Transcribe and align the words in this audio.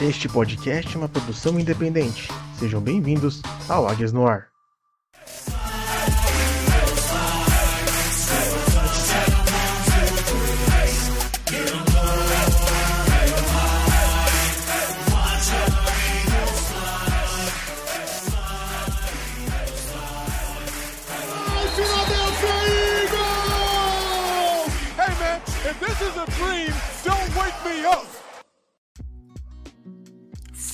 Este 0.00 0.30
podcast 0.30 0.94
é 0.94 0.98
uma 0.98 1.10
produção 1.10 1.60
independente. 1.60 2.28
Sejam 2.58 2.80
bem-vindos 2.80 3.42
ao 3.68 3.86
Águias 3.86 4.14
no 4.14 4.26
Ar. 4.26 4.48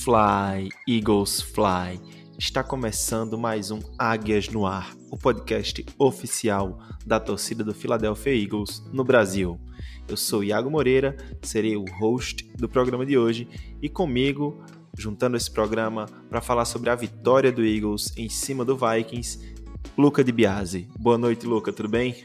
Fly, 0.07 0.69
Eagles 0.87 1.41
Fly. 1.41 1.99
Está 2.39 2.63
começando 2.63 3.37
mais 3.37 3.71
um 3.71 3.79
Águias 3.99 4.47
no 4.47 4.65
Ar, 4.65 4.95
o 5.11 5.17
podcast 5.17 5.85
oficial 5.99 6.79
da 7.05 7.19
torcida 7.19 7.61
do 7.61 7.73
Philadelphia 7.73 8.33
Eagles 8.33 8.81
no 8.93 9.03
Brasil. 9.03 9.59
Eu 10.07 10.15
sou 10.15 10.45
Iago 10.45 10.71
Moreira, 10.71 11.17
serei 11.41 11.75
o 11.75 11.83
host 11.99 12.49
do 12.55 12.69
programa 12.69 13.05
de 13.05 13.17
hoje 13.17 13.49
e 13.81 13.89
comigo, 13.89 14.63
juntando 14.97 15.35
esse 15.35 15.51
programa 15.51 16.05
para 16.29 16.39
falar 16.39 16.63
sobre 16.63 16.89
a 16.89 16.95
vitória 16.95 17.51
do 17.51 17.65
Eagles 17.65 18.13
em 18.15 18.29
cima 18.29 18.63
do 18.63 18.77
Vikings, 18.77 19.57
Luca 19.97 20.23
de 20.23 20.31
Biase. 20.31 20.87
Boa 20.97 21.17
noite, 21.17 21.45
Luca, 21.45 21.73
tudo 21.73 21.89
bem? 21.89 22.15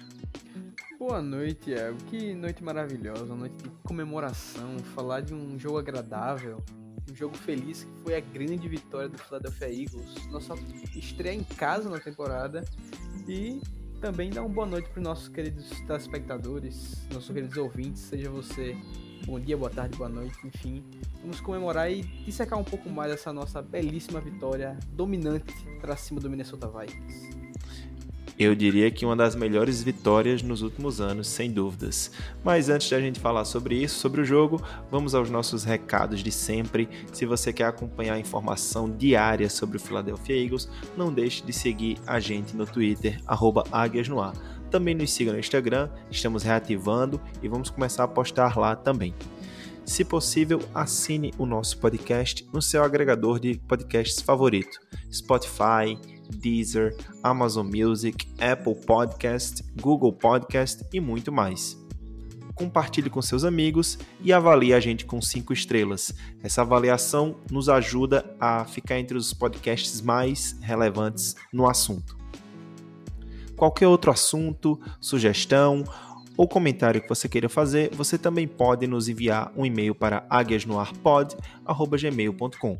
Boa 1.04 1.20
noite, 1.20 1.72
Iago. 1.72 1.98
Que 2.08 2.32
noite 2.32 2.62
maravilhosa, 2.62 3.24
uma 3.24 3.34
noite 3.34 3.56
de 3.56 3.68
comemoração, 3.82 4.78
falar 4.94 5.20
de 5.20 5.34
um 5.34 5.58
jogo 5.58 5.76
agradável, 5.76 6.62
um 7.10 7.14
jogo 7.14 7.36
feliz 7.36 7.82
que 7.82 7.90
foi 8.04 8.14
a 8.14 8.20
grande 8.20 8.68
vitória 8.68 9.08
do 9.08 9.18
Philadelphia 9.18 9.66
Eagles, 9.66 10.28
nossa 10.30 10.54
estreia 10.94 11.34
em 11.34 11.42
casa 11.42 11.90
na 11.90 11.98
temporada 11.98 12.64
e 13.26 13.60
também 14.00 14.30
dar 14.30 14.42
uma 14.42 14.54
boa 14.54 14.66
noite 14.66 14.90
para 14.90 15.00
os 15.00 15.04
nossos 15.04 15.26
queridos 15.26 15.70
telespectadores, 15.88 17.04
nossos 17.12 17.34
queridos 17.34 17.56
ouvintes, 17.56 18.02
seja 18.02 18.30
você 18.30 18.76
bom 19.26 19.40
dia, 19.40 19.56
boa 19.56 19.70
tarde, 19.70 19.98
boa 19.98 20.08
noite, 20.08 20.38
enfim. 20.46 20.84
Vamos 21.20 21.40
comemorar 21.40 21.90
e 21.90 22.02
dissecar 22.24 22.56
um 22.56 22.64
pouco 22.64 22.88
mais 22.88 23.10
essa 23.10 23.32
nossa 23.32 23.60
belíssima 23.60 24.20
vitória 24.20 24.78
dominante 24.92 25.52
para 25.80 25.96
cima 25.96 26.20
do 26.20 26.30
Minnesota 26.30 26.68
Vikings. 26.68 27.42
Eu 28.42 28.56
diria 28.56 28.90
que 28.90 29.06
uma 29.06 29.14
das 29.14 29.36
melhores 29.36 29.84
vitórias 29.84 30.42
nos 30.42 30.62
últimos 30.62 31.00
anos, 31.00 31.28
sem 31.28 31.52
dúvidas. 31.52 32.10
Mas 32.42 32.68
antes 32.68 32.88
de 32.88 32.94
a 32.96 33.00
gente 33.00 33.20
falar 33.20 33.44
sobre 33.44 33.76
isso, 33.76 34.00
sobre 34.00 34.20
o 34.20 34.24
jogo, 34.24 34.60
vamos 34.90 35.14
aos 35.14 35.30
nossos 35.30 35.62
recados 35.62 36.24
de 36.24 36.32
sempre. 36.32 36.88
Se 37.12 37.24
você 37.24 37.52
quer 37.52 37.66
acompanhar 37.66 38.14
a 38.14 38.18
informação 38.18 38.90
diária 38.90 39.48
sobre 39.48 39.76
o 39.76 39.80
Philadelphia 39.80 40.42
Eagles, 40.42 40.68
não 40.96 41.12
deixe 41.12 41.44
de 41.44 41.52
seguir 41.52 41.98
a 42.04 42.18
gente 42.18 42.56
no 42.56 42.66
Twitter, 42.66 43.20
@águiasnoar. 43.70 44.32
Também 44.72 44.96
nos 44.96 45.12
siga 45.12 45.32
no 45.32 45.38
Instagram, 45.38 45.88
estamos 46.10 46.42
reativando 46.42 47.20
e 47.40 47.46
vamos 47.46 47.70
começar 47.70 48.02
a 48.02 48.08
postar 48.08 48.58
lá 48.58 48.74
também. 48.74 49.14
Se 49.84 50.04
possível, 50.04 50.60
assine 50.74 51.32
o 51.38 51.46
nosso 51.46 51.78
podcast 51.78 52.44
no 52.52 52.60
seu 52.60 52.82
agregador 52.82 53.38
de 53.38 53.56
podcasts 53.68 54.20
favorito: 54.20 54.80
Spotify, 55.12 55.96
Deezer, 56.32 56.96
Amazon 57.22 57.66
Music, 57.66 58.26
Apple 58.40 58.74
Podcast, 58.74 59.62
Google 59.80 60.12
Podcast 60.12 60.84
e 60.92 61.00
muito 61.00 61.30
mais. 61.30 61.80
Compartilhe 62.54 63.08
com 63.08 63.22
seus 63.22 63.44
amigos 63.44 63.96
e 64.20 64.32
avalie 64.32 64.74
a 64.74 64.80
gente 64.80 65.04
com 65.04 65.20
5 65.20 65.52
estrelas. 65.52 66.12
Essa 66.42 66.62
avaliação 66.62 67.36
nos 67.50 67.68
ajuda 67.68 68.34
a 68.38 68.64
ficar 68.64 68.98
entre 68.98 69.16
os 69.16 69.32
podcasts 69.32 70.00
mais 70.00 70.56
relevantes 70.60 71.36
no 71.52 71.68
assunto. 71.68 72.16
Qualquer 73.56 73.86
outro 73.86 74.10
assunto, 74.10 74.80
sugestão 75.00 75.84
ou 76.36 76.48
comentário 76.48 77.00
que 77.00 77.08
você 77.08 77.28
queira 77.28 77.48
fazer, 77.48 77.94
você 77.94 78.18
também 78.18 78.48
pode 78.48 78.86
nos 78.86 79.08
enviar 79.08 79.50
um 79.56 79.64
e-mail 79.64 79.94
para 79.94 80.26
aguiasnoarpod.gmail.com. 80.28 82.78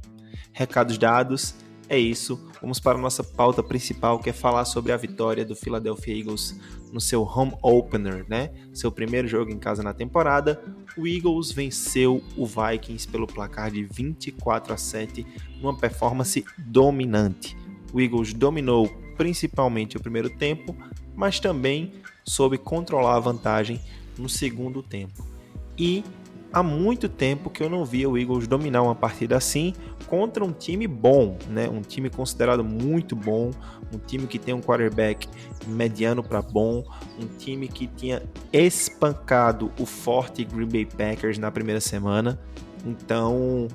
Recados 0.53 0.99
dados, 0.99 1.55
é 1.93 1.99
isso. 1.99 2.41
Vamos 2.59 2.81
para 2.81 2.97
a 2.97 3.01
nossa 3.01 3.23
pauta 3.23 3.63
principal, 3.63 4.19
que 4.19 4.31
é 4.31 4.33
falar 4.33 4.65
sobre 4.65 4.93
a 4.93 4.97
vitória 4.97 5.45
do 5.45 5.55
Philadelphia 5.55 6.17
Eagles 6.17 6.59
no 6.91 6.99
seu 7.03 7.23
home 7.23 7.53
opener, 7.63 8.25
né? 8.27 8.51
Seu 8.73 8.91
primeiro 8.91 9.29
jogo 9.29 9.53
em 9.53 9.59
casa 9.59 9.83
na 9.83 9.93
temporada. 9.93 10.63
O 10.97 11.07
Eagles 11.07 11.53
venceu 11.53 12.23
o 12.35 12.47
Vikings 12.47 13.07
pelo 13.07 13.27
placar 13.27 13.71
de 13.71 13.85
24 13.85 14.73
a 14.73 14.77
7, 14.79 15.27
numa 15.61 15.77
performance 15.77 16.43
dominante. 16.57 17.55
O 17.93 18.01
Eagles 18.01 18.33
dominou 18.33 18.89
principalmente 19.19 19.99
o 19.99 20.01
primeiro 20.01 20.31
tempo, 20.31 20.75
mas 21.15 21.39
também 21.41 21.93
soube 22.25 22.57
controlar 22.57 23.17
a 23.17 23.21
vantagem 23.21 23.79
no 24.17 24.31
segundo 24.31 24.83
tempo. 24.83 25.27
E 25.77 26.03
há 26.53 26.63
muito 26.63 27.09
tempo 27.09 27.49
que 27.49 27.63
eu 27.63 27.71
não 27.71 27.85
via 27.85 28.09
o 28.09 28.19
Eagles 28.19 28.47
dominar 28.47 28.83
uma 28.83 28.95
partida 28.95 29.37
assim 29.37 29.73
contra 30.07 30.45
um 30.45 30.53
time 30.53 30.87
bom, 30.87 31.39
né? 31.49 31.69
Um 31.69 31.81
time 31.81 32.11
considerado 32.11 32.63
muito 32.63 33.17
bom, 33.17 33.51
um 33.93 33.99
time 33.99 34.27
que 34.27 34.39
tem 34.39 34.53
um 34.53 34.61
quarterback 34.61 35.27
mediano 35.67 36.23
para 36.23 36.43
bom, 36.43 36.85
um 37.19 37.27
time 37.39 37.69
que 37.69 37.87
tinha 37.87 38.23
espancado 38.53 39.73
o 39.81 39.87
forte 39.87 40.45
Green 40.45 40.69
Bay 40.69 40.85
Packers 40.85 41.39
na 41.39 41.51
primeira 41.51 41.81
semana. 41.81 42.39
Então, 42.85 43.69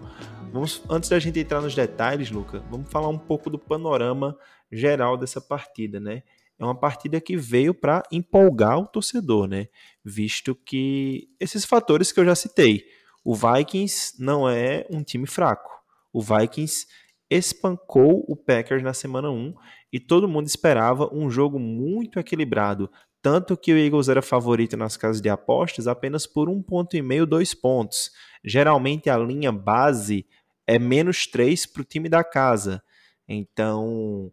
vamos 0.52 0.84
antes 0.90 1.10
da 1.10 1.18
gente 1.18 1.40
entrar 1.40 1.62
nos 1.62 1.74
detalhes, 1.74 2.30
Luca, 2.30 2.64
vamos 2.70 2.92
falar 2.92 3.08
um 3.08 3.18
pouco 3.18 3.50
do 3.50 3.58
panorama 3.58 4.38
geral 4.72 5.18
dessa 5.18 5.42
partida, 5.42 6.00
né? 6.00 6.24
é 6.60 6.64
uma 6.64 6.76
partida 6.76 7.22
que 7.22 7.38
veio 7.38 7.74
para 7.74 8.04
empolgar 8.12 8.80
o 8.80 8.88
torcedor, 8.88 9.48
né? 9.48 9.68
Visto 10.10 10.56
que 10.56 11.28
esses 11.38 11.66
fatores 11.66 12.14
que 12.14 12.20
eu 12.22 12.24
já 12.24 12.34
citei, 12.34 12.86
o 13.26 13.36
Vikings 13.36 14.14
não 14.18 14.48
é 14.48 14.88
um 14.90 15.04
time 15.04 15.28
fraco. 15.28 15.70
O 16.14 16.22
Vikings 16.22 16.88
espancou 17.30 18.24
o 18.26 18.34
Packers 18.34 18.82
na 18.82 18.94
semana 18.94 19.30
1 19.30 19.54
e 19.92 20.00
todo 20.00 20.26
mundo 20.26 20.48
esperava 20.48 21.14
um 21.14 21.30
jogo 21.30 21.60
muito 21.60 22.20
equilibrado, 22.20 22.90
tanto 23.22 23.58
que 23.58 23.74
o 23.74 23.78
Eagles 23.78 24.08
era 24.08 24.22
favorito 24.22 24.78
nas 24.78 24.96
casas 24.96 25.22
de 25.22 25.28
apostas 25.28 25.88
apenas 25.88 26.26
por 26.26 26.48
um 26.48 26.62
ponto 26.62 26.96
e 26.96 27.02
meio, 27.02 27.26
dois 27.26 27.54
pontos. 27.54 28.10
Geralmente 28.42 29.10
a 29.10 29.18
linha 29.18 29.52
base 29.52 30.26
é 30.66 30.80
menos 30.80 31.28
três 31.28 31.66
para 31.66 31.82
o 31.82 31.86
time 31.86 32.08
da 32.08 32.24
casa. 32.24 32.82
Então, 33.28 34.32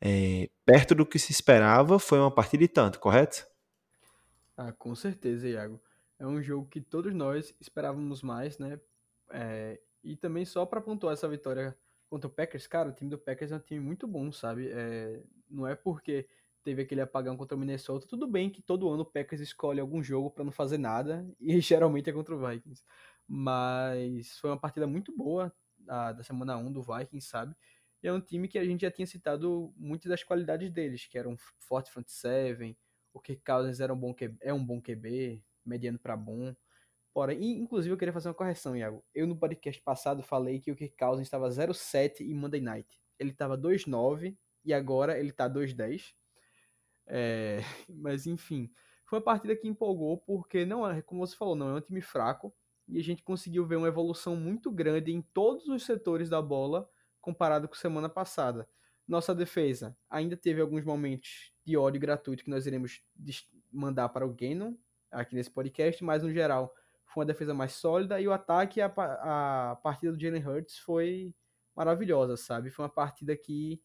é, 0.00 0.48
perto 0.64 0.94
do 0.94 1.04
que 1.04 1.18
se 1.18 1.32
esperava, 1.32 1.98
foi 1.98 2.20
uma 2.20 2.30
partida 2.30 2.62
e 2.62 2.68
tanto, 2.68 3.00
correto? 3.00 3.48
Ah, 4.58 4.72
com 4.72 4.92
certeza, 4.96 5.48
Iago. 5.48 5.80
É 6.18 6.26
um 6.26 6.42
jogo 6.42 6.66
que 6.68 6.80
todos 6.80 7.14
nós 7.14 7.54
esperávamos 7.60 8.22
mais, 8.22 8.58
né? 8.58 8.80
É, 9.30 9.80
e 10.02 10.16
também 10.16 10.44
só 10.44 10.66
para 10.66 10.80
pontuar 10.80 11.12
essa 11.12 11.28
vitória 11.28 11.78
contra 12.08 12.26
o 12.26 12.32
Packers, 12.32 12.66
cara, 12.66 12.88
o 12.88 12.92
time 12.92 13.08
do 13.08 13.16
Packers 13.18 13.52
é 13.52 13.56
um 13.56 13.60
time 13.60 13.78
muito 13.78 14.04
bom, 14.08 14.32
sabe? 14.32 14.68
É, 14.72 15.22
não 15.48 15.64
é 15.64 15.76
porque 15.76 16.28
teve 16.64 16.82
aquele 16.82 17.00
apagão 17.00 17.36
contra 17.36 17.56
o 17.56 17.60
Minnesota, 17.60 18.08
tudo 18.08 18.26
bem 18.26 18.50
que 18.50 18.60
todo 18.60 18.88
ano 18.90 19.02
o 19.02 19.06
Packers 19.06 19.40
escolhe 19.40 19.78
algum 19.80 20.02
jogo 20.02 20.28
para 20.28 20.42
não 20.44 20.50
fazer 20.50 20.78
nada, 20.78 21.24
e 21.40 21.60
geralmente 21.60 22.10
é 22.10 22.12
contra 22.12 22.34
o 22.34 22.38
Vikings. 22.48 22.82
Mas 23.28 24.38
foi 24.40 24.50
uma 24.50 24.58
partida 24.58 24.88
muito 24.88 25.16
boa 25.16 25.54
a, 25.88 26.10
da 26.12 26.24
semana 26.24 26.56
1 26.56 26.72
do 26.72 26.82
Vikings, 26.82 27.28
sabe? 27.28 27.54
E 28.02 28.08
é 28.08 28.12
um 28.12 28.20
time 28.20 28.48
que 28.48 28.58
a 28.58 28.64
gente 28.64 28.80
já 28.80 28.90
tinha 28.90 29.06
citado 29.06 29.72
muitas 29.76 30.08
das 30.10 30.24
qualidades 30.24 30.68
deles, 30.72 31.06
que 31.06 31.16
eram 31.16 31.36
forte 31.60 31.92
front 31.92 32.08
seven, 32.08 32.76
o 33.18 33.20
que 33.20 33.36
Cousins 33.36 33.80
era 33.80 33.92
um 33.92 33.98
bom 33.98 34.14
QB, 34.14 34.38
é 34.40 34.54
um 34.54 34.64
bom 34.64 34.80
QB, 34.80 35.42
mediano 35.64 35.98
para 35.98 36.16
bom. 36.16 36.54
Porém, 37.12 37.58
inclusive 37.58 37.92
eu 37.92 37.98
queria 37.98 38.12
fazer 38.12 38.28
uma 38.28 38.34
correção, 38.34 38.76
Iago. 38.76 39.04
Eu 39.14 39.26
no 39.26 39.36
podcast 39.36 39.82
passado 39.82 40.22
falei 40.22 40.60
que 40.60 40.70
o 40.70 40.76
Kirk 40.76 40.96
Cousins 40.96 41.26
estava 41.26 41.48
0-7 41.48 42.20
em 42.20 42.34
Monday 42.34 42.60
Night. 42.60 43.02
Ele 43.18 43.30
estava 43.30 43.58
2-9 43.58 44.36
e 44.64 44.72
agora 44.72 45.18
ele 45.18 45.30
está 45.30 45.48
2-10. 45.48 46.14
É... 47.06 47.58
Mas 47.88 48.26
enfim, 48.26 48.70
foi 49.04 49.18
uma 49.18 49.24
partida 49.24 49.56
que 49.56 49.66
empolgou 49.66 50.18
porque 50.18 50.64
não 50.64 50.88
é, 50.88 51.02
como 51.02 51.26
você 51.26 51.36
falou, 51.36 51.56
não 51.56 51.70
é 51.70 51.74
um 51.74 51.80
time 51.80 52.00
fraco 52.00 52.54
e 52.86 52.98
a 52.98 53.02
gente 53.02 53.22
conseguiu 53.22 53.66
ver 53.66 53.76
uma 53.76 53.88
evolução 53.88 54.36
muito 54.36 54.70
grande 54.70 55.12
em 55.12 55.20
todos 55.20 55.66
os 55.66 55.84
setores 55.84 56.28
da 56.28 56.40
bola 56.40 56.88
comparado 57.20 57.68
com 57.68 57.74
semana 57.74 58.08
passada. 58.08 58.68
Nossa 59.06 59.34
defesa 59.34 59.96
ainda 60.08 60.36
teve 60.36 60.60
alguns 60.60 60.84
momentos 60.84 61.52
de 61.68 61.76
ódio 61.76 62.00
gratuito 62.00 62.42
que 62.42 62.48
nós 62.48 62.66
iremos 62.66 63.02
mandar 63.70 64.08
para 64.08 64.26
o 64.26 64.32
Gannon 64.32 64.74
aqui 65.10 65.34
nesse 65.34 65.50
podcast, 65.50 66.02
mas 66.02 66.22
no 66.22 66.32
geral 66.32 66.74
foi 67.04 67.20
uma 67.20 67.26
defesa 67.26 67.52
mais 67.52 67.72
sólida 67.72 68.18
e 68.18 68.26
o 68.26 68.32
ataque, 68.32 68.80
a, 68.80 68.86
a 68.86 69.76
partida 69.76 70.12
do 70.12 70.20
Jalen 70.20 70.46
Hurts 70.46 70.78
foi 70.78 71.34
maravilhosa, 71.76 72.38
sabe? 72.38 72.70
Foi 72.70 72.84
uma 72.84 72.90
partida 72.90 73.36
que 73.36 73.82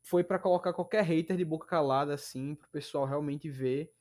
foi 0.00 0.24
para 0.24 0.38
colocar 0.38 0.72
qualquer 0.72 1.04
hater 1.04 1.36
de 1.36 1.44
boca 1.44 1.66
calada, 1.66 2.14
assim, 2.14 2.54
para 2.54 2.66
o 2.66 2.70
pessoal 2.70 3.04
realmente 3.04 3.50
ver 3.50 3.92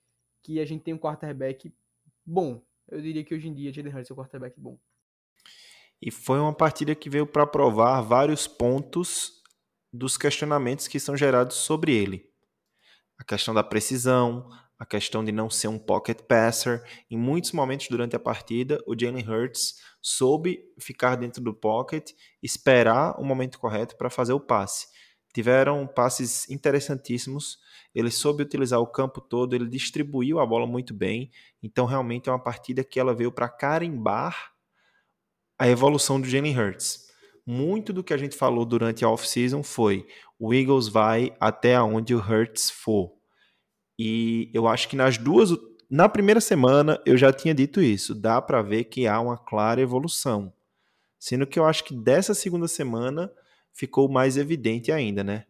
que 0.42 0.62
a 0.62 0.66
gente 0.66 0.84
tem 0.84 0.94
um 0.94 0.98
quarterback 0.98 1.74
bom. 2.26 2.64
Eu 2.88 3.02
diria 3.02 3.26
que 3.26 3.36
hoje 3.36 3.50
em 3.50 3.54
dia 3.54 3.74
Jalen 3.74 3.94
Hurts 3.94 4.10
é 4.10 4.14
um 4.14 4.18
quarterback 4.18 4.58
bom. 4.58 4.80
E 6.02 6.10
foi 6.12 6.40
uma 6.40 6.54
partida 6.54 6.96
que 6.96 7.10
veio 7.10 7.28
para 7.28 7.46
provar 7.46 8.00
vários 8.00 8.48
pontos 8.48 9.44
dos 9.92 10.18
questionamentos 10.18 10.88
que 10.88 10.98
são 10.98 11.18
gerados 11.18 11.58
sobre 11.58 11.94
ele. 11.94 12.29
A 13.20 13.24
questão 13.26 13.54
da 13.54 13.64
precisão, 13.64 14.50
a 14.80 14.86
questão 14.86 15.26
de 15.26 15.32
não 15.34 15.50
ser 15.50 15.68
um 15.68 15.78
pocket 15.78 16.22
passer. 16.22 16.82
Em 17.12 17.18
muitos 17.18 17.52
momentos 17.52 17.90
durante 17.90 18.16
a 18.16 18.20
partida, 18.20 18.82
o 18.88 18.98
Jalen 18.98 19.28
Hurts 19.30 19.76
soube 20.02 20.64
ficar 20.80 21.18
dentro 21.18 21.44
do 21.44 21.54
pocket, 21.54 22.12
esperar 22.42 23.20
o 23.20 23.26
momento 23.26 23.60
correto 23.60 23.98
para 23.98 24.10
fazer 24.10 24.32
o 24.32 24.40
passe. 24.40 24.88
Tiveram 25.34 25.86
passes 25.86 26.50
interessantíssimos. 26.50 27.60
Ele 27.94 28.10
soube 28.10 28.42
utilizar 28.42 28.80
o 28.80 28.88
campo 28.88 29.20
todo, 29.20 29.54
ele 29.54 29.68
distribuiu 29.68 30.40
a 30.40 30.46
bola 30.46 30.66
muito 30.66 30.94
bem. 30.94 31.30
Então, 31.62 31.86
realmente 31.86 32.30
é 32.30 32.32
uma 32.32 32.42
partida 32.42 32.86
que 32.86 33.02
ela 33.02 33.14
veio 33.14 33.34
para 33.34 33.50
carimbar 33.50 34.54
a 35.58 35.68
evolução 35.68 36.22
do 36.22 36.28
Jalen 36.28 36.58
Hurts. 36.58 37.10
Muito 37.46 37.92
do 37.92 38.04
que 38.04 38.14
a 38.14 38.18
gente 38.18 38.36
falou 38.38 38.64
durante 38.64 39.04
a 39.04 39.10
off-season 39.10 39.62
foi 39.62 40.08
o 40.40 40.54
Eagles 40.54 40.88
vai 40.88 41.36
até 41.40 41.80
onde 41.82 42.16
o 42.16 42.20
Hurts 42.20 42.72
for. 42.72 43.14
E 44.00 44.50
eu 44.54 44.66
acho 44.66 44.88
que 44.88 44.96
nas 44.96 45.18
duas, 45.18 45.50
na 45.90 46.08
primeira 46.08 46.40
semana 46.40 47.02
eu 47.06 47.18
já 47.18 47.34
tinha 47.34 47.54
dito 47.54 47.82
isso, 47.82 48.16
dá 48.16 48.42
para 48.42 48.62
ver 48.62 48.86
que 48.86 49.06
há 49.06 49.20
uma 49.20 49.38
clara 49.38 49.82
evolução. 49.82 50.54
Sendo 51.20 51.46
que 51.46 51.60
eu 51.60 51.66
acho 51.66 51.84
que 51.84 51.94
dessa 51.94 52.34
segunda 52.34 52.68
semana 52.70 53.30
ficou 53.74 54.08
mais 54.08 54.38
evidente 54.38 54.90
ainda, 54.90 55.22
né? 55.22 55.46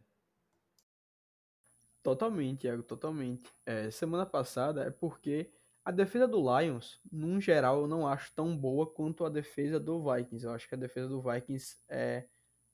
Totalmente, 2.01 2.62
Thiago, 2.62 2.81
totalmente. 2.81 3.47
É, 3.65 3.92
semana 3.92 4.25
passada 4.25 4.83
é 4.83 4.89
porque 4.89 5.51
a 5.85 5.92
defesa 5.92 6.27
do 6.27 6.39
Lions, 6.39 7.00
num 7.12 7.39
geral, 7.39 7.81
eu 7.81 7.88
não 7.88 8.07
acho 8.07 8.31
tão 8.33 8.57
boa 8.57 8.88
quanto 8.88 9.24
a 9.25 9.30
defesa 9.30 9.80
do 9.80 10.01
Vikings. 10.01 10.45
Eu 10.45 10.53
acho 10.53 10.68
que 10.68 10.74
a 10.74 10.77
defesa 10.77 11.07
do 11.07 11.21
Vikings 11.21 11.77
é 11.88 12.25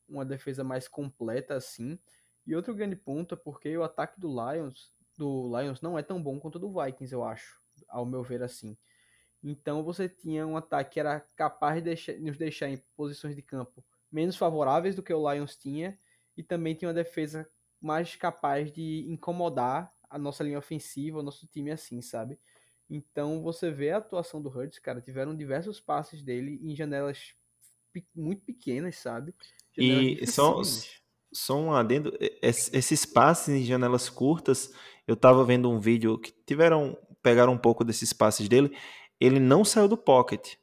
uma 0.07 0.25
defesa 0.25 0.63
mais 0.63 0.87
completa 0.87 1.55
assim. 1.55 1.99
E 2.45 2.55
outro 2.55 2.75
grande 2.75 2.95
ponto 2.95 3.33
é 3.33 3.37
porque 3.37 3.75
o 3.77 3.83
ataque 3.83 4.19
do 4.19 4.29
Lions 4.29 4.95
do 5.17 5.49
Lions 5.57 5.81
não 5.81 5.97
é 5.97 6.03
tão 6.03 6.21
bom 6.21 6.39
quanto 6.39 6.55
o 6.55 6.59
do 6.59 6.71
Vikings, 6.71 7.13
eu 7.13 7.23
acho, 7.23 7.61
ao 7.87 8.05
meu 8.05 8.23
ver 8.23 8.43
assim. 8.43 8.77
Então 9.43 9.83
você 9.83 10.09
tinha 10.09 10.45
um 10.45 10.57
ataque 10.57 10.93
que 10.93 10.99
era 10.99 11.19
capaz 11.35 11.75
de 11.75 11.81
deixar, 11.83 12.13
nos 12.19 12.37
deixar 12.37 12.69
em 12.69 12.81
posições 12.95 13.35
de 13.35 13.41
campo 13.41 13.83
menos 14.11 14.35
favoráveis 14.35 14.95
do 14.95 15.03
que 15.03 15.13
o 15.13 15.31
Lions 15.31 15.55
tinha, 15.55 15.97
e 16.37 16.43
também 16.43 16.75
tinha 16.75 16.89
uma 16.89 16.93
defesa 16.93 17.49
mais 17.81 18.15
capaz 18.15 18.71
de 18.71 19.05
incomodar 19.09 19.93
a 20.09 20.17
nossa 20.17 20.43
linha 20.43 20.57
ofensiva, 20.57 21.19
o 21.19 21.23
nosso 21.23 21.47
time 21.47 21.71
assim, 21.71 22.01
sabe? 22.01 22.39
Então 22.89 23.41
você 23.41 23.71
vê 23.71 23.91
a 23.91 23.97
atuação 23.97 24.41
do 24.41 24.49
Hurts, 24.49 24.79
cara, 24.79 25.01
tiveram 25.01 25.35
diversos 25.35 25.79
passes 25.79 26.21
dele 26.21 26.59
em 26.61 26.75
janelas 26.75 27.35
muito 28.13 28.43
pequenas, 28.43 28.97
sabe? 28.97 29.33
E 29.77 30.25
só, 30.27 30.61
só 31.33 31.57
um 31.57 31.73
adendo, 31.73 32.13
esses 32.41 33.05
passes 33.05 33.49
em 33.49 33.65
janelas 33.65 34.09
curtas 34.09 34.71
eu 35.07 35.15
tava 35.15 35.43
vendo 35.43 35.69
um 35.69 35.79
vídeo 35.79 36.17
que 36.17 36.31
tiveram 36.45 36.97
pegaram 37.21 37.53
um 37.53 37.57
pouco 37.57 37.83
desses 37.83 38.13
passes 38.13 38.47
dele, 38.47 38.75
ele 39.19 39.39
não 39.39 39.65
saiu 39.65 39.87
do 39.87 39.97
pocket. 39.97 40.55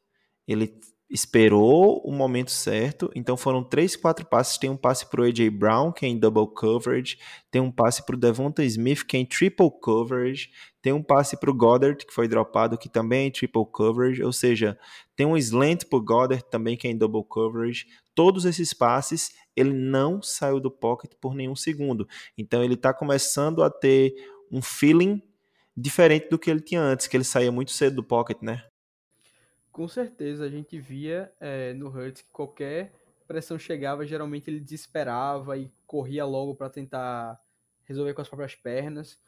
Ele 0.46 0.78
esperou 1.12 2.00
o 2.02 2.10
momento 2.10 2.50
certo, 2.50 3.10
então 3.14 3.36
foram 3.36 3.62
três, 3.62 3.94
quatro 3.94 4.24
passes. 4.24 4.56
Tem 4.56 4.70
um 4.70 4.76
passe 4.76 5.04
para 5.04 5.20
o 5.20 5.24
AJ 5.24 5.50
Brown, 5.50 5.92
que 5.92 6.06
é 6.06 6.08
em 6.08 6.18
double 6.18 6.46
coverage, 6.54 7.18
tem 7.50 7.60
um 7.60 7.70
passe 7.70 8.04
para 8.06 8.16
o 8.16 8.18
Devonta 8.18 8.64
Smith, 8.64 9.04
que 9.04 9.18
é 9.18 9.20
em 9.20 9.26
triple 9.26 9.70
coverage, 9.80 10.50
tem 10.80 10.92
um 10.92 11.02
passe 11.02 11.36
para 11.36 11.50
o 11.50 11.54
Goddard, 11.54 12.06
que 12.06 12.14
foi 12.14 12.26
dropado, 12.26 12.78
que 12.78 12.88
também 12.88 13.24
é 13.24 13.26
em 13.26 13.30
triple 13.30 13.66
coverage, 13.70 14.22
ou 14.22 14.32
seja, 14.32 14.78
tem 15.14 15.26
um 15.26 15.36
slant 15.36 15.84
para 15.84 15.98
o 15.98 16.02
Goddard 16.02 16.44
também, 16.50 16.78
que 16.78 16.88
é 16.88 16.90
em 16.90 16.96
double 16.96 17.24
coverage. 17.28 17.86
Todos 18.14 18.46
esses 18.46 18.72
passes, 18.72 19.32
ele 19.54 19.74
não 19.74 20.22
saiu 20.22 20.58
do 20.58 20.70
pocket 20.70 21.12
por 21.20 21.34
nenhum 21.34 21.54
segundo. 21.54 22.08
Então 22.38 22.64
ele 22.64 22.74
está 22.74 22.94
começando 22.94 23.62
a 23.62 23.68
ter 23.68 24.14
um 24.50 24.62
feeling 24.62 25.22
diferente 25.76 26.30
do 26.30 26.38
que 26.38 26.50
ele 26.50 26.60
tinha 26.60 26.80
antes, 26.80 27.06
que 27.06 27.16
ele 27.16 27.24
saía 27.24 27.52
muito 27.52 27.70
cedo 27.70 27.96
do 27.96 28.02
pocket, 28.02 28.40
né? 28.40 28.64
Com 29.72 29.88
certeza, 29.88 30.44
a 30.44 30.48
gente 30.50 30.78
via 30.78 31.32
é, 31.40 31.72
no 31.72 31.88
Hurts 31.88 32.20
que 32.20 32.30
qualquer 32.30 32.92
pressão 33.26 33.58
chegava, 33.58 34.06
geralmente 34.06 34.50
ele 34.50 34.60
desesperava 34.60 35.56
e 35.56 35.72
corria 35.86 36.26
logo 36.26 36.54
para 36.54 36.69
tentar 36.69 37.40
resolver 37.84 38.12
com 38.12 38.20
as 38.20 38.28
próprias 38.28 38.54
pernas. 38.54 39.19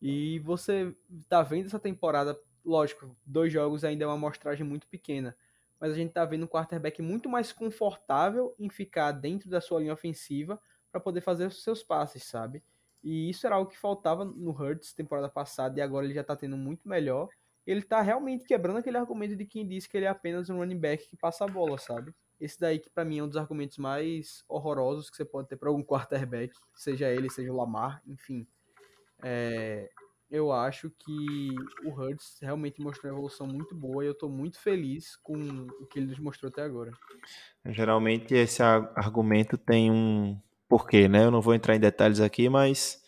E 0.00 0.38
você 0.40 0.94
tá 1.30 1.42
vendo 1.42 1.66
essa 1.66 1.78
temporada, 1.78 2.38
lógico, 2.62 3.16
dois 3.24 3.50
jogos 3.50 3.84
ainda 3.84 4.04
é 4.04 4.06
uma 4.06 4.14
amostragem 4.14 4.66
muito 4.66 4.86
pequena, 4.86 5.34
mas 5.80 5.92
a 5.92 5.94
gente 5.94 6.12
tá 6.12 6.26
vendo 6.26 6.44
um 6.44 6.48
quarterback 6.48 7.00
muito 7.00 7.26
mais 7.26 7.50
confortável 7.50 8.54
em 8.58 8.68
ficar 8.68 9.12
dentro 9.12 9.48
da 9.48 9.62
sua 9.62 9.80
linha 9.80 9.94
ofensiva 9.94 10.60
para 10.92 11.00
poder 11.00 11.22
fazer 11.22 11.46
os 11.46 11.62
seus 11.62 11.82
passes, 11.82 12.22
sabe? 12.22 12.62
E 13.02 13.30
isso 13.30 13.46
era 13.46 13.56
algo 13.56 13.70
que 13.70 13.78
faltava 13.78 14.26
no 14.26 14.50
Hurts 14.50 14.92
temporada 14.92 15.28
passada 15.30 15.78
e 15.78 15.82
agora 15.82 16.04
ele 16.04 16.14
já 16.14 16.22
tá 16.22 16.36
tendo 16.36 16.56
muito 16.56 16.86
melhor. 16.86 17.30
Ele 17.66 17.82
tá 17.82 18.00
realmente 18.00 18.44
quebrando 18.44 18.78
aquele 18.78 18.96
argumento 18.96 19.34
de 19.34 19.44
quem 19.44 19.66
disse 19.66 19.88
que 19.88 19.96
ele 19.96 20.06
é 20.06 20.08
apenas 20.08 20.48
um 20.48 20.58
running 20.58 20.78
back 20.78 21.08
que 21.08 21.16
passa 21.16 21.44
a 21.44 21.48
bola, 21.48 21.78
sabe? 21.78 22.14
Esse 22.40 22.60
daí 22.60 22.78
que 22.78 22.90
para 22.90 23.04
mim 23.04 23.18
é 23.18 23.24
um 23.24 23.28
dos 23.28 23.36
argumentos 23.36 23.78
mais 23.78 24.44
horrorosos 24.48 25.10
que 25.10 25.16
você 25.16 25.24
pode 25.24 25.48
ter 25.48 25.56
para 25.56 25.68
algum 25.68 25.82
quarterback, 25.84 26.54
seja 26.74 27.08
ele, 27.08 27.30
seja 27.30 27.52
o 27.52 27.56
Lamar, 27.56 28.02
enfim. 28.06 28.46
É, 29.22 29.88
eu 30.30 30.52
acho 30.52 30.90
que 30.90 31.54
o 31.84 31.90
Hurts 31.90 32.38
realmente 32.42 32.80
mostrou 32.80 33.10
uma 33.10 33.18
evolução 33.18 33.46
muito 33.46 33.74
boa 33.74 34.04
e 34.04 34.08
eu 34.08 34.12
estou 34.12 34.28
muito 34.28 34.60
feliz 34.60 35.16
com 35.16 35.34
o 35.80 35.86
que 35.86 35.98
ele 35.98 36.08
nos 36.08 36.18
mostrou 36.18 36.50
até 36.50 36.62
agora. 36.62 36.92
Geralmente 37.64 38.34
esse 38.34 38.62
argumento 38.62 39.56
tem 39.56 39.90
um, 39.90 40.38
porquê, 40.68 41.08
né? 41.08 41.24
Eu 41.24 41.30
não 41.30 41.40
vou 41.40 41.54
entrar 41.54 41.76
em 41.76 41.80
detalhes 41.80 42.20
aqui, 42.20 42.48
mas 42.48 43.02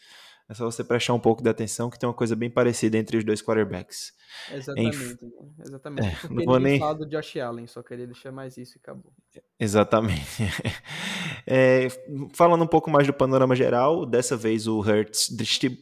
é 0.49 0.55
só 0.55 0.65
você 0.65 0.83
prestar 0.83 1.13
um 1.13 1.21
pouco 1.21 1.43
de 1.43 1.51
atenção 1.51 1.91
que 1.91 1.99
tem 1.99 2.09
uma 2.09 2.15
coisa 2.15 2.35
bem 2.35 2.49
parecida 2.49 2.97
entre 2.97 3.19
os 3.19 3.25
dois 3.25 3.43
quarterbacks. 3.43 4.13
Exatamente. 4.51 4.97
Enf... 4.97 5.17
Exatamente. 5.61 6.09
É, 6.09 6.11
Porque 6.21 6.35
não 6.35 6.45
vou 6.45 6.59
nem 6.59 6.79
falar 6.79 6.95
do 6.95 7.07
Josh 7.07 7.37
Allen, 7.37 7.67
só 7.67 7.83
queria 7.83 8.07
deixar 8.07 8.33
mais 8.33 8.57
isso 8.57 8.77
e 8.77 8.81
acabou. 8.81 9.13
Exatamente. 9.59 10.19
É, 11.51 11.89
falando 12.35 12.63
um 12.63 12.67
pouco 12.67 12.91
mais 12.91 13.07
do 13.07 13.13
panorama 13.13 13.57
geral, 13.57 14.05
dessa 14.05 14.37
vez 14.37 14.67
o 14.67 14.81
Hertz 14.81 15.35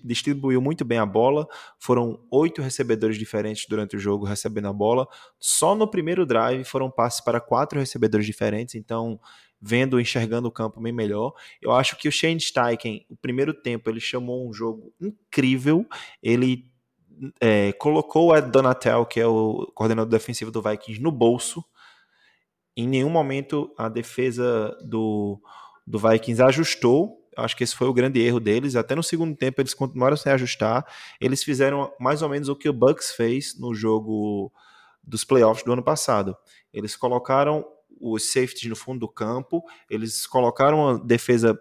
distribuiu 0.04 0.60
muito 0.60 0.84
bem 0.84 0.98
a 0.98 1.04
bola. 1.04 1.44
Foram 1.76 2.24
oito 2.30 2.62
recebedores 2.62 3.18
diferentes 3.18 3.66
durante 3.68 3.96
o 3.96 3.98
jogo 3.98 4.24
recebendo 4.24 4.68
a 4.68 4.72
bola. 4.72 5.08
Só 5.40 5.74
no 5.74 5.90
primeiro 5.90 6.24
drive 6.24 6.62
foram 6.62 6.88
passes 6.88 7.20
para 7.20 7.40
quatro 7.40 7.80
recebedores 7.80 8.24
diferentes, 8.24 8.76
então 8.76 9.18
vendo, 9.60 10.00
enxergando 10.00 10.48
o 10.48 10.52
campo 10.52 10.80
bem 10.80 10.92
melhor. 10.92 11.32
Eu 11.60 11.72
acho 11.72 11.96
que 11.96 12.08
o 12.08 12.12
Shane 12.12 12.40
Steichen, 12.40 13.06
o 13.10 13.16
primeiro 13.16 13.54
tempo, 13.54 13.88
ele 13.90 14.00
chamou 14.00 14.48
um 14.48 14.52
jogo 14.52 14.92
incrível. 15.00 15.86
Ele 16.22 16.70
é, 17.40 17.72
colocou 17.72 18.28
o 18.28 18.36
Ed 18.36 18.50
Donatel, 18.50 19.06
que 19.06 19.20
é 19.20 19.26
o 19.26 19.70
coordenador 19.74 20.10
defensivo 20.10 20.50
do 20.50 20.62
Vikings, 20.62 21.00
no 21.00 21.10
bolso. 21.10 21.64
Em 22.76 22.86
nenhum 22.86 23.08
momento 23.08 23.72
a 23.78 23.88
defesa 23.88 24.76
do, 24.84 25.40
do 25.86 25.98
Vikings 25.98 26.42
ajustou. 26.42 27.22
Acho 27.36 27.56
que 27.56 27.64
esse 27.64 27.74
foi 27.74 27.88
o 27.88 27.92
grande 27.92 28.20
erro 28.20 28.40
deles. 28.40 28.76
Até 28.76 28.94
no 28.94 29.02
segundo 29.02 29.36
tempo 29.36 29.60
eles 29.60 29.74
continuaram 29.74 30.16
sem 30.16 30.32
ajustar. 30.32 30.86
Eles 31.20 31.42
fizeram 31.42 31.92
mais 31.98 32.22
ou 32.22 32.28
menos 32.28 32.48
o 32.48 32.56
que 32.56 32.68
o 32.68 32.72
Bucks 32.72 33.12
fez 33.12 33.58
no 33.58 33.74
jogo 33.74 34.52
dos 35.02 35.24
playoffs 35.24 35.64
do 35.64 35.72
ano 35.72 35.82
passado. 35.82 36.36
Eles 36.72 36.96
colocaram 36.96 37.64
os 38.00 38.32
safeties 38.32 38.68
no 38.68 38.76
fundo 38.76 39.00
do 39.00 39.08
campo, 39.08 39.62
eles 39.90 40.26
colocaram 40.26 40.88
a 40.88 40.98
defesa 40.98 41.58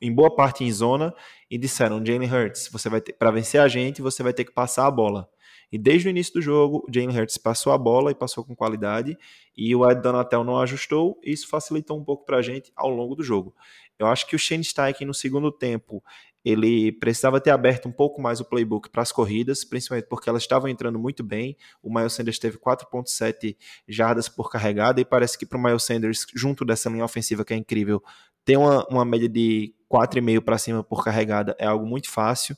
em 0.00 0.14
boa 0.14 0.34
parte 0.34 0.64
em 0.64 0.70
zona 0.70 1.14
e 1.50 1.58
disseram: 1.58 2.04
Jalen 2.04 2.30
Hurts, 2.30 2.68
você 2.70 2.88
vai 2.88 3.00
para 3.00 3.30
vencer 3.30 3.60
a 3.60 3.68
gente, 3.68 4.02
você 4.02 4.22
vai 4.22 4.32
ter 4.32 4.44
que 4.44 4.52
passar 4.52 4.86
a 4.86 4.90
bola. 4.90 5.28
E 5.70 5.78
desde 5.78 6.06
o 6.06 6.10
início 6.10 6.34
do 6.34 6.42
jogo, 6.42 6.86
Jalen 6.92 7.18
Hurts 7.18 7.38
passou 7.38 7.72
a 7.72 7.78
bola 7.78 8.10
e 8.10 8.14
passou 8.14 8.44
com 8.44 8.54
qualidade, 8.54 9.16
e 9.56 9.74
o 9.74 9.90
Ed 9.90 10.02
Donatel 10.02 10.44
não 10.44 10.58
ajustou, 10.60 11.18
e 11.22 11.32
isso 11.32 11.48
facilitou 11.48 11.98
um 11.98 12.04
pouco 12.04 12.26
para 12.26 12.36
a 12.36 12.42
gente 12.42 12.70
ao 12.76 12.90
longo 12.90 13.14
do 13.14 13.22
jogo. 13.22 13.54
Eu 13.98 14.06
acho 14.06 14.26
que 14.26 14.36
o 14.36 14.38
Shane 14.38 14.64
Steichen 14.64 15.06
no 15.06 15.14
segundo 15.14 15.50
tempo, 15.50 16.04
ele 16.44 16.92
precisava 16.92 17.40
ter 17.40 17.50
aberto 17.50 17.88
um 17.88 17.92
pouco 17.92 18.20
mais 18.20 18.40
o 18.40 18.44
playbook 18.44 18.90
para 18.90 19.02
as 19.02 19.12
corridas, 19.12 19.64
principalmente 19.64 20.06
porque 20.08 20.28
elas 20.28 20.42
estavam 20.42 20.68
entrando 20.68 20.98
muito 20.98 21.22
bem. 21.22 21.56
O 21.82 21.92
Miles 21.92 22.12
Sanders 22.12 22.38
teve 22.38 22.58
4.7 22.58 23.56
jardas 23.86 24.28
por 24.28 24.50
carregada 24.50 25.00
e 25.00 25.04
parece 25.04 25.38
que 25.38 25.46
para 25.46 25.56
o 25.56 25.62
Miles 25.62 25.84
Sanders, 25.84 26.26
junto 26.34 26.64
dessa 26.64 26.90
linha 26.90 27.04
ofensiva 27.04 27.44
que 27.44 27.54
é 27.54 27.56
incrível, 27.56 28.02
ter 28.44 28.56
uma, 28.56 28.84
uma 28.88 29.04
média 29.04 29.28
de 29.28 29.72
4,5 29.90 30.40
para 30.40 30.58
cima 30.58 30.82
por 30.82 31.04
carregada 31.04 31.54
é 31.58 31.66
algo 31.66 31.86
muito 31.86 32.10
fácil. 32.10 32.56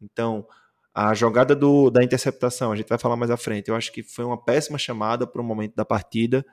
Então, 0.00 0.46
a 0.94 1.12
jogada 1.12 1.56
do, 1.56 1.90
da 1.90 2.04
interceptação, 2.04 2.70
a 2.70 2.76
gente 2.76 2.88
vai 2.88 2.98
falar 2.98 3.16
mais 3.16 3.30
à 3.30 3.36
frente, 3.36 3.68
eu 3.68 3.74
acho 3.74 3.92
que 3.92 4.02
foi 4.02 4.24
uma 4.24 4.42
péssima 4.42 4.78
chamada 4.78 5.26
para 5.26 5.40
o 5.40 5.44
momento 5.44 5.74
da 5.74 5.84
partida. 5.84 6.44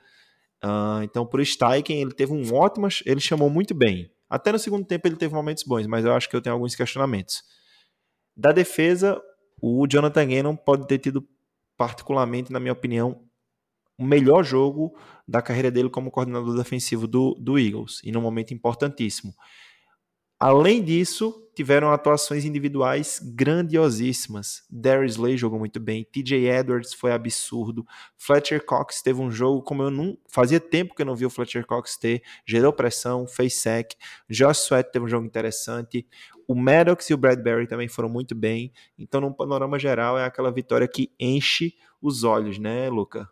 Uh, 0.63 1.03
então, 1.03 1.25
para 1.25 1.41
o 1.41 1.45
Steichen, 1.45 2.01
ele 2.01 2.11
teve 2.11 2.33
um 2.33 2.53
ótimo, 2.55 2.87
ele 3.05 3.19
chamou 3.19 3.49
muito 3.49 3.75
bem. 3.75 4.09
Até 4.29 4.51
no 4.51 4.59
segundo 4.59 4.85
tempo 4.85 5.07
ele 5.07 5.15
teve 5.15 5.33
momentos 5.33 5.63
bons, 5.63 5.87
mas 5.87 6.05
eu 6.05 6.13
acho 6.13 6.29
que 6.29 6.35
eu 6.35 6.41
tenho 6.41 6.53
alguns 6.53 6.75
questionamentos. 6.75 7.43
Da 8.35 8.51
defesa, 8.51 9.21
o 9.61 9.87
Jonathan 9.87 10.27
Gannon 10.27 10.55
pode 10.55 10.87
ter 10.87 10.99
tido, 10.99 11.27
particularmente, 11.77 12.51
na 12.51 12.59
minha 12.59 12.73
opinião, 12.73 13.23
o 13.97 14.03
melhor 14.03 14.43
jogo 14.43 14.97
da 15.27 15.41
carreira 15.41 15.71
dele 15.71 15.89
como 15.89 16.11
coordenador 16.11 16.55
defensivo 16.55 17.07
do, 17.07 17.35
do 17.35 17.57
Eagles, 17.57 18.01
e 18.03 18.11
num 18.11 18.21
momento 18.21 18.53
importantíssimo. 18.53 19.33
Além 20.39 20.83
disso, 20.83 21.44
tiveram 21.55 21.91
atuações 21.91 22.45
individuais 22.45 23.19
grandiosíssimas. 23.23 24.63
Darius 24.69 25.13
Slay 25.13 25.37
jogou 25.37 25.57
muito 25.57 25.79
bem, 25.79 26.03
TJ 26.03 26.49
Edwards 26.49 26.93
foi 26.93 27.11
absurdo, 27.11 27.85
Fletcher 28.17 28.63
Cox 28.65 29.01
teve 29.01 29.21
um 29.21 29.31
jogo 29.31 29.63
como 29.63 29.81
eu 29.81 29.89
não 29.89 30.17
fazia 30.27 30.59
tempo 30.59 30.93
que 30.93 31.01
eu 31.01 31.05
não 31.05 31.15
vi 31.15 31.25
o 31.25 31.29
Fletcher 31.29 31.65
Cox 31.65 31.97
ter, 31.97 32.21
gerou 32.45 32.73
pressão, 32.73 33.25
fez 33.25 33.55
sec. 33.55 33.93
Josh 34.29 34.65
Sweat 34.65 34.91
teve 34.91 35.05
um 35.05 35.07
jogo 35.07 35.25
interessante. 35.25 36.07
O 36.47 36.53
Maddox 36.53 37.09
e 37.09 37.13
o 37.13 37.17
Bradbury 37.17 37.67
também 37.67 37.87
foram 37.87 38.09
muito 38.09 38.35
bem. 38.35 38.71
Então, 38.97 39.21
num 39.21 39.33
panorama 39.33 39.79
geral, 39.79 40.17
é 40.17 40.25
aquela 40.25 40.51
vitória 40.51 40.87
que 40.87 41.11
enche 41.19 41.75
os 42.01 42.23
olhos, 42.23 42.59
né, 42.59 42.89
Luca? 42.89 43.27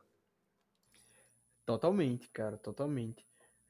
Totalmente, 1.66 2.30
cara, 2.30 2.58
totalmente. 2.58 3.26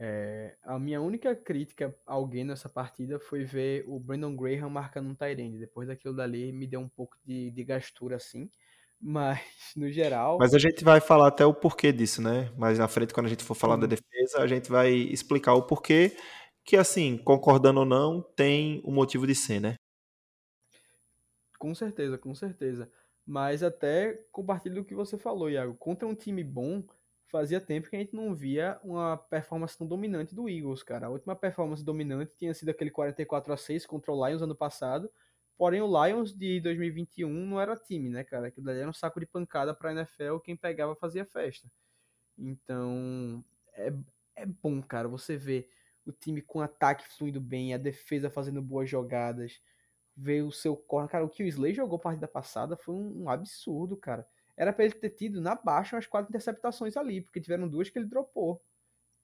É, 0.05 0.57
a 0.63 0.77
minha 0.77 1.01
única 1.01 1.33
crítica 1.33 1.95
a 2.05 2.11
alguém 2.11 2.43
nessa 2.43 2.67
partida 2.67 3.17
foi 3.21 3.45
ver 3.45 3.85
o 3.87 3.97
Brandon 3.97 4.35
Graham 4.35 4.69
marcando 4.69 5.07
um 5.07 5.15
Tyrande. 5.15 5.57
Depois 5.57 5.87
daquilo 5.87 6.13
dali 6.13 6.51
me 6.51 6.67
deu 6.67 6.81
um 6.81 6.89
pouco 6.89 7.15
de, 7.23 7.49
de 7.51 7.63
gastura 7.63 8.17
assim. 8.17 8.49
Mas, 8.99 9.39
no 9.77 9.89
geral. 9.89 10.37
Mas 10.39 10.53
a 10.53 10.59
gente 10.59 10.83
vai 10.83 10.99
falar 10.99 11.29
até 11.29 11.45
o 11.45 11.53
porquê 11.53 11.93
disso, 11.93 12.21
né? 12.21 12.51
Mais 12.57 12.79
na 12.79 12.87
frente, 12.89 13.13
quando 13.13 13.27
a 13.27 13.29
gente 13.29 13.45
for 13.45 13.55
falar 13.55 13.77
da 13.77 13.87
defesa, 13.87 14.39
a 14.39 14.47
gente 14.47 14.69
vai 14.69 14.91
explicar 14.91 15.53
o 15.53 15.63
porquê. 15.63 16.17
Que, 16.65 16.75
assim, 16.75 17.17
concordando 17.17 17.81
ou 17.81 17.85
não, 17.85 18.21
tem 18.21 18.81
o 18.83 18.91
um 18.91 18.93
motivo 18.93 19.25
de 19.25 19.35
ser, 19.35 19.61
né? 19.61 19.75
Com 21.57 21.73
certeza, 21.73 22.17
com 22.17 22.35
certeza. 22.35 22.91
Mas 23.25 23.63
até 23.63 24.25
compartilho 24.33 24.75
do 24.75 24.85
que 24.85 24.95
você 24.95 25.17
falou, 25.17 25.49
Iago. 25.49 25.75
Contra 25.75 26.07
um 26.07 26.15
time 26.15 26.43
bom, 26.43 26.83
fazia 27.33 27.59
tempo 27.59 27.89
que 27.89 27.95
a 27.95 27.99
gente 27.99 28.15
não 28.15 28.35
via 28.35 28.79
uma 28.83 29.17
performance 29.17 29.75
tão 29.75 29.87
dominante 29.87 30.35
do 30.35 30.47
Eagles, 30.47 30.83
cara. 30.83 31.07
A 31.07 31.09
última 31.09 31.35
performance 31.35 31.83
dominante 31.83 32.37
tinha 32.37 32.53
sido 32.53 32.69
aquele 32.69 32.91
44 32.91 33.51
a 33.51 33.57
6 33.57 33.87
contra 33.87 34.11
o 34.11 34.27
Lions 34.27 34.43
ano 34.43 34.55
passado. 34.55 35.11
Porém, 35.57 35.81
o 35.81 36.05
Lions 36.05 36.31
de 36.31 36.61
2021 36.61 37.27
não 37.47 37.59
era 37.59 37.75
time, 37.75 38.07
né, 38.07 38.23
cara? 38.23 38.47
Aquilo 38.47 38.69
ali 38.69 38.81
era 38.81 38.89
um 38.89 38.93
saco 38.93 39.19
de 39.19 39.25
pancada 39.25 39.73
pra 39.73 39.91
NFL, 39.91 40.37
quem 40.43 40.55
pegava 40.55 40.95
fazia 40.95 41.25
festa. 41.25 41.67
Então, 42.37 43.43
é, 43.73 43.91
é 44.35 44.45
bom, 44.45 44.79
cara, 44.83 45.07
você 45.07 45.35
ver 45.35 45.67
o 46.05 46.11
time 46.11 46.39
com 46.39 46.61
ataque 46.61 47.07
fluindo 47.17 47.41
bem, 47.41 47.73
a 47.73 47.77
defesa 47.79 48.29
fazendo 48.29 48.61
boas 48.61 48.87
jogadas, 48.87 49.59
ver 50.15 50.43
o 50.43 50.51
seu 50.51 50.75
corner. 50.77 51.09
Cara, 51.09 51.25
o 51.25 51.29
que 51.29 51.43
o 51.43 51.47
Slay 51.47 51.73
jogou 51.73 51.97
partida 51.97 52.27
passada 52.27 52.77
foi 52.77 52.93
um, 52.93 53.23
um 53.23 53.29
absurdo, 53.29 53.97
cara 53.97 54.27
era 54.55 54.71
para 54.71 54.85
ele 54.85 54.93
ter 54.93 55.09
tido 55.09 55.41
na 55.41 55.55
baixa 55.55 55.95
umas 55.95 56.05
quatro 56.05 56.29
interceptações 56.29 56.95
ali, 56.95 57.21
porque 57.21 57.41
tiveram 57.41 57.67
duas 57.67 57.89
que 57.89 57.97
ele 57.97 58.07
dropou. 58.07 58.61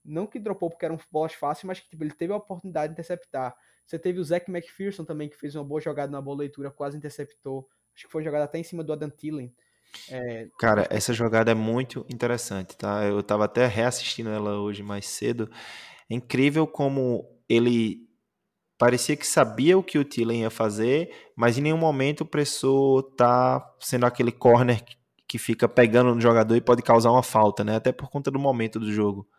Não 0.04 0.26
que 0.26 0.40
dropou 0.40 0.70
porque 0.70 0.86
eram 0.86 0.98
bolas 1.12 1.34
fáceis, 1.34 1.66
mas 1.66 1.80
que 1.80 1.90
tipo, 1.90 2.04
ele 2.04 2.14
teve 2.14 2.34
a 2.34 2.38
oportunidade 2.38 2.88
de 2.88 2.94
interceptar. 2.94 3.56
Você 3.86 4.00
teve 4.00 4.20
o 4.20 4.24
Zach 4.24 4.50
McPherson 4.50 5.04
também, 5.04 5.30
que 5.30 5.36
fez 5.36 5.56
uma 5.56 5.64
boa 5.64 5.82
jogada 5.82 6.12
na 6.12 6.22
boa 6.22 6.38
leitura, 6.38 6.72
quase 6.72 6.98
interceptou. 6.98 7.68
Acho 7.94 8.06
que 8.06 8.12
foi 8.12 8.24
jogada 8.24 8.46
até 8.46 8.58
em 8.58 8.64
cima 8.64 8.84
do 8.84 8.94
Adam 8.94 9.10
Thielen. 9.10 9.54
É... 10.10 10.48
Cara, 10.60 10.88
essa 10.90 11.14
jogada 11.14 11.52
é 11.52 11.56
muito 11.56 12.06
interessante, 12.10 12.78
tá? 12.78 13.04
Eu 13.06 13.22
tava 13.24 13.46
até 13.46 13.66
reassistindo 13.66 14.30
ela 14.30 14.60
hoje 14.60 14.84
mais 14.84 15.08
cedo. 15.08 15.50
É 16.10 16.16
incrível 16.16 16.68
como 16.68 17.28
ele 17.48 18.08
parecia 18.78 19.18
que 19.18 19.28
sabia 19.28 19.78
o 19.78 19.84
que 19.84 20.00
o 20.00 20.06
Thielen 20.06 20.42
ia 20.42 20.50
fazer, 20.50 21.12
mas 21.36 21.58
em 21.58 21.62
nenhum 21.62 21.78
momento 21.78 22.24
estar 22.24 23.60
tá 23.60 23.76
sendo 23.80 24.06
aquele 24.06 24.32
corner 24.32 24.84
que 25.30 25.38
fica 25.38 25.70
pegando 25.70 26.16
no 26.16 26.20
jogador 26.20 26.56
e 26.56 26.62
pode 26.62 26.82
causar 26.82 27.12
uma 27.12 27.22
falta, 27.22 27.64
né? 27.64 27.76
Até 27.76 27.92
por 27.92 28.10
conta 28.10 28.32
do 28.32 28.40
momento 28.40 28.80
do 28.80 28.92
jogo. 28.92 29.30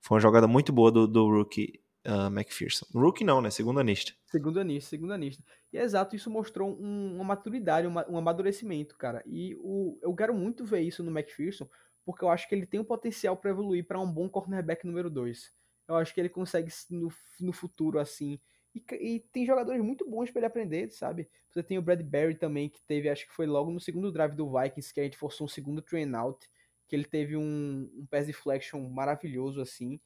Foi 0.00 0.14
uma 0.14 0.20
jogada 0.20 0.46
muito 0.46 0.72
boa 0.72 0.92
do, 0.92 1.08
do 1.08 1.28
rookie 1.28 1.82
uh, 2.06 2.28
McPherson. 2.28 2.86
Rookie 2.94 3.24
não, 3.24 3.42
né? 3.42 3.50
Segunda 3.50 3.80
anista. 3.80 4.12
Segunda 4.26 4.60
anista, 4.60 4.90
segunda 4.90 5.14
anista. 5.14 5.42
E 5.72 5.76
é 5.76 5.82
exato, 5.82 6.14
isso 6.14 6.30
mostrou 6.30 6.70
um, 6.80 7.16
uma 7.16 7.24
maturidade, 7.24 7.88
uma, 7.88 8.08
um 8.08 8.16
amadurecimento, 8.16 8.96
cara. 8.96 9.24
E 9.26 9.56
o, 9.56 9.98
eu 10.00 10.14
quero 10.14 10.32
muito 10.32 10.64
ver 10.64 10.82
isso 10.82 11.02
no 11.02 11.10
McPherson, 11.10 11.68
porque 12.04 12.24
eu 12.24 12.28
acho 12.28 12.48
que 12.48 12.54
ele 12.54 12.64
tem 12.64 12.78
o 12.78 12.84
potencial 12.84 13.36
para 13.36 13.50
evoluir 13.50 13.84
para 13.84 13.98
um 13.98 14.10
bom 14.10 14.28
cornerback 14.28 14.86
número 14.86 15.10
2. 15.10 15.50
Eu 15.88 15.96
acho 15.96 16.14
que 16.14 16.20
ele 16.20 16.28
consegue 16.28 16.70
no, 16.90 17.12
no 17.40 17.52
futuro, 17.52 17.98
assim, 17.98 18.38
e, 18.74 18.84
e, 18.94 19.20
tem 19.32 19.44
jogadores 19.44 19.82
muito 19.82 20.08
bons 20.08 20.30
para 20.30 20.40
ele 20.40 20.46
aprender, 20.46 20.90
sabe? 20.90 21.28
Você 21.50 21.62
tem 21.62 21.78
o 21.78 21.82
Bradbury 21.82 22.36
também, 22.36 22.68
que 22.68 22.82
teve, 22.84 23.08
acho 23.08 23.26
que 23.26 23.32
foi 23.32 23.46
logo 23.46 23.70
no 23.70 23.80
segundo 23.80 24.12
drive 24.12 24.34
do 24.34 24.50
Vikings, 24.50 24.94
que 24.94 25.00
a 25.00 25.04
gente 25.04 25.16
forçou 25.16 25.46
um 25.46 25.48
segundo 25.48 25.82
train 25.82 26.14
out, 26.14 26.48
que 26.86 26.94
ele 26.94 27.04
teve 27.04 27.36
um, 27.36 27.90
um 27.94 28.06
pass 28.06 28.26
deflection 28.26 28.80
maravilhoso 28.88 29.60
assim. 29.60 30.00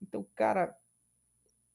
Então, 0.00 0.26
cara, 0.34 0.74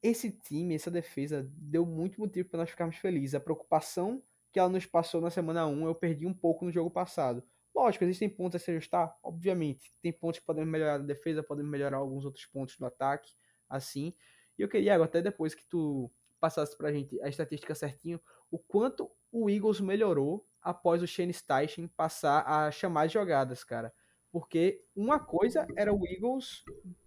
esse 0.01 0.31
time, 0.31 0.73
essa 0.73 0.89
defesa, 0.89 1.47
deu 1.55 1.85
muito 1.85 2.19
motivo 2.19 2.49
para 2.49 2.59
nós 2.59 2.69
ficarmos 2.69 2.97
felizes. 2.97 3.35
A 3.35 3.39
preocupação 3.39 4.23
que 4.51 4.59
ela 4.59 4.69
nos 4.69 4.85
passou 4.85 5.21
na 5.21 5.29
semana 5.29 5.67
1, 5.67 5.85
eu 5.85 5.95
perdi 5.95 6.25
um 6.25 6.33
pouco 6.33 6.65
no 6.65 6.71
jogo 6.71 6.89
passado. 6.89 7.43
Lógico, 7.73 8.03
existem 8.03 8.29
pontos 8.29 8.61
a 8.61 8.63
se 8.63 8.71
ajustar, 8.71 9.15
obviamente. 9.23 9.93
Tem 10.01 10.11
pontos 10.11 10.39
que 10.39 10.45
podemos 10.45 10.69
melhorar 10.69 10.99
na 10.99 11.05
defesa, 11.05 11.43
podemos 11.43 11.71
melhorar 11.71 11.97
alguns 11.97 12.25
outros 12.25 12.45
pontos 12.45 12.77
no 12.79 12.87
ataque, 12.87 13.31
assim. 13.69 14.13
E 14.57 14.61
eu 14.61 14.67
queria, 14.67 15.01
até 15.01 15.21
depois 15.21 15.55
que 15.55 15.65
tu 15.69 16.11
passasse 16.41 16.75
pra 16.75 16.91
gente 16.91 17.21
a 17.21 17.29
estatística 17.29 17.75
certinho, 17.75 18.19
o 18.49 18.57
quanto 18.57 19.09
o 19.31 19.49
Eagles 19.49 19.79
melhorou 19.79 20.45
após 20.61 21.01
o 21.01 21.07
Shane 21.07 21.33
Steichen 21.33 21.87
passar 21.87 22.43
a 22.45 22.71
chamar 22.71 23.03
as 23.03 23.11
jogadas, 23.11 23.63
cara. 23.63 23.93
Porque 24.31 24.83
uma 24.95 25.19
coisa 25.19 25.65
era 25.75 25.93
o 25.93 26.05
Eagles 26.05 26.63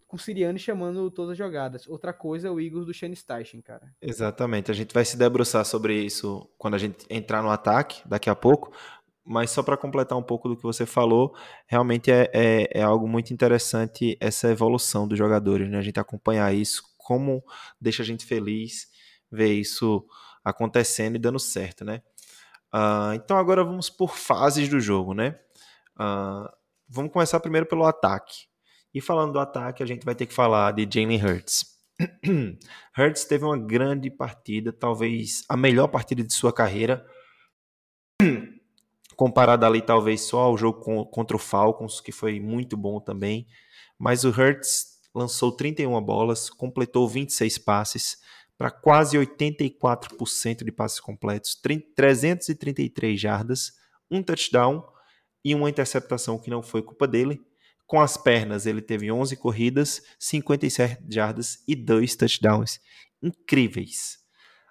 com 0.06 0.16
o 0.16 0.18
Siriane 0.18 0.58
chamando 0.58 1.10
todas 1.10 1.32
as 1.32 1.38
jogadas. 1.38 1.88
Outra 1.88 2.12
coisa 2.12 2.48
é 2.48 2.50
o 2.50 2.60
Eagles 2.60 2.86
do 2.86 2.94
Shane 2.94 3.16
Steichen, 3.16 3.60
cara. 3.60 3.92
Exatamente. 4.00 4.70
A 4.70 4.74
gente 4.74 4.94
vai 4.94 5.04
se 5.04 5.16
debruçar 5.16 5.64
sobre 5.64 5.94
isso 6.00 6.48
quando 6.56 6.74
a 6.74 6.78
gente 6.78 7.06
entrar 7.10 7.42
no 7.42 7.50
ataque 7.50 8.06
daqui 8.06 8.30
a 8.30 8.34
pouco. 8.34 8.72
Mas 9.26 9.50
só 9.50 9.62
para 9.62 9.76
completar 9.76 10.18
um 10.18 10.22
pouco 10.22 10.48
do 10.48 10.56
que 10.56 10.62
você 10.62 10.84
falou, 10.84 11.34
realmente 11.66 12.10
é, 12.10 12.30
é, 12.34 12.80
é, 12.80 12.82
algo 12.82 13.08
muito 13.08 13.32
interessante 13.32 14.18
essa 14.20 14.50
evolução 14.50 15.08
dos 15.08 15.16
jogadores, 15.16 15.70
né? 15.70 15.78
A 15.78 15.82
gente 15.82 15.98
acompanhar 15.98 16.54
isso, 16.54 16.82
como 16.98 17.42
deixa 17.80 18.02
a 18.02 18.06
gente 18.06 18.26
feliz 18.26 18.86
ver 19.34 19.52
isso 19.52 20.06
acontecendo 20.44 21.16
e 21.16 21.18
dando 21.18 21.38
certo, 21.38 21.84
né? 21.84 22.02
Uh, 22.72 23.14
então 23.14 23.36
agora 23.36 23.62
vamos 23.62 23.88
por 23.88 24.16
fases 24.16 24.68
do 24.68 24.80
jogo, 24.80 25.14
né? 25.14 25.38
Uh, 25.96 26.48
vamos 26.88 27.12
começar 27.12 27.38
primeiro 27.40 27.66
pelo 27.66 27.84
ataque. 27.84 28.46
E 28.92 29.00
falando 29.00 29.32
do 29.32 29.40
ataque, 29.40 29.82
a 29.82 29.86
gente 29.86 30.04
vai 30.04 30.14
ter 30.14 30.26
que 30.26 30.34
falar 30.34 30.72
de 30.72 30.88
Jalen 30.88 31.24
Hurts. 31.24 31.74
Hurts 32.98 33.24
teve 33.24 33.44
uma 33.44 33.58
grande 33.58 34.10
partida, 34.10 34.72
talvez 34.72 35.44
a 35.48 35.56
melhor 35.56 35.88
partida 35.88 36.22
de 36.22 36.32
sua 36.32 36.52
carreira, 36.52 37.04
comparada 39.16 39.66
ali 39.66 39.80
talvez 39.80 40.22
só 40.22 40.40
ao 40.40 40.56
jogo 40.56 41.06
contra 41.06 41.36
o 41.36 41.40
Falcons, 41.40 42.00
que 42.00 42.12
foi 42.12 42.40
muito 42.40 42.76
bom 42.76 43.00
também. 43.00 43.46
Mas 43.98 44.24
o 44.24 44.30
Hurts 44.30 45.00
lançou 45.14 45.52
31 45.52 46.00
bolas, 46.02 46.50
completou 46.50 47.08
26 47.08 47.58
passes, 47.58 48.18
para 48.56 48.70
quase 48.70 49.16
84% 49.16 50.64
de 50.64 50.72
passes 50.72 51.00
completos, 51.00 51.54
333 51.96 53.20
jardas, 53.20 53.72
um 54.10 54.22
touchdown 54.22 54.84
e 55.44 55.54
uma 55.54 55.68
interceptação 55.68 56.38
que 56.38 56.50
não 56.50 56.62
foi 56.62 56.82
culpa 56.82 57.06
dele. 57.06 57.40
Com 57.86 58.00
as 58.00 58.16
pernas, 58.16 58.64
ele 58.64 58.80
teve 58.80 59.12
11 59.12 59.36
corridas, 59.36 60.02
57 60.18 61.04
jardas 61.08 61.62
e 61.68 61.76
dois 61.76 62.16
touchdowns. 62.16 62.80
Incríveis. 63.22 64.18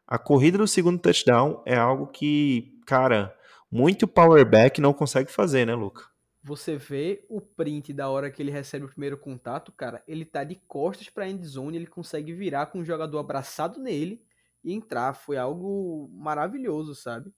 A 0.08 0.18
corrida 0.18 0.58
do 0.58 0.68
segundo 0.68 1.00
touchdown 1.00 1.62
é 1.66 1.76
algo 1.76 2.08
que, 2.08 2.80
cara, 2.88 3.36
muito 3.72 4.08
powerback 4.08 4.82
não 4.82 4.94
consegue 4.94 5.32
fazer, 5.32 5.66
né, 5.66 5.76
Luca? 5.76 6.13
Você 6.44 6.76
vê 6.76 7.26
o 7.30 7.40
print 7.40 7.94
da 7.94 8.10
hora 8.10 8.30
que 8.30 8.42
ele 8.42 8.52
recebe 8.52 8.86
o 8.86 8.90
primeiro 8.90 9.18
contato, 9.18 9.72
cara, 9.72 10.04
ele 10.06 10.26
tá 10.26 10.44
de 10.44 10.56
costas 10.68 11.10
pra 11.10 11.28
endzone, 11.28 11.78
ele 11.78 11.88
consegue 11.88 12.34
virar 12.34 12.66
com 12.66 12.80
o 12.80 12.86
jogador 12.86 13.18
abraçado 13.20 13.80
nele 13.80 14.22
e 14.62 14.74
entrar. 14.74 15.14
Foi 15.14 15.38
algo 15.38 16.10
maravilhoso, 16.14 16.94
sabe? 16.94 17.34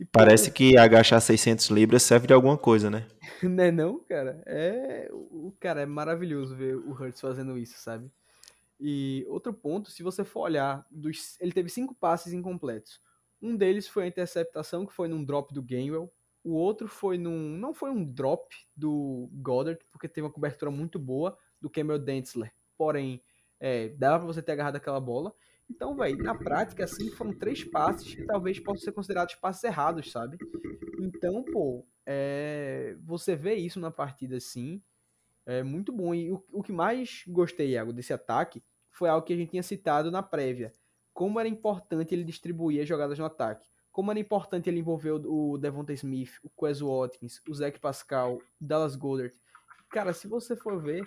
E, 0.00 0.04
Parece 0.06 0.50
pô, 0.50 0.56
que 0.56 0.78
agachar 0.78 1.20
600 1.20 1.66
libras 1.66 2.02
serve 2.02 2.26
de 2.26 2.32
alguma 2.32 2.56
coisa, 2.56 2.88
né? 2.88 3.06
né 3.42 3.70
não, 3.70 3.98
cara? 4.00 4.42
É, 4.46 5.08
o 5.12 5.54
cara 5.60 5.82
é 5.82 5.86
maravilhoso 5.86 6.56
ver 6.56 6.74
o 6.74 6.92
Hurts 6.92 7.20
fazendo 7.20 7.56
isso, 7.58 7.78
sabe? 7.78 8.10
E 8.80 9.26
outro 9.28 9.52
ponto, 9.52 9.90
se 9.90 10.02
você 10.02 10.24
for 10.24 10.40
olhar, 10.40 10.86
dos, 10.90 11.38
ele 11.40 11.52
teve 11.52 11.68
cinco 11.68 11.94
passes 11.94 12.32
incompletos. 12.32 13.00
Um 13.42 13.54
deles 13.54 13.86
foi 13.86 14.04
a 14.04 14.08
interceptação 14.08 14.86
que 14.86 14.92
foi 14.92 15.06
num 15.06 15.24
drop 15.24 15.52
do 15.52 15.62
Gainwell, 15.62 16.10
o 16.44 16.54
outro 16.54 16.88
foi 16.88 17.18
num. 17.18 17.56
Não 17.58 17.74
foi 17.74 17.90
um 17.90 18.04
drop 18.04 18.54
do 18.76 19.28
Goddard, 19.32 19.84
porque 19.90 20.08
teve 20.08 20.26
uma 20.26 20.32
cobertura 20.32 20.70
muito 20.70 20.98
boa 20.98 21.36
do 21.60 21.68
Cameron 21.68 21.98
Dentzler. 21.98 22.52
Porém, 22.76 23.22
é, 23.60 23.88
dava 23.90 24.18
pra 24.18 24.26
você 24.26 24.42
ter 24.42 24.52
agarrado 24.52 24.76
aquela 24.76 25.00
bola. 25.00 25.34
Então, 25.70 25.94
velho, 25.94 26.16
na 26.22 26.34
prática, 26.34 26.84
assim, 26.84 27.10
foram 27.10 27.32
três 27.32 27.62
passes 27.62 28.14
que 28.14 28.24
talvez 28.24 28.58
possam 28.58 28.84
ser 28.84 28.92
considerados 28.92 29.34
passes 29.34 29.62
errados, 29.64 30.10
sabe? 30.10 30.38
Então, 30.98 31.44
pô, 31.44 31.86
é, 32.06 32.96
você 33.04 33.36
vê 33.36 33.54
isso 33.54 33.78
na 33.78 33.90
partida 33.90 34.36
assim. 34.36 34.82
É 35.44 35.62
muito 35.62 35.92
bom. 35.92 36.14
E 36.14 36.32
o, 36.32 36.42
o 36.52 36.62
que 36.62 36.72
mais 36.72 37.24
gostei, 37.28 37.70
Iago, 37.70 37.92
desse 37.92 38.12
ataque 38.12 38.62
foi 38.90 39.08
algo 39.08 39.26
que 39.26 39.32
a 39.32 39.36
gente 39.36 39.50
tinha 39.50 39.62
citado 39.62 40.10
na 40.10 40.22
prévia. 40.22 40.72
Como 41.12 41.38
era 41.38 41.48
importante 41.48 42.14
ele 42.14 42.24
distribuir 42.24 42.80
as 42.80 42.88
jogadas 42.88 43.18
no 43.18 43.24
ataque. 43.24 43.68
Como 43.98 44.12
era 44.12 44.20
importante 44.20 44.70
ele 44.70 44.78
envolver 44.78 45.10
o, 45.10 45.54
o 45.54 45.58
Devonta 45.58 45.92
Smith, 45.92 46.30
o 46.44 46.48
Quez 46.48 46.80
Watkins, 46.80 47.42
o 47.48 47.52
Zach 47.52 47.80
Pascal, 47.80 48.36
o 48.36 48.40
Dallas 48.60 48.94
Goddard. 48.94 49.34
Cara, 49.90 50.12
se 50.12 50.28
você 50.28 50.54
for 50.54 50.80
ver, 50.80 51.04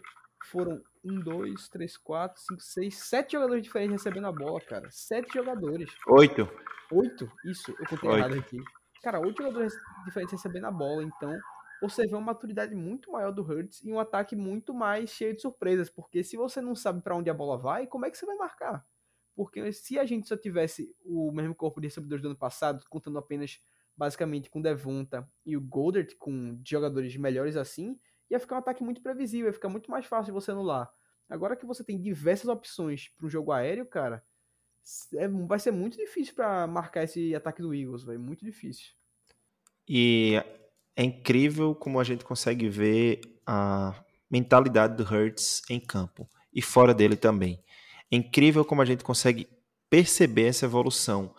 foram 0.47 0.83
um, 1.01 1.17
dois, 1.21 1.69
três, 1.69 1.95
quatro, 1.95 2.41
cinco, 2.41 2.59
seis, 2.61 2.97
sete 2.97 3.31
jogadores 3.31 3.63
diferentes 3.63 3.93
recebendo 3.93 4.27
a 4.27 4.31
bola, 4.33 4.59
cara. 4.59 4.89
Sete 4.91 5.33
jogadores. 5.33 5.89
Oito. 6.05 6.49
Oito? 6.91 7.31
Isso, 7.45 7.71
eu 7.79 7.87
contei 7.87 8.09
Oito. 8.09 8.19
errado 8.19 8.37
aqui. 8.37 8.57
Cara, 9.01 9.21
oito 9.21 9.41
jogadores 9.41 9.73
diferentes 10.03 10.33
recebendo 10.33 10.65
a 10.65 10.71
bola, 10.71 11.01
então 11.01 11.33
você 11.81 12.05
vê 12.05 12.13
uma 12.13 12.25
maturidade 12.25 12.75
muito 12.75 13.09
maior 13.09 13.31
do 13.31 13.41
Hurts 13.41 13.81
e 13.85 13.93
um 13.93 14.01
ataque 14.01 14.35
muito 14.35 14.73
mais 14.73 15.11
cheio 15.11 15.33
de 15.33 15.41
surpresas, 15.41 15.89
porque 15.89 16.25
se 16.25 16.35
você 16.35 16.59
não 16.59 16.75
sabe 16.75 17.01
para 17.01 17.15
onde 17.15 17.29
a 17.29 17.33
bola 17.33 17.57
vai, 17.57 17.87
como 17.87 18.05
é 18.05 18.11
que 18.11 18.17
você 18.17 18.25
vai 18.25 18.35
marcar? 18.35 18.85
Porque 19.43 19.73
se 19.73 19.97
a 19.97 20.05
gente 20.05 20.27
só 20.27 20.37
tivesse 20.37 20.95
o 21.03 21.31
mesmo 21.31 21.55
corpo 21.55 21.81
de 21.81 21.87
recebedores 21.87 22.21
do 22.21 22.27
ano 22.27 22.37
passado, 22.37 22.85
contando 22.87 23.17
apenas 23.17 23.59
basicamente 23.97 24.51
com 24.51 24.61
Devonta 24.61 25.27
e 25.43 25.57
o 25.57 25.61
Goldert, 25.61 26.15
com 26.19 26.61
jogadores 26.63 27.17
melhores 27.17 27.57
assim, 27.57 27.99
ia 28.29 28.39
ficar 28.39 28.57
um 28.57 28.59
ataque 28.59 28.83
muito 28.83 29.01
previsível, 29.01 29.47
ia 29.47 29.53
ficar 29.53 29.67
muito 29.67 29.89
mais 29.89 30.05
fácil 30.05 30.25
de 30.25 30.31
você 30.31 30.51
anular. 30.51 30.93
Agora 31.27 31.55
que 31.55 31.65
você 31.65 31.83
tem 31.83 31.99
diversas 31.99 32.49
opções 32.49 33.09
para 33.17 33.25
um 33.25 33.29
jogo 33.31 33.51
aéreo, 33.51 33.87
cara, 33.87 34.23
é- 35.15 35.27
vai 35.27 35.57
ser 35.57 35.71
muito 35.71 35.97
difícil 35.97 36.35
para 36.35 36.67
marcar 36.67 37.03
esse 37.03 37.33
ataque 37.33 37.63
do 37.63 37.73
Eagles, 37.73 38.03
velho, 38.03 38.19
muito 38.19 38.45
difícil. 38.45 38.91
E 39.89 40.35
é 40.95 41.03
incrível 41.03 41.73
como 41.73 41.99
a 41.99 42.03
gente 42.03 42.23
consegue 42.23 42.69
ver 42.69 43.21
a 43.47 44.05
mentalidade 44.29 44.95
do 44.95 45.03
Hurts 45.03 45.63
em 45.67 45.79
campo 45.79 46.29
e 46.53 46.61
fora 46.61 46.93
dele 46.93 47.15
também. 47.15 47.59
É 48.11 48.15
incrível 48.17 48.65
como 48.65 48.81
a 48.81 48.85
gente 48.85 49.03
consegue 49.03 49.47
perceber 49.89 50.47
essa 50.47 50.65
evolução. 50.65 51.33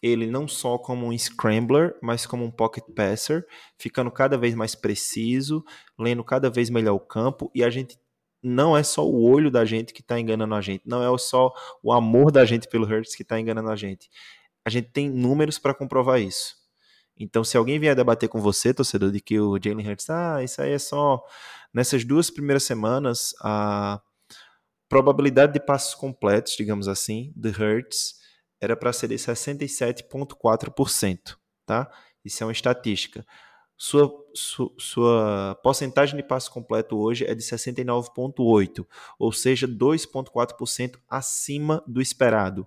Ele 0.00 0.26
não 0.26 0.46
só 0.46 0.78
como 0.78 1.06
um 1.06 1.18
scrambler, 1.18 1.96
mas 2.02 2.24
como 2.26 2.44
um 2.44 2.50
pocket 2.50 2.84
passer, 2.94 3.46
ficando 3.78 4.10
cada 4.10 4.38
vez 4.38 4.54
mais 4.54 4.74
preciso, 4.74 5.64
lendo 5.98 6.22
cada 6.22 6.48
vez 6.48 6.70
melhor 6.70 6.94
o 6.94 7.00
campo, 7.00 7.50
e 7.54 7.64
a 7.64 7.70
gente 7.70 7.98
não 8.42 8.76
é 8.76 8.82
só 8.82 9.04
o 9.04 9.22
olho 9.22 9.50
da 9.50 9.64
gente 9.64 9.92
que 9.92 10.00
está 10.00 10.18
enganando 10.20 10.54
a 10.54 10.60
gente, 10.60 10.82
não 10.86 11.02
é 11.02 11.18
só 11.18 11.52
o 11.82 11.92
amor 11.92 12.30
da 12.30 12.44
gente 12.44 12.68
pelo 12.68 12.86
Hurts 12.86 13.16
que 13.16 13.22
está 13.22 13.40
enganando 13.40 13.70
a 13.70 13.76
gente. 13.76 14.08
A 14.64 14.70
gente 14.70 14.90
tem 14.90 15.10
números 15.10 15.58
para 15.58 15.74
comprovar 15.74 16.20
isso. 16.20 16.54
Então, 17.18 17.42
se 17.42 17.56
alguém 17.56 17.80
vier 17.80 17.96
debater 17.96 18.28
com 18.28 18.40
você, 18.40 18.72
torcedor, 18.72 19.10
de 19.10 19.20
que 19.20 19.40
o 19.40 19.58
Jalen 19.60 19.88
Hurts, 19.88 20.08
ah, 20.08 20.42
isso 20.42 20.62
aí 20.62 20.72
é 20.72 20.78
só. 20.78 21.20
Nessas 21.74 22.04
duas 22.04 22.30
primeiras 22.30 22.62
semanas, 22.62 23.34
a 23.42 24.00
probabilidade 24.88 25.52
de 25.52 25.60
passos 25.60 25.94
completos, 25.94 26.56
digamos 26.56 26.88
assim, 26.88 27.32
de 27.36 27.50
Hurts 27.50 28.16
era 28.60 28.76
para 28.76 28.92
ser 28.92 29.08
de 29.08 29.14
67,4%, 29.14 31.36
tá? 31.64 31.88
Isso 32.24 32.42
é 32.42 32.46
uma 32.46 32.52
estatística. 32.52 33.24
Sua, 33.76 34.12
su, 34.34 34.74
sua 34.76 35.54
porcentagem 35.62 36.16
de 36.16 36.24
passo 36.24 36.50
completo 36.50 36.98
hoje 36.98 37.24
é 37.24 37.34
de 37.34 37.42
69,8%, 37.42 38.84
ou 39.16 39.30
seja, 39.30 39.68
2,4% 39.68 40.98
acima 41.08 41.84
do 41.86 42.02
esperado. 42.02 42.66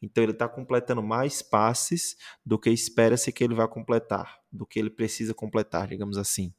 Então 0.00 0.22
ele 0.22 0.32
está 0.32 0.48
completando 0.48 1.02
mais 1.02 1.42
passes 1.42 2.16
do 2.46 2.56
que 2.56 2.70
espera-se 2.70 3.32
que 3.32 3.42
ele 3.42 3.54
vá 3.54 3.66
completar, 3.66 4.38
do 4.52 4.64
que 4.64 4.78
ele 4.78 4.90
precisa 4.90 5.34
completar, 5.34 5.88
digamos 5.88 6.16
assim. 6.16 6.54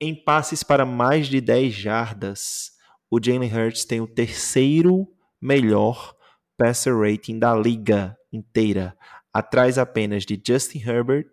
Em 0.00 0.14
passes 0.14 0.64
para 0.64 0.84
mais 0.84 1.28
de 1.28 1.40
10 1.40 1.72
jardas, 1.72 2.77
o 3.10 3.18
Jalen 3.22 3.52
Hurts 3.52 3.84
tem 3.84 4.00
o 4.00 4.06
terceiro 4.06 5.08
melhor 5.40 6.14
passer 6.56 6.96
rating 6.96 7.38
da 7.38 7.54
liga 7.54 8.16
inteira, 8.32 8.96
atrás 9.32 9.78
apenas 9.78 10.26
de 10.26 10.40
Justin 10.44 10.80
Herbert 10.80 11.30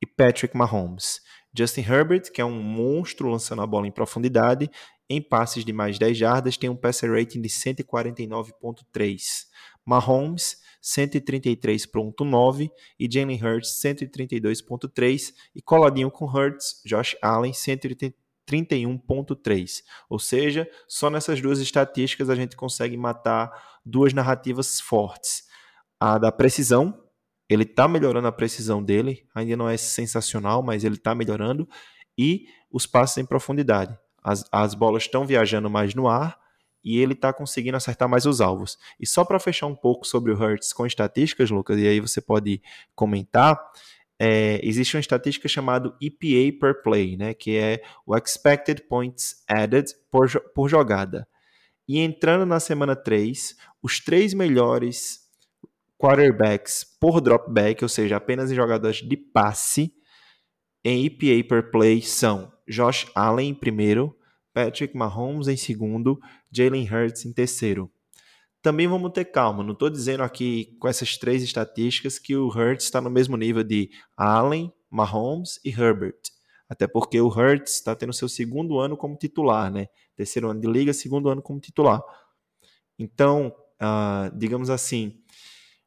e 0.00 0.06
Patrick 0.06 0.56
Mahomes. 0.56 1.20
Justin 1.56 1.82
Herbert, 1.82 2.30
que 2.32 2.40
é 2.40 2.44
um 2.44 2.62
monstro 2.62 3.28
lançando 3.28 3.62
a 3.62 3.66
bola 3.66 3.86
em 3.86 3.92
profundidade, 3.92 4.70
em 5.08 5.20
passes 5.20 5.64
de 5.64 5.72
mais 5.72 5.98
10 5.98 6.16
jardas, 6.16 6.56
tem 6.56 6.70
um 6.70 6.76
passer 6.76 7.10
rating 7.12 7.40
de 7.40 7.48
149.3. 7.48 9.20
Mahomes, 9.84 10.56
133.9 10.82 12.70
e 12.98 13.08
Jalen 13.10 13.42
Hurts, 13.42 13.80
132.3 13.82 15.34
e 15.54 15.60
coladinho 15.60 16.10
com 16.10 16.24
Hurts, 16.24 16.80
Josh 16.86 17.16
Allen, 17.20 17.52
131.3. 18.50 19.82
Ou 20.08 20.18
seja, 20.18 20.68
só 20.88 21.10
nessas 21.10 21.40
duas 21.40 21.60
estatísticas 21.60 22.30
a 22.30 22.34
gente 22.34 22.56
consegue 22.56 22.96
matar 22.96 23.52
duas 23.84 24.12
narrativas 24.12 24.80
fortes. 24.80 25.44
A 25.98 26.18
da 26.18 26.32
precisão, 26.32 27.00
ele 27.48 27.62
está 27.62 27.86
melhorando 27.86 28.28
a 28.28 28.32
precisão 28.32 28.82
dele, 28.82 29.26
ainda 29.34 29.56
não 29.56 29.68
é 29.68 29.76
sensacional, 29.76 30.62
mas 30.62 30.84
ele 30.84 30.96
está 30.96 31.14
melhorando, 31.14 31.68
e 32.16 32.46
os 32.70 32.86
passes 32.86 33.18
em 33.18 33.24
profundidade. 33.24 33.96
As, 34.22 34.44
as 34.52 34.74
bolas 34.74 35.04
estão 35.04 35.26
viajando 35.26 35.68
mais 35.68 35.94
no 35.94 36.08
ar 36.08 36.40
e 36.84 36.98
ele 36.98 37.12
está 37.12 37.32
conseguindo 37.32 37.76
acertar 37.76 38.08
mais 38.08 38.26
os 38.26 38.40
alvos. 38.40 38.78
E 38.98 39.06
só 39.06 39.24
para 39.24 39.38
fechar 39.38 39.66
um 39.66 39.74
pouco 39.74 40.06
sobre 40.06 40.32
o 40.32 40.36
Hurts 40.36 40.72
com 40.72 40.86
estatísticas, 40.86 41.50
Lucas, 41.50 41.78
e 41.78 41.86
aí 41.86 42.00
você 42.00 42.20
pode 42.20 42.60
comentar, 42.94 43.58
é, 44.24 44.60
existe 44.62 44.94
uma 44.96 45.00
estatística 45.00 45.48
chamada 45.48 45.92
EPA 46.00 46.56
per 46.60 46.80
play, 46.80 47.16
né, 47.16 47.34
que 47.34 47.56
é 47.56 47.82
o 48.06 48.16
Expected 48.16 48.86
Points 48.88 49.42
Added 49.48 49.92
por, 50.12 50.30
por 50.54 50.68
jogada. 50.68 51.26
E 51.88 51.98
entrando 51.98 52.46
na 52.46 52.60
semana 52.60 52.94
3, 52.94 53.56
os 53.82 53.98
três 53.98 54.32
melhores 54.32 55.22
quarterbacks 55.98 56.84
por 57.00 57.20
dropback, 57.20 57.82
ou 57.82 57.88
seja, 57.88 58.16
apenas 58.16 58.52
em 58.52 58.54
jogadas 58.54 58.98
de 58.98 59.16
passe, 59.16 59.92
em 60.84 61.04
EPA 61.04 61.48
per 61.48 61.72
play 61.72 62.00
são 62.00 62.52
Josh 62.68 63.10
Allen 63.16 63.50
em 63.50 63.54
primeiro, 63.54 64.16
Patrick 64.54 64.96
Mahomes 64.96 65.48
em 65.48 65.56
segundo, 65.56 66.20
Jalen 66.48 66.88
Hurts 66.88 67.26
em 67.26 67.32
terceiro. 67.32 67.91
Também 68.62 68.86
vamos 68.86 69.10
ter 69.10 69.24
calma, 69.24 69.64
não 69.64 69.72
estou 69.72 69.90
dizendo 69.90 70.22
aqui 70.22 70.76
com 70.78 70.86
essas 70.86 71.16
três 71.16 71.42
estatísticas 71.42 72.16
que 72.16 72.36
o 72.36 72.46
Hurts 72.46 72.84
está 72.84 73.00
no 73.00 73.10
mesmo 73.10 73.36
nível 73.36 73.64
de 73.64 73.90
Allen, 74.16 74.72
Mahomes 74.88 75.58
e 75.64 75.70
Herbert. 75.70 76.20
Até 76.68 76.86
porque 76.86 77.20
o 77.20 77.26
Hurts 77.26 77.74
está 77.74 77.94
tendo 77.96 78.12
seu 78.12 78.28
segundo 78.28 78.78
ano 78.78 78.96
como 78.96 79.16
titular, 79.16 79.70
né? 79.70 79.88
Terceiro 80.14 80.48
ano 80.48 80.60
de 80.60 80.68
liga, 80.68 80.92
segundo 80.92 81.28
ano 81.28 81.42
como 81.42 81.58
titular. 81.58 82.00
Então, 82.96 83.52
uh, 83.82 84.34
digamos 84.38 84.70
assim, 84.70 85.20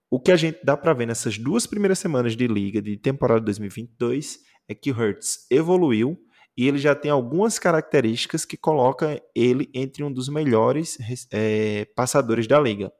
o 0.10 0.20
que 0.20 0.32
a 0.32 0.36
gente 0.36 0.60
dá 0.64 0.76
para 0.76 0.94
ver 0.94 1.06
nessas 1.06 1.38
duas 1.38 1.66
primeiras 1.66 1.98
semanas 1.98 2.36
de 2.36 2.46
liga 2.46 2.82
de 2.82 2.98
temporada 2.98 3.42
2022 3.42 4.40
é 4.68 4.76
que 4.76 4.92
o 4.92 5.00
Hurts 5.00 5.48
evoluiu 5.50 6.20
e 6.58 6.68
ele 6.68 6.78
já 6.78 6.96
tem 6.96 7.12
algumas 7.12 7.60
características 7.60 8.46
que 8.46 8.56
colocam 8.56 9.20
ele 9.34 9.70
entre 9.74 10.04
um 10.04 10.12
dos 10.12 10.30
melhores 10.30 10.98
é, 11.32 11.86
passadores 11.96 12.48
da 12.48 12.60
liga. 12.60 12.92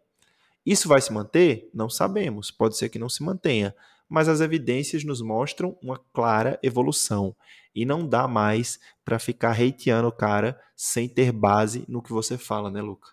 Isso 0.66 0.88
vai 0.88 1.00
se 1.00 1.14
manter? 1.14 1.70
Não 1.74 1.90
sabemos, 1.90 2.52
pode 2.52 2.78
ser 2.78 2.90
que 2.90 3.00
não 3.00 3.08
se 3.08 3.24
mantenha, 3.24 3.76
mas 4.10 4.28
as 4.28 4.42
evidências 4.42 5.04
nos 5.04 5.22
mostram 5.22 5.78
uma 5.82 5.98
clara 6.12 6.60
evolução 6.62 7.36
e 7.74 7.86
não 7.86 8.08
dá 8.08 8.28
mais 8.28 8.80
para 9.04 9.20
ficar 9.20 9.52
hateando 9.52 10.08
o 10.08 10.12
cara 10.12 10.60
sem 10.76 11.08
ter 11.08 11.32
base 11.32 11.86
no 11.88 12.02
que 12.02 12.12
você 12.12 12.38
fala, 12.38 12.72
né, 12.72 12.82
Luca? 12.82 13.10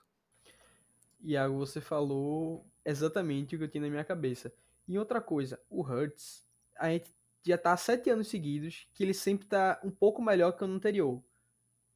Iago, 1.21 1.57
você 1.57 1.81
falou 1.81 2.67
exatamente 2.85 3.55
o 3.55 3.59
que 3.59 3.65
eu 3.65 3.69
tinha 3.69 3.83
na 3.83 3.91
minha 3.91 4.05
cabeça. 4.05 4.53
E 4.89 4.99
outra 4.99 5.21
coisa, 5.21 5.61
o 5.71 5.83
Hurts, 5.83 6.45
a 6.77 6.89
gente 6.91 7.09
já 7.45 7.59
tá 7.59 7.73
há 7.73 7.77
sete 7.77 8.11
anos 8.11 8.29
seguidos 8.29 8.89
que 8.95 9.03
ele 9.03 9.15
sempre 9.15 9.47
tá 9.47 9.81
um 9.85 9.91
pouco 9.91 10.23
melhor 10.23 10.53
que 10.53 10.63
o 10.63 10.65
ano 10.65 10.75
anterior. 10.75 11.23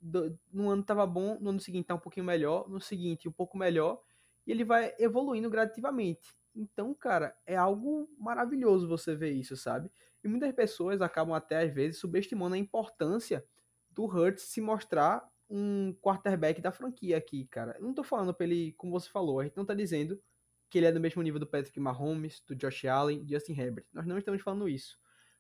Do, 0.01 0.39
no 0.53 0.69
ano 0.69 0.83
tava 0.83 1.07
bom, 1.07 1.39
no 1.41 1.51
ano 1.51 1.61
seguinte 1.61 1.87
tá 1.87 1.95
um 1.95 1.99
pouquinho 1.99 2.27
melhor, 2.27 2.69
no 2.69 2.81
seguinte 2.81 3.29
um 3.29 3.33
pouco 3.33 3.57
melhor, 3.57 4.03
e 4.47 4.51
ele 4.51 4.65
vai 4.65 4.95
evoluindo 4.99 5.51
gradativamente. 5.51 6.37
Então, 6.55 6.95
cara, 6.95 7.37
é 7.47 7.57
algo 7.57 8.09
maravilhoso 8.19 8.89
você 8.89 9.15
ver 9.15 9.33
isso, 9.33 9.57
sabe? 9.57 9.91
E 10.25 10.29
muitas 10.29 10.53
pessoas 10.53 11.03
acabam 11.03 11.35
até 11.35 11.63
às 11.63 11.73
vezes 11.73 11.99
subestimando 11.99 12.55
a 12.55 12.59
importância 12.59 13.45
do 13.91 14.05
Hurts 14.05 14.45
se 14.45 14.61
mostrar 14.61 15.29
um 15.49 15.95
quarterback 16.01 16.61
da 16.61 16.73
franquia 16.73 17.17
aqui, 17.17 17.47
cara. 17.47 17.77
Eu 17.79 17.85
não 17.85 17.95
tô 17.95 18.03
falando 18.03 18.35
pra 18.35 18.47
ele, 18.47 18.73
como 18.73 18.93
você 18.93 19.09
falou, 19.09 19.41
a 19.41 19.45
gente 19.45 19.57
não 19.57 19.65
tá 19.65 19.75
dizendo 19.75 20.21
que 20.69 20.79
ele 20.79 20.87
é 20.87 20.93
do 20.93 21.01
mesmo 21.01 21.23
nível 21.23 21.39
do 21.39 21.47
Patrick 21.47 21.79
Mahomes, 21.79 22.43
do 22.47 22.55
Josh 22.57 22.85
Allen, 22.87 23.25
Justin 23.29 23.53
Herbert. 23.53 23.87
Nós 23.93 24.07
não 24.07 24.19
estamos 24.19 24.43
falando 24.43 24.69
isso. 24.69 24.99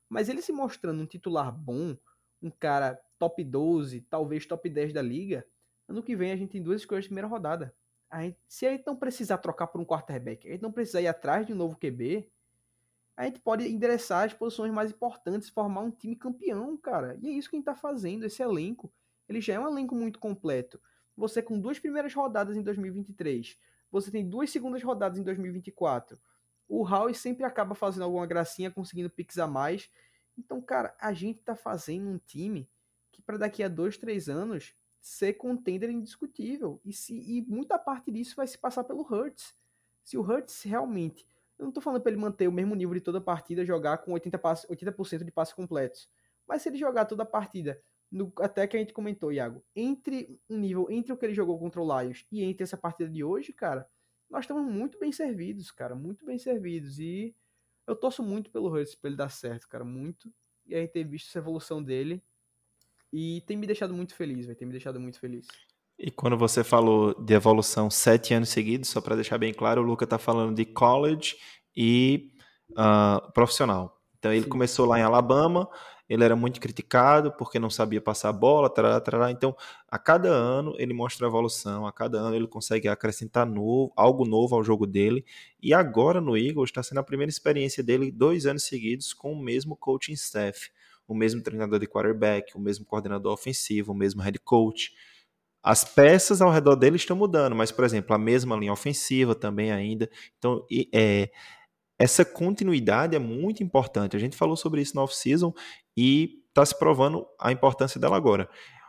Mas 0.08 0.28
ele 0.28 0.42
se 0.42 0.52
mostrando 0.52 1.02
um 1.02 1.06
titular 1.06 1.52
bom, 1.52 1.96
um 2.42 2.50
cara 2.50 3.00
top 3.18 3.42
12, 3.42 4.02
talvez 4.02 4.46
top 4.46 4.68
10 4.68 4.92
da 4.92 5.02
liga, 5.02 5.46
ano 5.88 6.02
que 6.02 6.16
vem 6.16 6.32
a 6.32 6.36
gente 6.36 6.50
tem 6.50 6.62
duas 6.62 6.80
escolhas 6.80 7.04
de 7.04 7.08
primeira 7.08 7.28
rodada. 7.28 7.74
A 8.08 8.22
gente, 8.22 8.38
se 8.46 8.66
a 8.66 8.70
gente 8.70 8.86
não 8.86 8.96
precisar 8.96 9.38
trocar 9.38 9.66
por 9.66 9.80
um 9.80 9.84
quarterback, 9.84 10.46
a 10.46 10.52
gente 10.52 10.62
não 10.62 10.72
precisar 10.72 11.00
ir 11.00 11.08
atrás 11.08 11.46
de 11.46 11.52
um 11.52 11.56
novo 11.56 11.76
QB, 11.76 12.30
a 13.16 13.24
gente 13.24 13.40
pode 13.40 13.66
endereçar 13.66 14.26
as 14.26 14.34
posições 14.34 14.72
mais 14.72 14.90
importantes, 14.90 15.48
formar 15.48 15.80
um 15.80 15.90
time 15.90 16.14
campeão, 16.14 16.76
cara. 16.76 17.18
E 17.22 17.28
é 17.28 17.32
isso 17.32 17.48
que 17.48 17.56
a 17.56 17.58
gente 17.58 17.64
tá 17.64 17.74
fazendo, 17.74 18.26
esse 18.26 18.42
elenco. 18.42 18.92
ele 19.28 19.40
já 19.40 19.54
é 19.54 19.58
um 19.58 19.66
elenco 19.66 19.94
muito 19.94 20.18
completo. 20.18 20.78
Você 21.16 21.40
com 21.40 21.58
duas 21.58 21.78
primeiras 21.78 22.12
rodadas 22.12 22.56
em 22.56 22.62
2023, 22.62 23.58
você 23.90 24.10
tem 24.10 24.28
duas 24.28 24.50
segundas 24.50 24.82
rodadas 24.82 25.18
em 25.18 25.22
2024. 25.22 26.20
O 26.68 26.85
Howie 26.85 27.14
sempre 27.14 27.44
acaba 27.44 27.74
fazendo 27.74 28.05
alguma 28.05 28.26
gracinha, 28.26 28.70
conseguindo 28.70 29.11
picks 29.11 29.38
a 29.38 29.46
mais. 29.46 29.90
Então, 30.37 30.61
cara, 30.61 30.94
a 31.00 31.12
gente 31.12 31.40
tá 31.42 31.55
fazendo 31.55 32.09
um 32.09 32.18
time 32.18 32.68
que 33.11 33.22
para 33.22 33.38
daqui 33.38 33.62
a 33.62 33.68
dois, 33.68 33.96
três 33.96 34.29
anos 34.29 34.74
ser 35.00 35.35
contender 35.35 35.88
indiscutível. 35.90 36.81
E, 36.85 36.92
se, 36.92 37.14
e 37.14 37.42
muita 37.42 37.79
parte 37.79 38.11
disso 38.11 38.35
vai 38.37 38.46
se 38.46 38.59
passar 38.59 38.85
pelo 38.85 39.02
Hurts. 39.02 39.55
Se 40.02 40.18
o 40.18 40.20
Hurts 40.20 40.62
realmente. 40.62 41.29
Eu 41.59 41.64
não 41.64 41.72
tô 41.72 41.81
falando 41.81 42.02
para 42.02 42.12
ele 42.12 42.20
manter 42.20 42.48
o 42.48 42.52
mesmo 42.52 42.74
nível 42.74 42.94
de 42.94 43.00
toda 43.00 43.18
a 43.18 43.20
partida, 43.20 43.64
jogar 43.64 43.98
com 43.98 44.12
80%, 44.12 44.38
passe, 44.38 44.66
80 44.68 45.24
de 45.24 45.33
passes 45.33 45.55
completos. 45.55 46.11
Mas 46.46 46.62
se 46.62 46.68
ele 46.68 46.76
jogar 46.76 47.07
toda 47.07 47.22
a 47.22 47.26
partida, 47.26 47.81
no, 48.11 48.33
até 48.38 48.66
que 48.66 48.76
a 48.76 48.81
gente 48.81 48.92
comentou, 48.92 49.33
Iago, 49.33 49.64
entre 49.74 50.40
um 50.50 50.59
nível, 50.59 50.87
entre 50.90 51.12
o 51.12 51.16
que 51.16 51.24
ele 51.24 51.35
jogou 51.35 51.59
contra 51.59 51.81
o 51.81 52.00
Lions 52.00 52.26
e 52.31 52.42
entre 52.42 52.64
essa 52.64 52.76
partida 52.76 53.09
de 53.09 53.24
hoje, 53.24 53.52
cara, 53.52 53.88
nós 54.30 54.44
estamos 54.44 54.70
muito 54.70 54.98
bem 54.98 55.12
servidos, 55.12 55.70
cara, 55.70 55.94
muito 55.94 56.24
bem 56.24 56.38
servidos. 56.38 56.98
E 56.98 57.34
eu 57.86 57.94
torço 57.94 58.22
muito 58.22 58.50
pelo 58.50 58.68
Hurts 58.68 58.94
pra 58.94 59.08
ele 59.08 59.16
dar 59.16 59.30
certo, 59.30 59.68
cara, 59.68 59.84
muito. 59.84 60.32
E 60.66 60.74
a 60.74 60.80
gente 60.80 60.92
ter 60.92 61.04
visto 61.04 61.28
essa 61.28 61.38
evolução 61.38 61.82
dele. 61.82 62.22
E 63.12 63.42
tem 63.46 63.56
me 63.56 63.66
deixado 63.66 63.94
muito 63.94 64.14
feliz, 64.14 64.46
vai 64.46 64.54
tem 64.54 64.66
me 64.66 64.72
deixado 64.72 65.00
muito 65.00 65.18
feliz. 65.18 65.46
E 65.98 66.10
quando 66.10 66.36
você 66.36 66.62
falou 66.62 67.14
de 67.14 67.32
evolução 67.32 67.90
sete 67.90 68.34
anos 68.34 68.50
seguidos, 68.50 68.90
só 68.90 69.00
para 69.00 69.14
deixar 69.14 69.38
bem 69.38 69.54
claro, 69.54 69.80
o 69.80 69.84
Luca 69.84 70.06
tá 70.06 70.18
falando 70.18 70.54
de 70.54 70.64
college 70.66 71.36
e 71.74 72.32
uh, 72.72 73.32
profissional. 73.32 73.96
Então 74.18 74.32
ele 74.32 74.42
Sim. 74.42 74.50
começou 74.50 74.86
lá 74.86 74.98
em 74.98 75.02
Alabama, 75.02 75.68
ele 76.08 76.24
era 76.24 76.36
muito 76.36 76.60
criticado 76.60 77.32
porque 77.32 77.58
não 77.58 77.70
sabia 77.70 78.00
passar 78.00 78.28
a 78.28 78.32
bola, 78.32 78.70
tarará, 78.70 79.00
tarará. 79.00 79.30
então 79.30 79.56
a 79.88 79.98
cada 79.98 80.28
ano 80.28 80.74
ele 80.78 80.94
mostra 80.94 81.26
evolução, 81.26 81.86
a 81.86 81.92
cada 81.92 82.18
ano 82.18 82.36
ele 82.36 82.46
consegue 82.46 82.88
acrescentar 82.88 83.46
novo, 83.46 83.92
algo 83.96 84.24
novo 84.24 84.54
ao 84.54 84.62
jogo 84.62 84.86
dele, 84.86 85.24
e 85.60 85.74
agora 85.74 86.20
no 86.20 86.36
Eagles 86.36 86.70
está 86.70 86.82
sendo 86.82 86.98
a 86.98 87.04
primeira 87.04 87.30
experiência 87.30 87.82
dele 87.82 88.10
dois 88.10 88.46
anos 88.46 88.64
seguidos 88.64 89.12
com 89.12 89.32
o 89.32 89.42
mesmo 89.42 89.76
coaching 89.76 90.12
staff, 90.12 90.70
o 91.08 91.14
mesmo 91.14 91.42
treinador 91.42 91.78
de 91.78 91.86
quarterback, 91.86 92.56
o 92.56 92.60
mesmo 92.60 92.84
coordenador 92.84 93.32
ofensivo, 93.32 93.92
o 93.92 93.96
mesmo 93.96 94.22
head 94.22 94.38
coach, 94.40 94.92
as 95.66 95.82
peças 95.82 96.40
ao 96.40 96.52
redor 96.52 96.76
dele 96.76 96.94
estão 96.94 97.16
mudando, 97.16 97.56
mas, 97.56 97.72
por 97.72 97.84
exemplo, 97.84 98.14
a 98.14 98.18
mesma 98.18 98.54
linha 98.54 98.72
ofensiva 98.72 99.34
também 99.34 99.72
ainda. 99.72 100.08
Então, 100.38 100.64
é, 100.94 101.28
essa 101.98 102.24
continuidade 102.24 103.16
é 103.16 103.18
muito 103.18 103.62
importante. 103.62 104.16
A 104.16 104.20
gente 104.20 104.37
falou 104.37 104.56
sobre 104.56 104.82
isso 104.82 104.94
no 104.94 105.02
off-season 105.02 105.52
e 105.96 106.42
está 106.48 106.64
se 106.64 106.78
provando 106.78 107.26
a 107.40 107.52
importância 107.52 108.00
dela 108.00 108.16
agora. 108.16 108.48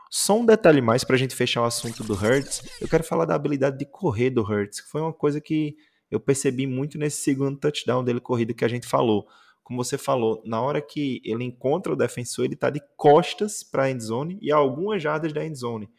Só 0.10 0.40
um 0.40 0.46
detalhe 0.46 0.82
mais 0.82 1.04
para 1.04 1.16
a 1.16 1.20
gente 1.20 1.36
fechar 1.36 1.62
o 1.62 1.66
assunto 1.66 2.04
do 2.04 2.14
Hurts. 2.14 2.62
Eu 2.80 2.88
quero 2.88 3.04
falar 3.04 3.26
da 3.26 3.36
habilidade 3.36 3.78
de 3.78 3.86
correr 3.86 4.30
do 4.30 4.42
Hurts, 4.42 4.82
que 4.82 4.90
foi 4.90 5.02
uma 5.02 5.14
coisa 5.14 5.42
que 5.42 5.76
eu 6.10 6.20
percebi 6.20 6.66
muito 6.66 6.98
nesse 6.98 7.22
segundo 7.22 7.58
touchdown 7.58 8.04
dele 8.04 8.22
corrido 8.22 8.54
que 8.54 8.64
a 8.64 8.70
gente 8.70 8.88
falou. 8.88 9.28
Como 9.64 9.84
você 9.84 9.98
falou, 9.98 10.42
na 10.46 10.62
hora 10.62 10.82
que 10.82 11.22
ele 11.26 11.44
encontra 11.44 11.92
o 11.92 11.96
defensor, 11.96 12.46
ele 12.46 12.54
está 12.54 12.70
de 12.70 12.82
costas 12.96 13.64
para 13.64 13.84
a 13.84 13.92
endzone 13.92 14.40
e 14.42 14.50
algumas 14.50 15.04
jardas 15.04 15.34
da 15.34 15.46
endzone. 15.46 15.90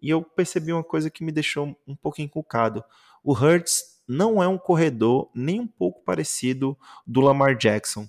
E 0.00 0.08
eu 0.08 0.22
percebi 0.22 0.72
uma 0.72 0.82
coisa 0.82 1.10
que 1.10 1.22
me 1.22 1.30
deixou 1.30 1.76
um 1.86 1.94
pouco 1.94 2.22
encucado. 2.22 2.82
O 3.22 3.34
Hurts 3.34 3.89
não 4.10 4.42
é 4.42 4.48
um 4.48 4.58
corredor 4.58 5.30
nem 5.32 5.60
um 5.60 5.68
pouco 5.68 6.02
parecido 6.02 6.76
do 7.06 7.20
Lamar 7.20 7.56
Jackson. 7.56 8.08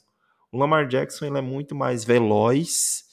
O 0.52 0.58
Lamar 0.58 0.88
Jackson 0.88 1.26
ele 1.26 1.38
é 1.38 1.42
muito 1.42 1.76
mais 1.76 2.04
veloz 2.04 3.04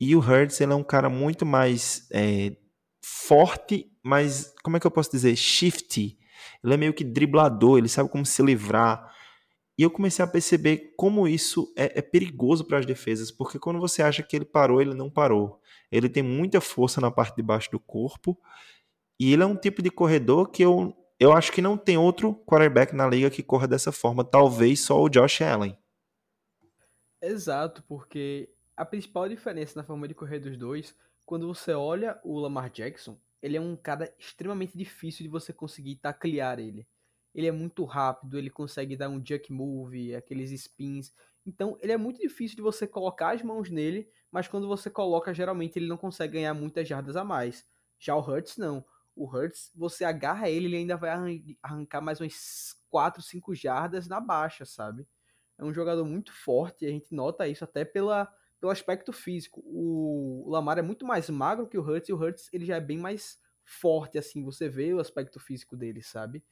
e 0.00 0.14
o 0.14 0.20
Hurts 0.20 0.60
ele 0.60 0.72
é 0.72 0.76
um 0.76 0.84
cara 0.84 1.10
muito 1.10 1.44
mais 1.44 2.06
é, 2.12 2.56
forte, 3.04 3.90
mas 4.00 4.54
como 4.62 4.76
é 4.76 4.80
que 4.80 4.86
eu 4.86 4.92
posso 4.92 5.10
dizer? 5.10 5.34
Shifty. 5.34 6.16
Ele 6.62 6.74
é 6.74 6.76
meio 6.76 6.94
que 6.94 7.02
driblador, 7.02 7.78
ele 7.78 7.88
sabe 7.88 8.08
como 8.08 8.24
se 8.24 8.40
livrar. 8.42 9.12
E 9.76 9.82
eu 9.82 9.90
comecei 9.90 10.24
a 10.24 10.28
perceber 10.28 10.94
como 10.96 11.26
isso 11.26 11.72
é, 11.76 11.98
é 11.98 12.02
perigoso 12.02 12.64
para 12.64 12.78
as 12.78 12.86
defesas, 12.86 13.32
porque 13.32 13.58
quando 13.58 13.80
você 13.80 14.04
acha 14.04 14.22
que 14.22 14.36
ele 14.36 14.44
parou, 14.44 14.80
ele 14.80 14.94
não 14.94 15.10
parou. 15.10 15.60
Ele 15.90 16.08
tem 16.08 16.22
muita 16.22 16.60
força 16.60 17.00
na 17.00 17.10
parte 17.10 17.34
de 17.34 17.42
baixo 17.42 17.72
do 17.72 17.80
corpo 17.80 18.38
e 19.18 19.32
ele 19.32 19.42
é 19.42 19.46
um 19.46 19.56
tipo 19.56 19.82
de 19.82 19.90
corredor 19.90 20.48
que 20.48 20.62
eu 20.62 20.96
eu 21.22 21.32
acho 21.32 21.52
que 21.52 21.62
não 21.62 21.76
tem 21.76 21.96
outro 21.96 22.34
quarterback 22.44 22.92
na 22.94 23.06
liga 23.06 23.30
que 23.30 23.44
corra 23.44 23.68
dessa 23.68 23.92
forma, 23.92 24.24
talvez 24.24 24.80
só 24.80 25.00
o 25.00 25.08
Josh 25.08 25.40
Allen. 25.40 25.78
Exato, 27.22 27.80
porque 27.84 28.52
a 28.76 28.84
principal 28.84 29.28
diferença 29.28 29.78
na 29.78 29.84
forma 29.84 30.08
de 30.08 30.14
correr 30.14 30.40
dos 30.40 30.56
dois, 30.56 30.92
quando 31.24 31.46
você 31.46 31.72
olha 31.72 32.20
o 32.24 32.40
Lamar 32.40 32.70
Jackson, 32.70 33.16
ele 33.40 33.56
é 33.56 33.60
um 33.60 33.76
cara 33.76 34.12
extremamente 34.18 34.76
difícil 34.76 35.22
de 35.22 35.28
você 35.28 35.52
conseguir 35.52 35.94
taclear 35.96 36.58
ele. 36.58 36.88
Ele 37.32 37.46
é 37.46 37.52
muito 37.52 37.84
rápido, 37.84 38.36
ele 38.36 38.50
consegue 38.50 38.96
dar 38.96 39.08
um 39.08 39.24
juke 39.24 39.52
move, 39.52 40.16
aqueles 40.16 40.50
spins. 40.50 41.12
Então, 41.46 41.78
ele 41.80 41.92
é 41.92 41.96
muito 41.96 42.20
difícil 42.20 42.56
de 42.56 42.62
você 42.62 42.84
colocar 42.84 43.32
as 43.32 43.42
mãos 43.42 43.70
nele, 43.70 44.10
mas 44.30 44.48
quando 44.48 44.66
você 44.66 44.90
coloca, 44.90 45.32
geralmente 45.32 45.78
ele 45.78 45.86
não 45.86 45.96
consegue 45.96 46.34
ganhar 46.34 46.52
muitas 46.52 46.88
jardas 46.88 47.14
a 47.14 47.22
mais. 47.22 47.64
Já 47.96 48.16
o 48.16 48.20
Hurts 48.20 48.56
não 48.56 48.84
o 49.14 49.26
Hurts, 49.26 49.70
você 49.74 50.04
agarra 50.04 50.48
ele, 50.48 50.66
ele 50.66 50.76
ainda 50.78 50.96
vai 50.96 51.10
arrancar 51.62 52.00
mais 52.00 52.20
umas 52.20 52.74
4, 52.90 53.22
5 53.22 53.54
jardas 53.54 54.08
na 54.08 54.20
baixa, 54.20 54.64
sabe? 54.64 55.06
É 55.58 55.64
um 55.64 55.72
jogador 55.72 56.04
muito 56.04 56.32
forte, 56.32 56.86
a 56.86 56.90
gente 56.90 57.14
nota 57.14 57.46
isso 57.46 57.64
até 57.64 57.84
pela, 57.84 58.26
pelo 58.60 58.72
aspecto 58.72 59.12
físico. 59.12 59.62
O 59.64 60.44
Lamar 60.48 60.78
é 60.78 60.82
muito 60.82 61.06
mais 61.06 61.28
magro 61.28 61.68
que 61.68 61.78
o 61.78 61.82
Hurts, 61.82 62.08
e 62.08 62.12
o 62.12 62.16
Hurts 62.16 62.48
ele 62.52 62.64
já 62.64 62.76
é 62.76 62.80
bem 62.80 62.98
mais 62.98 63.38
forte, 63.64 64.18
assim, 64.18 64.42
você 64.42 64.68
vê 64.68 64.92
o 64.92 65.00
aspecto 65.00 65.38
físico 65.38 65.76
dele, 65.76 66.02
sabe? 66.02 66.42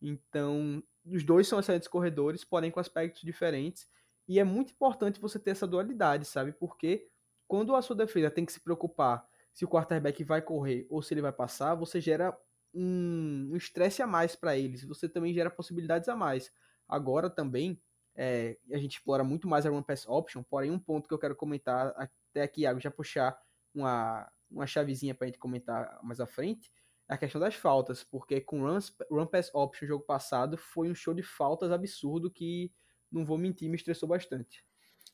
Então, 0.00 0.82
os 1.04 1.22
dois 1.24 1.46
são 1.46 1.58
excelentes 1.58 1.88
corredores, 1.88 2.44
porém 2.44 2.70
com 2.70 2.80
aspectos 2.80 3.22
diferentes, 3.22 3.88
e 4.26 4.38
é 4.38 4.44
muito 4.44 4.72
importante 4.72 5.20
você 5.20 5.38
ter 5.38 5.52
essa 5.52 5.66
dualidade, 5.66 6.24
sabe? 6.24 6.52
Porque 6.52 7.08
quando 7.46 7.74
a 7.74 7.82
sua 7.82 7.96
defesa 7.96 8.30
tem 8.30 8.44
que 8.44 8.52
se 8.52 8.60
preocupar 8.60 9.26
se 9.58 9.64
o 9.64 9.68
quarterback 9.68 10.22
vai 10.22 10.40
correr 10.40 10.86
ou 10.88 11.02
se 11.02 11.12
ele 11.12 11.20
vai 11.20 11.32
passar, 11.32 11.74
você 11.74 12.00
gera 12.00 12.32
um 12.72 13.56
estresse 13.56 14.00
a 14.00 14.06
mais 14.06 14.36
para 14.36 14.56
eles. 14.56 14.84
Você 14.84 15.08
também 15.08 15.34
gera 15.34 15.50
possibilidades 15.50 16.08
a 16.08 16.14
mais. 16.14 16.48
Agora 16.88 17.28
também, 17.28 17.82
é, 18.14 18.56
a 18.70 18.78
gente 18.78 18.98
explora 18.98 19.24
muito 19.24 19.48
mais 19.48 19.66
a 19.66 19.70
run 19.70 19.82
pass 19.82 20.06
option, 20.06 20.44
porém 20.44 20.70
um 20.70 20.78
ponto 20.78 21.08
que 21.08 21.12
eu 21.12 21.18
quero 21.18 21.34
comentar 21.34 21.92
até 21.96 22.42
aqui, 22.42 22.60
Iago, 22.60 22.78
já 22.78 22.88
puxar 22.88 23.36
uma, 23.74 24.30
uma 24.48 24.64
chavezinha 24.64 25.12
para 25.12 25.24
a 25.24 25.26
gente 25.26 25.40
comentar 25.40 25.98
mais 26.04 26.20
à 26.20 26.26
frente, 26.26 26.72
é 27.08 27.14
a 27.14 27.18
questão 27.18 27.40
das 27.40 27.56
faltas, 27.56 28.04
porque 28.04 28.40
com 28.40 28.62
run, 28.62 28.78
run 29.10 29.26
pass 29.26 29.50
option 29.52 29.88
jogo 29.88 30.04
passado 30.04 30.56
foi 30.56 30.88
um 30.88 30.94
show 30.94 31.12
de 31.12 31.24
faltas 31.24 31.72
absurdo 31.72 32.30
que, 32.30 32.72
não 33.10 33.24
vou 33.24 33.36
mentir, 33.36 33.68
me 33.68 33.74
estressou 33.74 34.08
bastante. 34.08 34.64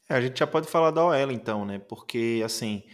É, 0.06 0.16
a 0.16 0.20
gente 0.20 0.38
já 0.38 0.46
pode 0.46 0.68
falar 0.68 0.90
da 0.90 1.02
OL 1.02 1.32
então, 1.32 1.64
né? 1.64 1.78
Porque, 1.78 2.42
assim, 2.44 2.84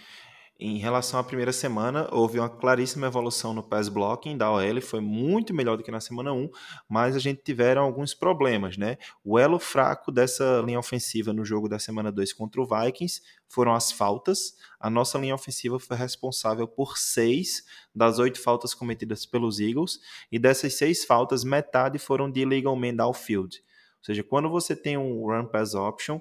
em 0.61 0.77
relação 0.77 1.19
à 1.19 1.25
primeira 1.25 1.55
semana, 1.55 2.07
houve 2.13 2.39
uma 2.39 2.49
claríssima 2.51 3.07
evolução 3.07 3.55
no 3.55 3.63
pass 3.63 3.89
blocking 3.89 4.37
da 4.37 4.53
OL, 4.53 4.81
foi 4.83 5.01
muito 5.01 5.55
melhor 5.55 5.79
do 5.79 5.83
que 5.83 5.91
na 5.91 6.01
semana 6.01 6.35
1, 6.35 6.51
mas 6.87 7.17
a 7.17 7.19
gente 7.19 7.43
tiveram 7.43 7.83
alguns 7.83 8.13
problemas, 8.13 8.77
né? 8.77 8.99
O 9.25 9.39
elo 9.39 9.59
fraco 9.59 10.13
dessa 10.13 10.63
linha 10.65 10.79
ofensiva 10.79 11.33
no 11.33 11.47
jogo 11.47 11.67
da 11.67 11.79
semana 11.79 12.13
2 12.13 12.35
contra 12.35 12.61
o 12.61 12.67
Vikings 12.67 13.23
foram 13.49 13.75
as 13.75 13.91
faltas. 13.91 14.55
A 14.79 14.91
nossa 14.91 15.17
linha 15.19 15.35
ofensiva 15.35 15.81
foi 15.81 15.97
responsável 15.97 16.69
por 16.69 16.99
seis 16.99 17.65
das 17.95 18.19
oito 18.19 18.39
faltas 18.39 18.75
cometidas 18.75 19.25
pelos 19.25 19.61
Eagles, 19.61 19.99
e 20.31 20.39
dessas 20.39 20.75
seis 20.75 21.07
faltas, 21.07 21.43
metade 21.43 21.99
foram 21.99 22.31
de 22.31 22.41
illegal 22.41 22.77
man 22.77 22.95
downfield. 22.95 23.63
Ou 24.01 24.05
seja, 24.05 24.23
quando 24.23 24.51
você 24.51 24.77
tem 24.77 24.99
um 24.99 25.25
run 25.27 25.47
pass 25.47 25.75
option, 25.75 26.21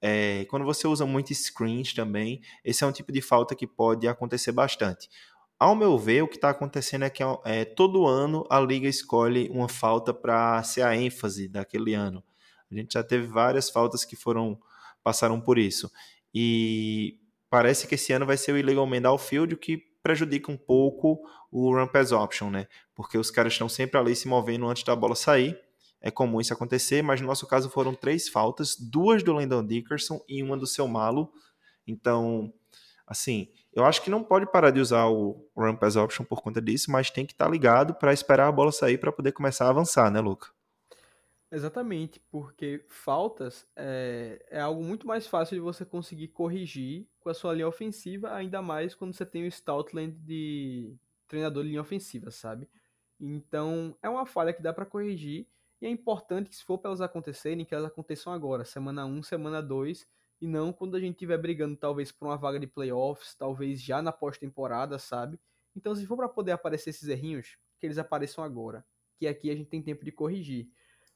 é, 0.00 0.44
quando 0.46 0.64
você 0.64 0.86
usa 0.86 1.04
muito 1.04 1.34
screens 1.34 1.92
também, 1.92 2.40
esse 2.64 2.82
é 2.82 2.86
um 2.86 2.92
tipo 2.92 3.12
de 3.12 3.20
falta 3.20 3.54
que 3.54 3.66
pode 3.66 4.08
acontecer 4.08 4.52
bastante. 4.52 5.08
Ao 5.58 5.76
meu 5.76 5.98
ver, 5.98 6.22
o 6.22 6.28
que 6.28 6.36
está 6.36 6.50
acontecendo 6.50 7.04
é 7.04 7.10
que 7.10 7.22
é, 7.44 7.64
todo 7.66 8.06
ano 8.06 8.46
a 8.48 8.58
liga 8.58 8.88
escolhe 8.88 9.48
uma 9.50 9.68
falta 9.68 10.14
para 10.14 10.62
ser 10.62 10.82
a 10.82 10.96
ênfase 10.96 11.48
daquele 11.48 11.92
ano. 11.92 12.24
A 12.70 12.74
gente 12.74 12.94
já 12.94 13.02
teve 13.02 13.26
várias 13.26 13.68
faltas 13.68 14.04
que 14.04 14.16
foram 14.16 14.58
passaram 15.02 15.40
por 15.40 15.58
isso. 15.58 15.90
E 16.34 17.18
parece 17.50 17.86
que 17.86 17.94
esse 17.94 18.12
ano 18.12 18.24
vai 18.24 18.36
ser 18.36 18.52
o 18.52 18.58
illegal 18.58 18.86
man 18.86 19.02
downfield, 19.02 19.54
o 19.54 19.58
que 19.58 19.78
prejudica 20.02 20.50
um 20.50 20.56
pouco 20.56 21.20
o 21.50 21.74
run 21.74 21.88
option, 22.18 22.50
né? 22.50 22.66
Porque 22.94 23.18
os 23.18 23.30
caras 23.30 23.52
estão 23.52 23.68
sempre 23.68 23.98
ali 23.98 24.14
se 24.14 24.28
movendo 24.28 24.66
antes 24.66 24.82
da 24.82 24.96
bola 24.96 25.14
sair 25.14 25.58
é 26.00 26.10
comum 26.10 26.40
isso 26.40 26.52
acontecer, 26.52 27.02
mas 27.02 27.20
no 27.20 27.26
nosso 27.26 27.46
caso 27.46 27.68
foram 27.68 27.94
três 27.94 28.28
faltas, 28.28 28.76
duas 28.76 29.22
do 29.22 29.32
Landon 29.32 29.64
Dickerson 29.64 30.20
e 30.28 30.42
uma 30.42 30.56
do 30.56 30.66
seu 30.66 30.88
malo. 30.88 31.30
Então, 31.86 32.52
assim, 33.06 33.48
eu 33.72 33.84
acho 33.84 34.02
que 34.02 34.10
não 34.10 34.24
pode 34.24 34.46
parar 34.46 34.70
de 34.70 34.80
usar 34.80 35.06
o 35.06 35.46
Run 35.54 35.76
Pass 35.76 35.96
Option 35.96 36.24
por 36.24 36.42
conta 36.42 36.60
disso, 36.60 36.90
mas 36.90 37.10
tem 37.10 37.26
que 37.26 37.32
estar 37.32 37.44
tá 37.44 37.50
ligado 37.50 37.94
para 37.94 38.12
esperar 38.12 38.48
a 38.48 38.52
bola 38.52 38.72
sair 38.72 38.98
para 38.98 39.12
poder 39.12 39.32
começar 39.32 39.66
a 39.66 39.70
avançar, 39.70 40.10
né, 40.10 40.20
Luca? 40.20 40.48
Exatamente, 41.52 42.20
porque 42.30 42.84
faltas 42.88 43.66
é, 43.74 44.40
é 44.50 44.60
algo 44.60 44.84
muito 44.84 45.04
mais 45.04 45.26
fácil 45.26 45.56
de 45.56 45.60
você 45.60 45.84
conseguir 45.84 46.28
corrigir 46.28 47.08
com 47.18 47.28
a 47.28 47.34
sua 47.34 47.52
linha 47.52 47.66
ofensiva, 47.66 48.32
ainda 48.32 48.62
mais 48.62 48.94
quando 48.94 49.12
você 49.12 49.26
tem 49.26 49.44
o 49.44 49.50
Stoutland 49.50 50.12
de 50.12 50.94
treinador 51.26 51.64
de 51.64 51.70
linha 51.70 51.80
ofensiva, 51.80 52.30
sabe? 52.30 52.68
Então, 53.18 53.96
é 54.00 54.08
uma 54.08 54.24
falha 54.24 54.52
que 54.52 54.62
dá 54.62 54.72
para 54.72 54.86
corrigir 54.86 55.46
e 55.80 55.86
é 55.86 55.88
importante 55.88 56.50
que 56.50 56.56
se 56.56 56.64
for 56.64 56.78
para 56.78 56.90
elas 56.90 57.00
acontecerem, 57.00 57.64
que 57.64 57.74
elas 57.74 57.90
aconteçam 57.90 58.32
agora, 58.32 58.64
semana 58.64 59.06
1, 59.06 59.22
semana 59.22 59.62
2, 59.62 60.06
e 60.40 60.46
não 60.46 60.72
quando 60.72 60.96
a 60.96 61.00
gente 61.00 61.14
estiver 61.14 61.38
brigando 61.38 61.76
talvez 61.76 62.12
por 62.12 62.26
uma 62.26 62.36
vaga 62.36 62.58
de 62.58 62.66
playoffs, 62.66 63.34
talvez 63.34 63.80
já 63.80 64.02
na 64.02 64.12
pós-temporada, 64.12 64.98
sabe? 64.98 65.40
Então, 65.74 65.94
se 65.94 66.06
for 66.06 66.16
para 66.16 66.28
poder 66.28 66.52
aparecer 66.52 66.90
esses 66.90 67.08
errinhos, 67.08 67.56
que 67.78 67.86
eles 67.86 67.98
apareçam 67.98 68.44
agora, 68.44 68.84
que 69.16 69.26
aqui 69.26 69.50
a 69.50 69.56
gente 69.56 69.70
tem 69.70 69.82
tempo 69.82 70.04
de 70.04 70.12
corrigir. 70.12 70.70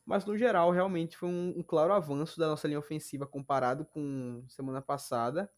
Mas 0.04 0.24
no 0.24 0.36
geral, 0.36 0.70
realmente 0.70 1.16
foi 1.16 1.28
um, 1.28 1.58
um, 1.58 1.62
claro 1.62 1.92
avanço 1.92 2.38
da 2.38 2.48
nossa 2.48 2.66
linha 2.66 2.78
ofensiva 2.78 3.26
comparado 3.26 3.84
com 3.86 4.44
semana 4.48 4.82
passada. 4.82 5.50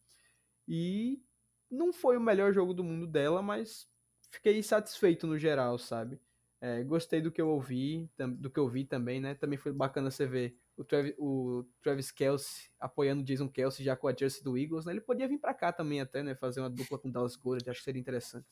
E 0.68 1.22
não 1.70 1.92
foi 1.92 2.16
o 2.16 2.20
melhor 2.20 2.52
jogo 2.52 2.72
do 2.72 2.84
mundo 2.84 3.06
dela, 3.06 3.42
mas 3.42 3.88
fiquei 4.30 4.62
satisfeito 4.62 5.26
no 5.26 5.38
geral, 5.38 5.78
sabe? 5.78 6.20
É, 6.66 6.82
gostei 6.82 7.20
do 7.20 7.30
que 7.30 7.40
eu 7.40 7.48
ouvi, 7.48 8.10
do 8.18 8.50
que 8.50 8.58
eu 8.58 8.68
vi 8.68 8.84
também, 8.84 9.20
né? 9.20 9.36
Também 9.36 9.56
foi 9.56 9.72
bacana 9.72 10.10
você 10.10 10.26
ver 10.26 10.56
o, 10.76 10.82
Travis, 10.82 11.14
o 11.16 11.64
Travis 11.80 12.10
Kelsey 12.10 12.64
apoiando 12.80 13.22
o 13.22 13.24
Jason 13.24 13.48
Kelsey 13.48 13.84
já 13.84 13.94
com 13.94 14.08
a 14.08 14.12
jersey 14.12 14.42
do 14.42 14.58
Eagles, 14.58 14.84
né? 14.84 14.92
Ele 14.92 15.00
podia 15.00 15.28
vir 15.28 15.38
para 15.38 15.54
cá 15.54 15.70
também 15.70 16.00
até, 16.00 16.24
né? 16.24 16.34
Fazer 16.34 16.58
uma 16.58 16.68
dupla 16.68 16.98
com 16.98 17.08
Dallas 17.08 17.36
Gold, 17.36 17.70
acho 17.70 17.78
que 17.78 17.84
seria 17.84 18.00
interessante. 18.00 18.44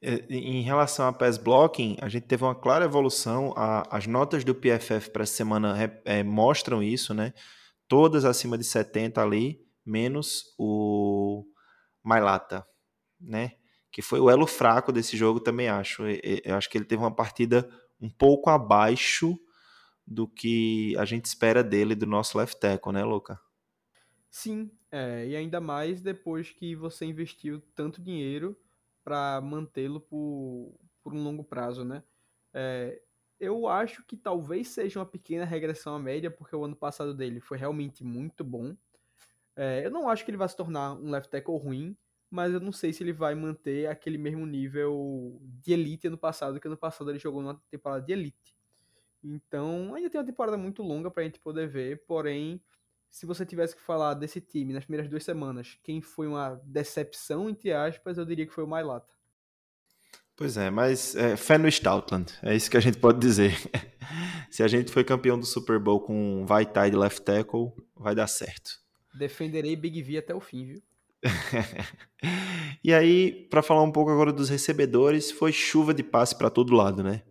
É, 0.00 0.14
em 0.32 0.62
relação 0.62 1.08
a 1.08 1.12
pass 1.12 1.36
blocking, 1.36 1.96
a 2.00 2.08
gente 2.08 2.28
teve 2.28 2.44
uma 2.44 2.54
clara 2.54 2.84
evolução. 2.84 3.52
A, 3.56 3.82
as 3.96 4.06
notas 4.06 4.44
do 4.44 4.54
PFF 4.54 5.10
para 5.10 5.24
essa 5.24 5.34
semana 5.34 5.76
é, 6.04 6.22
mostram 6.22 6.80
isso, 6.80 7.12
né? 7.12 7.34
Todas 7.88 8.24
acima 8.24 8.56
de 8.56 8.62
70 8.62 9.20
ali, 9.20 9.60
menos 9.84 10.54
o 10.56 11.44
Mailata, 12.00 12.64
né? 13.20 13.54
Que 13.94 14.02
foi 14.02 14.18
o 14.18 14.28
elo 14.28 14.44
fraco 14.44 14.90
desse 14.90 15.16
jogo, 15.16 15.38
também 15.38 15.68
acho. 15.68 16.02
Eu 16.44 16.56
acho 16.56 16.68
que 16.68 16.76
ele 16.76 16.84
teve 16.84 17.00
uma 17.00 17.14
partida 17.14 17.70
um 18.00 18.10
pouco 18.10 18.50
abaixo 18.50 19.38
do 20.04 20.26
que 20.26 20.96
a 20.98 21.04
gente 21.04 21.26
espera 21.26 21.62
dele, 21.62 21.94
do 21.94 22.04
nosso 22.04 22.36
left 22.36 22.58
tackle, 22.58 22.92
né, 22.92 23.04
Luca? 23.04 23.40
Sim, 24.28 24.68
é, 24.90 25.28
e 25.28 25.36
ainda 25.36 25.60
mais 25.60 26.00
depois 26.00 26.50
que 26.50 26.74
você 26.74 27.04
investiu 27.04 27.62
tanto 27.72 28.02
dinheiro 28.02 28.58
para 29.04 29.40
mantê-lo 29.40 30.00
por, 30.00 30.74
por 31.00 31.14
um 31.14 31.22
longo 31.22 31.44
prazo, 31.44 31.84
né? 31.84 32.02
É, 32.52 33.00
eu 33.38 33.68
acho 33.68 34.02
que 34.02 34.16
talvez 34.16 34.66
seja 34.70 34.98
uma 34.98 35.06
pequena 35.06 35.44
regressão 35.44 35.94
à 35.94 36.00
média, 36.00 36.32
porque 36.32 36.56
o 36.56 36.64
ano 36.64 36.74
passado 36.74 37.14
dele 37.14 37.40
foi 37.40 37.58
realmente 37.58 38.02
muito 38.02 38.42
bom. 38.42 38.76
É, 39.54 39.86
eu 39.86 39.90
não 39.92 40.08
acho 40.08 40.24
que 40.24 40.32
ele 40.32 40.36
vai 40.36 40.48
se 40.48 40.56
tornar 40.56 40.94
um 40.94 41.10
left 41.10 41.30
tackle 41.30 41.56
ruim, 41.56 41.96
mas 42.34 42.52
eu 42.52 42.58
não 42.58 42.72
sei 42.72 42.92
se 42.92 43.00
ele 43.04 43.12
vai 43.12 43.32
manter 43.32 43.86
aquele 43.86 44.18
mesmo 44.18 44.44
nível 44.44 45.40
de 45.62 45.72
elite 45.72 46.08
ano 46.08 46.18
passado, 46.18 46.58
que 46.58 46.66
ano 46.66 46.76
passado 46.76 47.08
ele 47.08 47.18
jogou 47.20 47.40
numa 47.40 47.54
temporada 47.70 48.04
de 48.04 48.12
elite. 48.12 48.56
Então, 49.22 49.94
ainda 49.94 50.10
tem 50.10 50.20
uma 50.20 50.26
temporada 50.26 50.58
muito 50.58 50.82
longa 50.82 51.08
para 51.12 51.22
a 51.22 51.26
gente 51.26 51.38
poder 51.38 51.68
ver, 51.68 52.04
porém, 52.08 52.60
se 53.08 53.24
você 53.24 53.46
tivesse 53.46 53.76
que 53.76 53.80
falar 53.80 54.14
desse 54.14 54.40
time 54.40 54.72
nas 54.72 54.84
primeiras 54.84 55.08
duas 55.08 55.22
semanas, 55.22 55.78
quem 55.84 56.02
foi 56.02 56.26
uma 56.26 56.60
decepção, 56.64 57.48
entre 57.48 57.72
aspas, 57.72 58.18
eu 58.18 58.24
diria 58.24 58.44
que 58.44 58.52
foi 58.52 58.64
o 58.64 58.68
Mailata. 58.68 59.14
Pois 60.34 60.56
é, 60.56 60.68
mas 60.70 61.14
é, 61.14 61.36
fé 61.36 61.56
no 61.56 61.68
Stoutland, 61.68 62.32
é 62.42 62.56
isso 62.56 62.68
que 62.68 62.76
a 62.76 62.80
gente 62.80 62.98
pode 62.98 63.20
dizer. 63.20 63.52
se 64.50 64.64
a 64.64 64.66
gente 64.66 64.90
foi 64.90 65.04
campeão 65.04 65.38
do 65.38 65.46
Super 65.46 65.78
Bowl 65.78 66.00
com 66.00 66.44
vai 66.44 66.66
de 66.66 66.96
left 66.96 67.22
tackle, 67.22 67.72
vai 67.94 68.12
dar 68.12 68.26
certo. 68.26 68.82
Defenderei 69.14 69.76
Big 69.76 70.02
V 70.02 70.18
até 70.18 70.34
o 70.34 70.40
fim, 70.40 70.66
viu? 70.66 70.82
e 72.84 72.92
aí, 72.92 73.46
para 73.50 73.62
falar 73.62 73.82
um 73.82 73.90
pouco 73.90 74.10
agora 74.10 74.32
dos 74.32 74.48
recebedores, 74.48 75.30
foi 75.30 75.52
chuva 75.52 75.94
de 75.94 76.02
passe 76.02 76.36
para 76.36 76.50
todo 76.50 76.74
lado, 76.74 77.02
né? 77.02 77.22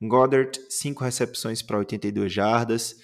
Goddard, 0.00 0.58
5 0.68 1.04
recepções 1.04 1.62
para 1.62 1.78
82 1.78 2.32
jardas. 2.32 2.96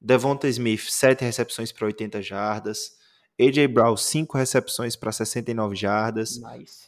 Devonta 0.00 0.48
Smith, 0.48 0.88
7 0.88 1.24
recepções 1.24 1.72
para 1.72 1.86
80 1.86 2.22
jardas. 2.22 2.92
AJ 3.40 3.66
Brown, 3.66 3.96
5 3.96 4.38
recepções 4.38 4.94
para 4.94 5.10
69 5.10 5.74
jardas. 5.74 6.38
Nice. 6.38 6.86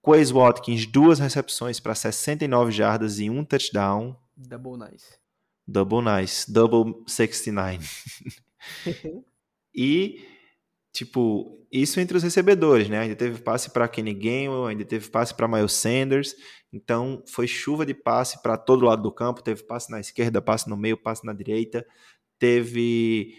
Quays 0.00 0.30
Watkins, 0.30 0.86
2 0.86 1.18
recepções 1.18 1.80
para 1.80 1.94
69 1.94 2.70
jardas 2.70 3.18
e 3.18 3.28
um 3.28 3.44
touchdown. 3.44 4.16
Double 4.36 4.76
nice. 4.76 5.18
Double 5.66 6.02
nice. 6.02 6.50
Double 6.50 7.02
69. 7.06 7.88
e, 9.74 10.24
tipo, 10.94 11.66
isso 11.70 12.00
entre 12.00 12.16
os 12.16 12.22
recebedores, 12.22 12.88
né? 12.88 13.00
Ainda 13.00 13.16
teve 13.16 13.42
passe 13.42 13.68
para 13.70 13.86
Kenny 13.86 14.14
Gainwell, 14.14 14.66
ainda 14.66 14.84
teve 14.84 15.10
passe 15.10 15.34
para 15.34 15.46
Miles 15.46 15.72
Sanders. 15.72 16.34
Então, 16.72 17.22
foi 17.28 17.46
chuva 17.46 17.84
de 17.84 17.92
passe 17.92 18.40
para 18.42 18.56
todo 18.56 18.86
lado 18.86 19.02
do 19.02 19.12
campo. 19.12 19.42
Teve 19.42 19.62
passe 19.64 19.90
na 19.90 20.00
esquerda, 20.00 20.40
passe 20.40 20.70
no 20.70 20.76
meio, 20.76 20.96
passe 20.96 21.26
na 21.26 21.34
direita 21.34 21.84
teve 22.38 23.34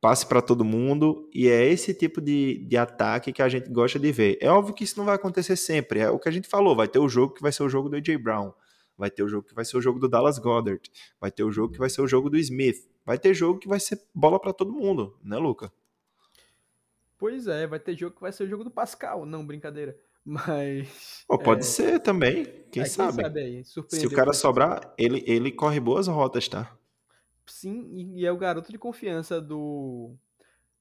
passe 0.00 0.26
para 0.26 0.42
todo 0.42 0.64
mundo, 0.64 1.30
e 1.32 1.48
é 1.48 1.64
esse 1.64 1.94
tipo 1.94 2.20
de, 2.20 2.66
de 2.66 2.76
ataque 2.76 3.32
que 3.32 3.40
a 3.40 3.48
gente 3.48 3.70
gosta 3.70 4.00
de 4.00 4.10
ver. 4.10 4.36
É 4.40 4.50
óbvio 4.50 4.74
que 4.74 4.82
isso 4.82 4.98
não 4.98 5.04
vai 5.04 5.14
acontecer 5.14 5.54
sempre, 5.54 6.00
é 6.00 6.10
o 6.10 6.18
que 6.18 6.28
a 6.28 6.32
gente 6.32 6.48
falou, 6.48 6.74
vai 6.74 6.88
ter 6.88 6.98
o 6.98 7.08
jogo 7.08 7.34
que 7.34 7.40
vai 7.40 7.52
ser 7.52 7.62
o 7.62 7.68
jogo 7.68 7.88
do 7.88 7.96
AJ 7.96 8.16
Brown, 8.16 8.52
vai 8.98 9.10
ter 9.10 9.22
o 9.22 9.28
jogo 9.28 9.46
que 9.46 9.54
vai 9.54 9.64
ser 9.64 9.76
o 9.76 9.80
jogo 9.80 10.00
do 10.00 10.08
Dallas 10.08 10.40
Goddard, 10.40 10.82
vai 11.20 11.30
ter 11.30 11.44
o 11.44 11.52
jogo 11.52 11.72
que 11.72 11.78
vai 11.78 11.88
ser 11.88 12.02
o 12.02 12.06
jogo 12.08 12.28
do 12.28 12.36
Smith, 12.36 12.78
vai 13.06 13.16
ter 13.16 13.32
jogo 13.32 13.60
que 13.60 13.68
vai 13.68 13.78
ser 13.78 14.00
bola 14.12 14.40
para 14.40 14.52
todo 14.52 14.72
mundo, 14.72 15.16
né, 15.22 15.38
Luca? 15.38 15.72
Pois 17.22 17.46
é, 17.46 17.68
vai 17.68 17.78
ter 17.78 17.96
jogo 17.96 18.16
que 18.16 18.20
vai 18.20 18.32
ser 18.32 18.42
o 18.42 18.48
jogo 18.48 18.64
do 18.64 18.70
Pascal, 18.70 19.24
não, 19.24 19.46
brincadeira. 19.46 19.96
Mas. 20.26 21.24
Oh, 21.28 21.38
pode 21.38 21.60
é... 21.60 21.62
ser 21.62 22.00
também, 22.00 22.44
quem, 22.72 22.82
é, 22.82 22.84
sabe? 22.84 23.14
Quem 23.14 23.22
sabe 23.22 23.40
aí, 23.40 23.64
Se 23.64 24.06
o 24.08 24.10
cara 24.10 24.32
sobrar, 24.32 24.92
ele, 24.98 25.22
ele 25.24 25.52
corre 25.52 25.78
boas 25.78 26.08
rotas, 26.08 26.48
tá? 26.48 26.76
sim, 27.46 27.88
e 28.16 28.26
é 28.26 28.32
o 28.32 28.36
garoto 28.36 28.72
de 28.72 28.78
confiança 28.78 29.40
do, 29.40 30.16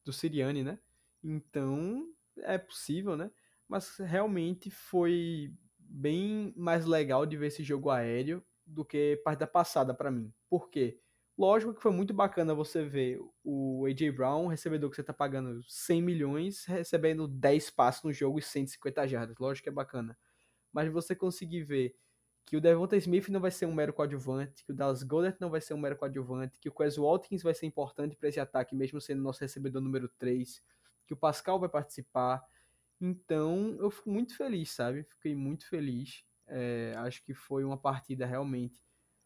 do 0.04 0.12
Siriani, 0.12 0.64
né? 0.64 0.80
Então, 1.24 2.08
é 2.40 2.58
possível, 2.58 3.16
né? 3.16 3.30
Mas 3.68 3.98
realmente 3.98 4.72
foi 4.72 5.54
bem 5.78 6.56
mais 6.58 6.88
legal 6.88 7.24
de 7.24 7.38
ver 7.38 7.48
esse 7.48 7.64
jogo 7.64 7.92
aéreo 7.92 8.44
do 8.66 8.84
que 8.84 9.22
parte 9.24 9.42
da 9.42 9.48
passada 9.48 9.94
para 9.94 10.10
mim. 10.10 10.34
Por 10.50 10.72
quê? 10.72 11.00
Lógico 11.38 11.74
que 11.74 11.82
foi 11.82 11.92
muito 11.92 12.14
bacana 12.14 12.54
você 12.54 12.84
ver 12.84 13.20
o 13.44 13.86
AJ 13.86 14.12
Brown, 14.16 14.48
recebedor 14.48 14.90
que 14.90 14.96
você 14.96 15.04
tá 15.04 15.14
pagando 15.14 15.64
100 15.68 16.02
milhões, 16.02 16.66
recebendo 16.66 17.28
10 17.28 17.70
passos 17.72 18.04
no 18.04 18.14
jogo 18.14 18.38
e 18.40 18.42
150 18.42 19.08
jardas. 19.08 19.38
Lógico 19.40 19.64
que 19.64 19.70
é 19.70 19.74
bacana. 19.74 20.18
Mas 20.72 20.92
você 20.92 21.16
conseguir 21.16 21.64
ver 21.64 21.96
que 22.46 22.58
o 22.58 22.62
Devonta 22.62 22.98
Smith 22.98 23.30
não 23.30 23.40
vai 23.40 23.52
ser 23.52 23.66
um 23.66 23.74
mero 23.74 23.94
coadjuvante, 23.94 24.66
que 24.66 24.72
o 24.72 24.76
Dallas 24.76 25.04
Goddard 25.04 25.38
não 25.40 25.50
vai 25.50 25.62
ser 25.62 25.74
um 25.74 25.78
mero 25.78 25.96
coadjuvante, 25.96 26.60
que 26.60 26.70
o 26.70 26.72
Quez 26.74 26.98
Watkins 26.98 27.44
vai 27.44 27.54
ser 27.54 27.66
importante 27.66 28.16
para 28.16 28.30
esse 28.30 28.40
ataque, 28.40 28.76
mesmo 28.76 29.00
sendo 29.00 29.22
nosso 29.22 29.40
recebedor 29.42 29.82
número 29.82 30.10
3, 30.20 30.62
que 31.08 31.14
o 31.14 31.18
Pascal 31.18 31.60
vai 31.60 31.70
participar. 31.70 32.44
Então, 33.00 33.78
eu 33.80 33.90
fico 33.90 34.12
muito 34.12 34.36
feliz, 34.36 34.72
sabe? 34.72 35.04
Fiquei 35.04 35.36
muito 35.36 35.68
feliz. 35.68 36.26
É, 36.48 36.94
acho 36.98 37.24
que 37.24 37.34
foi 37.34 37.64
uma 37.64 37.78
partida 37.78 38.26
realmente 38.26 38.80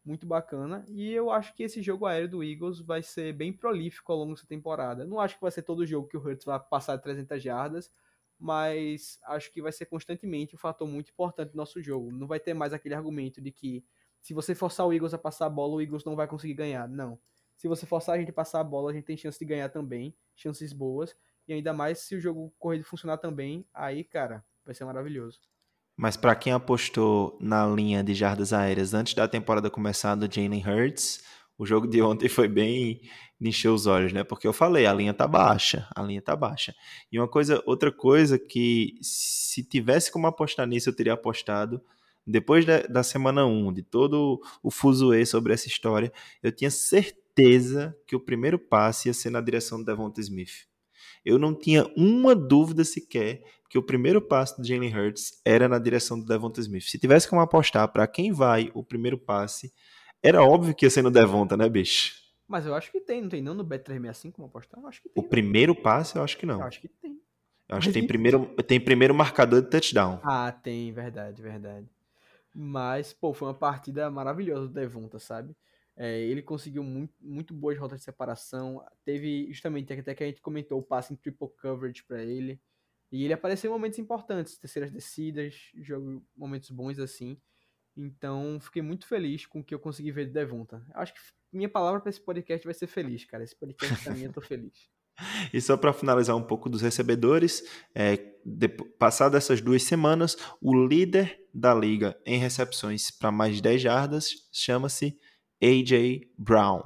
muito 0.05 0.25
bacana. 0.25 0.85
E 0.87 1.11
eu 1.11 1.31
acho 1.31 1.53
que 1.55 1.63
esse 1.63 1.81
jogo 1.81 2.05
aéreo 2.05 2.29
do 2.29 2.43
Eagles 2.43 2.79
vai 2.79 3.01
ser 3.01 3.33
bem 3.33 3.51
prolífico 3.51 4.11
ao 4.11 4.19
longo 4.19 4.35
dessa 4.35 4.47
temporada. 4.47 5.05
Não 5.05 5.19
acho 5.19 5.35
que 5.35 5.41
vai 5.41 5.51
ser 5.51 5.63
todo 5.63 5.85
jogo 5.85 6.07
que 6.07 6.15
o 6.15 6.21
Hurts 6.21 6.45
vai 6.45 6.59
passar 6.59 6.95
de 6.95 7.03
300 7.03 7.41
jardas, 7.41 7.91
mas 8.37 9.19
acho 9.23 9.51
que 9.51 9.61
vai 9.61 9.71
ser 9.71 9.87
constantemente 9.87 10.55
um 10.55 10.59
fator 10.59 10.87
muito 10.87 11.09
importante 11.09 11.51
do 11.51 11.57
nosso 11.57 11.81
jogo. 11.81 12.11
Não 12.11 12.27
vai 12.27 12.39
ter 12.39 12.53
mais 12.53 12.71
aquele 12.73 12.93
argumento 12.93 13.41
de 13.41 13.51
que 13.51 13.83
se 14.21 14.33
você 14.33 14.53
forçar 14.53 14.85
o 14.85 14.93
Eagles 14.93 15.13
a 15.13 15.17
passar 15.17 15.47
a 15.47 15.49
bola, 15.49 15.75
o 15.75 15.81
Eagles 15.81 16.03
não 16.03 16.15
vai 16.15 16.27
conseguir 16.27 16.53
ganhar. 16.53 16.87
Não. 16.87 17.19
Se 17.55 17.67
você 17.67 17.85
forçar 17.85 18.15
a 18.15 18.19
gente 18.19 18.29
a 18.29 18.33
passar 18.33 18.59
a 18.59 18.63
bola, 18.63 18.91
a 18.91 18.93
gente 18.93 19.05
tem 19.05 19.17
chance 19.17 19.39
de 19.39 19.45
ganhar 19.45 19.69
também, 19.69 20.15
chances 20.35 20.73
boas. 20.73 21.15
E 21.47 21.53
ainda 21.53 21.73
mais 21.73 21.99
se 21.99 22.15
o 22.15 22.19
jogo 22.19 22.53
corrido 22.59 22.83
funcionar 22.83 23.17
também, 23.17 23.65
aí, 23.73 24.03
cara, 24.03 24.43
vai 24.65 24.73
ser 24.73 24.83
maravilhoso. 24.83 25.39
Mas 25.97 26.17
para 26.17 26.35
quem 26.35 26.51
apostou 26.51 27.37
na 27.39 27.65
linha 27.65 28.03
de 28.03 28.13
jardas 28.13 28.51
aéreas 28.51 28.93
antes 28.93 29.13
da 29.13 29.27
temporada 29.27 29.69
começar 29.69 30.15
do 30.15 30.31
Jalen 30.31 30.63
Hurts, 30.65 31.23
o 31.57 31.65
jogo 31.65 31.87
de 31.87 32.01
ontem 32.01 32.27
foi 32.27 32.47
bem 32.47 33.01
de 33.39 33.49
encher 33.49 33.69
os 33.69 33.85
olhos, 33.85 34.11
né? 34.11 34.23
Porque 34.23 34.47
eu 34.47 34.53
falei, 34.53 34.85
a 34.85 34.93
linha 34.93 35.13
tá 35.13 35.27
baixa, 35.27 35.87
a 35.95 36.01
linha 36.01 36.21
tá 36.21 36.35
baixa. 36.35 36.73
E 37.11 37.17
uma 37.17 37.27
coisa, 37.27 37.63
outra 37.65 37.91
coisa 37.91 38.37
que 38.37 38.95
se 39.01 39.63
tivesse 39.63 40.11
como 40.11 40.27
apostar 40.27 40.67
nisso, 40.67 40.89
eu 40.89 40.95
teria 40.95 41.13
apostado 41.13 41.81
depois 42.25 42.65
da, 42.65 42.81
da 42.81 43.03
semana 43.03 43.45
1, 43.45 43.73
de 43.73 43.83
todo 43.83 44.41
o 44.63 44.71
fuzuê 44.71 45.25
sobre 45.25 45.53
essa 45.53 45.67
história, 45.67 46.11
eu 46.41 46.51
tinha 46.51 46.71
certeza 46.71 47.95
que 48.07 48.15
o 48.15 48.19
primeiro 48.19 48.57
passe 48.57 49.09
ia 49.09 49.13
ser 49.13 49.29
na 49.29 49.41
direção 49.41 49.77
do 49.77 49.85
Devonta 49.85 50.19
Smith. 50.21 50.65
Eu 51.25 51.39
não 51.39 51.53
tinha 51.53 51.85
uma 51.97 52.35
dúvida 52.35 52.83
sequer 52.83 53.41
que 53.69 53.77
o 53.77 53.83
primeiro 53.83 54.21
passe 54.21 54.55
do 54.61 54.65
Jalen 54.65 54.95
Hurts 54.95 55.41
era 55.43 55.67
na 55.67 55.79
direção 55.79 56.19
do 56.19 56.25
Devonta 56.25 56.61
Smith. 56.61 56.83
Se 56.83 56.99
tivesse 56.99 57.27
como 57.27 57.41
apostar 57.41 57.87
para 57.91 58.05
quem 58.07 58.31
vai 58.31 58.71
o 58.73 58.83
primeiro 58.83 59.17
passe, 59.17 59.73
era 60.21 60.43
óbvio 60.43 60.75
que 60.75 60.85
ia 60.85 60.89
ser 60.89 61.01
no 61.01 61.11
Devonta, 61.11 61.57
né, 61.57 61.67
bicho? 61.67 62.13
Mas 62.47 62.65
eu 62.65 62.75
acho 62.75 62.91
que 62.91 63.01
tem, 63.01 63.21
não 63.21 63.29
tem 63.29 63.41
não 63.41 63.55
no 63.55 63.65
Bet365 63.65 64.33
como 64.33 64.47
apostar? 64.47 64.79
Eu 64.79 64.87
acho 64.87 65.01
que 65.01 65.09
tem. 65.09 65.23
O 65.23 65.27
primeiro 65.27 65.75
passe, 65.75 66.15
eu 66.15 66.23
acho 66.23 66.37
que 66.37 66.45
não. 66.45 66.59
Eu 66.59 66.67
acho 66.67 66.79
que 66.79 66.87
tem. 66.87 67.19
Eu 67.67 67.77
acho 67.77 67.87
que 67.87 67.93
tem 67.93 68.05
primeiro, 68.05 68.45
tem 68.67 68.79
primeiro 68.79 69.15
marcador 69.15 69.61
de 69.61 69.69
touchdown. 69.69 70.19
Ah, 70.23 70.51
tem, 70.51 70.91
verdade, 70.91 71.41
verdade. 71.41 71.87
Mas, 72.53 73.11
pô, 73.11 73.33
foi 73.33 73.47
uma 73.47 73.53
partida 73.53 74.09
maravilhosa 74.11 74.67
do 74.67 74.73
Devonta, 74.73 75.17
sabe? 75.19 75.55
É, 75.97 76.19
ele 76.21 76.41
conseguiu 76.41 76.83
muito, 76.83 77.13
muito 77.21 77.53
boas 77.53 77.77
rotas 77.77 77.99
de 77.99 78.05
separação. 78.05 78.83
Teve, 79.05 79.47
justamente, 79.51 79.93
até 79.93 80.13
que 80.13 80.23
a 80.23 80.27
gente 80.27 80.41
comentou, 80.41 80.79
o 80.79 80.83
passe 80.83 81.13
em 81.13 81.15
triple 81.15 81.47
coverage 81.61 82.03
pra 82.03 82.21
ele. 82.23 82.59
E 83.11 83.23
ele 83.23 83.33
apareceu 83.33 83.69
em 83.69 83.73
momentos 83.73 83.97
importantes, 83.99 84.57
terceiras 84.57 84.91
descidas, 84.91 85.55
jogo, 85.75 86.25
momentos 86.35 86.69
bons 86.69 86.99
assim. 86.99 87.37
Então, 87.95 88.59
fiquei 88.59 88.81
muito 88.81 89.07
feliz 89.07 89.45
com 89.45 89.59
o 89.59 89.63
que 89.63 89.73
eu 89.73 89.79
consegui 89.79 90.11
ver 90.11 90.25
do 90.25 90.33
Devonta. 90.33 90.85
Acho 90.93 91.13
que 91.13 91.19
minha 91.53 91.69
palavra 91.69 92.01
pra 92.01 92.09
esse 92.09 92.19
podcast 92.19 92.65
vai 92.65 92.73
ser 92.73 92.87
feliz, 92.87 93.23
cara. 93.23 93.43
Esse 93.43 93.55
podcast 93.55 94.03
pra 94.03 94.13
mim 94.13 94.23
eu 94.23 94.33
tô 94.33 94.41
feliz. 94.41 94.89
E 95.53 95.61
só 95.61 95.77
para 95.77 95.93
finalizar 95.93 96.35
um 96.35 96.43
pouco 96.43 96.67
dos 96.67 96.81
recebedores, 96.81 97.63
é, 97.95 98.35
depo- 98.43 98.83
passado 98.99 99.37
essas 99.37 99.61
duas 99.61 99.81
semanas, 99.81 100.35
o 100.61 100.75
líder 100.85 101.39
da 101.53 101.73
liga 101.73 102.19
em 102.25 102.37
recepções 102.37 103.11
para 103.11 103.31
mais 103.31 103.55
de 103.55 103.61
10 103.61 103.81
jardas 103.81 104.31
chama-se 104.51 105.17
AJ 105.61 106.27
Brown. 106.37 106.81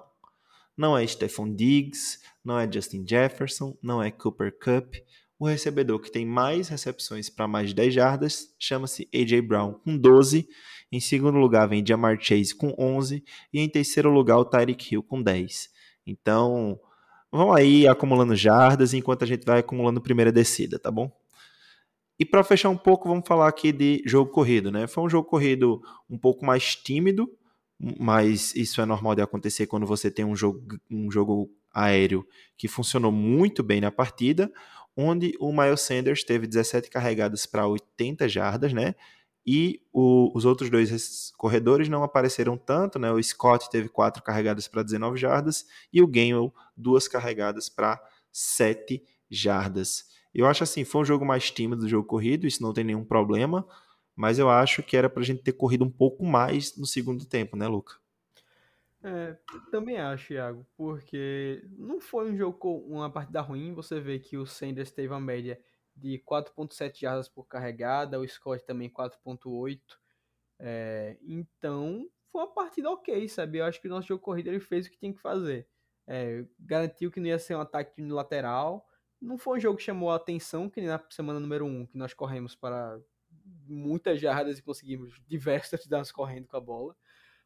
Não 0.77 0.97
é 0.97 1.05
Stephon 1.05 1.53
Diggs, 1.53 2.19
não 2.43 2.57
é 2.57 2.71
Justin 2.71 3.05
Jefferson, 3.07 3.77
não 3.81 4.01
é 4.01 4.09
Cooper 4.09 4.57
Cup. 4.57 4.95
O 5.37 5.47
recebedor 5.47 5.99
que 5.99 6.11
tem 6.11 6.25
mais 6.25 6.67
recepções 6.67 7.29
para 7.29 7.47
mais 7.47 7.69
de 7.69 7.75
10 7.75 7.93
jardas 7.93 8.55
chama-se 8.59 9.09
AJ 9.13 9.41
Brown 9.41 9.73
com 9.73 9.97
12. 9.97 10.47
Em 10.91 10.99
segundo 10.99 11.37
lugar 11.37 11.67
vem 11.67 11.85
Jamar 11.85 12.17
Chase 12.19 12.55
com 12.55 12.73
11 12.77 13.23
e 13.53 13.59
em 13.59 13.69
terceiro 13.69 14.09
lugar 14.09 14.37
o 14.37 14.45
Tyreek 14.45 14.93
Hill 14.93 15.03
com 15.03 15.21
10. 15.21 15.69
Então, 16.05 16.79
vão 17.31 17.53
aí 17.53 17.87
acumulando 17.87 18.35
jardas 18.35 18.93
enquanto 18.93 19.23
a 19.23 19.27
gente 19.27 19.45
vai 19.45 19.59
acumulando 19.59 20.01
primeira 20.01 20.31
descida, 20.31 20.79
tá 20.79 20.89
bom? 20.89 21.11
E 22.19 22.25
para 22.25 22.43
fechar 22.43 22.69
um 22.69 22.77
pouco, 22.77 23.07
vamos 23.07 23.25
falar 23.25 23.47
aqui 23.47 23.71
de 23.71 24.03
jogo 24.05 24.29
corrido, 24.31 24.69
né? 24.69 24.87
Foi 24.87 25.03
um 25.03 25.09
jogo 25.09 25.29
corrido 25.29 25.81
um 26.09 26.17
pouco 26.17 26.45
mais 26.45 26.75
tímido, 26.75 27.29
mas 27.79 28.53
isso 28.55 28.81
é 28.81 28.85
normal 28.85 29.15
de 29.15 29.21
acontecer 29.21 29.67
quando 29.67 29.85
você 29.85 30.11
tem 30.11 30.25
um 30.25 30.35
jogo, 30.35 30.77
um 30.89 31.09
jogo 31.11 31.49
aéreo 31.73 32.25
que 32.57 32.67
funcionou 32.67 33.11
muito 33.11 33.63
bem 33.63 33.79
na 33.79 33.91
partida, 33.91 34.51
onde 34.97 35.33
o 35.39 35.51
Miles 35.53 35.81
Sanders 35.81 36.23
teve 36.23 36.45
17 36.47 36.89
carregadas 36.89 37.45
para 37.45 37.67
80 37.67 38.27
jardas, 38.27 38.73
né? 38.73 38.95
E 39.45 39.81
o- 39.93 40.31
os 40.37 40.45
outros 40.45 40.69
dois 40.69 40.89
res- 40.91 41.31
corredores 41.37 41.87
não 41.89 42.03
apareceram 42.03 42.57
tanto, 42.57 42.99
né? 42.99 43.11
O 43.11 43.21
Scott 43.23 43.69
teve 43.69 43.87
4 43.89 44.21
carregadas 44.21 44.67
para 44.67 44.83
19 44.83 45.17
jardas 45.17 45.65
e 45.93 46.01
o 46.01 46.07
Gainwell 46.07 46.53
duas 46.75 47.07
carregadas 47.07 47.69
para 47.69 47.99
7 48.31 49.01
jardas. 49.29 50.05
Eu 50.33 50.45
acho 50.45 50.63
assim, 50.63 50.83
foi 50.83 51.01
um 51.01 51.05
jogo 51.05 51.25
mais 51.25 51.49
tímido 51.49 51.81
do 51.83 51.89
jogo 51.89 52.05
corrido, 52.07 52.45
isso 52.45 52.61
não 52.61 52.73
tem 52.73 52.83
nenhum 52.83 53.03
problema, 53.03 53.65
mas 54.19 54.37
eu 54.37 54.49
acho 54.49 54.83
que 54.83 54.97
era 54.97 55.09
pra 55.09 55.23
gente 55.23 55.41
ter 55.41 55.53
corrido 55.53 55.85
um 55.85 55.89
pouco 55.89 56.25
mais 56.25 56.75
no 56.75 56.85
segundo 56.85 57.23
tempo, 57.23 57.55
né, 57.55 57.65
Luca? 57.69 57.95
É, 59.01 59.37
também 59.71 59.97
acho, 59.97 60.33
Iago, 60.33 60.67
porque 60.75 61.65
não 61.77 62.01
foi 62.01 62.29
um 62.29 62.35
jogo 62.35 62.79
uma 62.79 63.09
partida 63.09 63.39
ruim. 63.39 63.73
Você 63.73 63.97
vê 63.97 64.19
que 64.19 64.35
o 64.35 64.45
Sanders 64.45 64.91
teve 64.91 65.07
uma 65.07 65.21
média 65.21 65.57
de 65.95 66.19
4.7 66.19 66.99
jardas 66.99 67.29
por 67.29 67.45
carregada, 67.45 68.19
o 68.19 68.27
Scott 68.27 68.65
também 68.65 68.89
4.8. 68.89 69.79
É, 70.59 71.17
então, 71.21 72.05
foi 72.29 72.41
uma 72.41 72.53
partida 72.53 72.91
ok, 72.91 73.25
sabe? 73.29 73.59
Eu 73.59 73.65
acho 73.65 73.79
que 73.79 73.87
o 73.87 73.89
nosso 73.89 74.09
jogo 74.09 74.21
corrido 74.21 74.47
ele 74.47 74.59
fez 74.59 74.85
o 74.85 74.91
que 74.91 74.97
tinha 74.97 75.13
que 75.13 75.21
fazer. 75.21 75.65
É, 76.05 76.43
garantiu 76.59 77.09
que 77.09 77.21
não 77.21 77.27
ia 77.27 77.39
ser 77.39 77.55
um 77.55 77.61
ataque 77.61 78.01
unilateral. 78.01 78.85
Não 79.21 79.37
foi 79.37 79.59
um 79.59 79.61
jogo 79.61 79.77
que 79.77 79.83
chamou 79.83 80.11
a 80.11 80.17
atenção, 80.17 80.69
que 80.69 80.81
nem 80.81 80.89
na 80.89 81.01
semana 81.09 81.39
número 81.39 81.65
1, 81.65 81.85
que 81.85 81.97
nós 81.97 82.13
corremos 82.13 82.53
para 82.53 82.99
muitas 83.69 84.19
jardas 84.19 84.57
e 84.57 84.61
conseguimos 84.61 85.21
diversos 85.27 85.69
touchdowns 85.69 86.11
correndo 86.11 86.47
com 86.47 86.57
a 86.57 86.61
bola. 86.61 86.95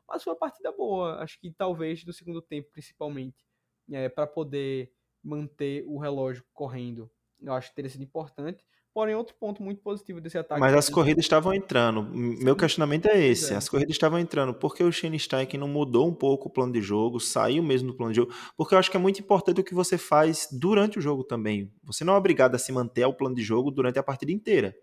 Mas 0.08 0.24
foi 0.24 0.34
uma 0.34 0.40
partida 0.40 0.72
boa. 0.72 1.22
Acho 1.22 1.40
que 1.40 1.52
talvez 1.52 2.04
no 2.06 2.14
segundo 2.14 2.42
tempo, 2.42 2.70
principalmente, 2.72 3.46
é, 3.92 4.10
para 4.10 4.28
poder 4.28 4.92
manter 5.24 5.84
o 5.88 5.98
relógio 5.98 6.44
correndo. 6.54 7.10
Eu 7.42 7.54
acho 7.54 7.70
que 7.70 7.76
teria 7.76 7.90
sido 7.90 8.04
importante. 8.04 8.64
Porém, 8.94 9.16
outro 9.16 9.36
ponto 9.40 9.64
muito 9.64 9.82
positivo 9.82 10.22
desse 10.22 10.38
ataque. 10.38 10.62
Mas 10.62 10.76
as 10.76 10.88
corridas 10.88 11.26
estavam 11.26 11.52
entrando. 11.52 12.04
Meu 12.04 12.56
questionamento 12.56 13.08
é 13.08 13.20
esse. 13.20 13.52
é. 13.52 13.56
As 13.56 13.68
corridas 13.68 13.96
estavam 13.96 14.20
entrando. 14.20 14.54
Por 14.54 14.76
que 14.76 14.84
o 14.84 14.92
Shane 14.92 15.18
Steichen 15.18 15.60
não 15.60 15.68
mudou 15.68 16.08
um 16.08 16.14
pouco 16.14 16.48
o 16.48 16.52
plano 16.52 16.72
de 16.72 16.82
jogo, 16.82 17.20
saiu 17.20 17.64
mesmo 17.64 17.88
do 17.88 17.98
plano 17.98 18.12
de 18.12 18.18
jogo? 18.18 18.32
Porque 18.56 18.76
eu 18.76 18.80
acho 18.80 18.92
que 18.92 18.98
é 18.98 19.00
muito 19.00 19.20
importante 19.20 19.60
o 19.60 19.64
que 19.64 19.74
você 19.74 19.98
faz 19.98 20.48
durante 20.52 21.00
o 21.00 21.02
jogo 21.02 21.24
também. 21.24 21.74
Você 21.84 22.04
não 22.04 22.14
é 22.14 22.18
obrigado 22.18 22.54
a 22.54 22.60
se 22.60 22.72
manter 22.72 23.02
ao 23.02 23.16
plano 23.16 23.36
de 23.36 23.42
jogo 23.42 23.72
durante 23.72 23.98
a 23.98 24.04
partida 24.04 24.32
inteira. 24.32 24.76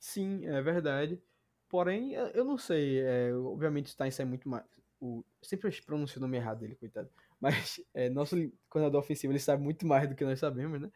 Sim, 0.00 0.46
é 0.46 0.60
verdade. 0.62 1.22
Porém, 1.68 2.14
eu 2.14 2.44
não 2.44 2.58
sei. 2.58 3.00
é, 3.00 3.32
obviamente, 3.34 3.86
o 3.86 3.90
Stein 3.90 4.10
é 4.18 4.24
muito 4.24 4.48
mais. 4.48 4.64
O, 4.98 5.24
sempre 5.42 5.70
pronuncio 5.82 6.18
o 6.18 6.20
nome 6.20 6.36
errado 6.36 6.60
dele, 6.60 6.74
coitado. 6.74 7.08
Mas 7.40 7.80
é, 7.94 8.10
nosso 8.10 8.36
coordenador 8.68 9.00
ofensivo 9.00 9.32
ele 9.32 9.38
sabe 9.38 9.62
muito 9.62 9.86
mais 9.86 10.08
do 10.08 10.14
que 10.14 10.24
nós 10.24 10.38
sabemos, 10.38 10.80
né? 10.80 10.90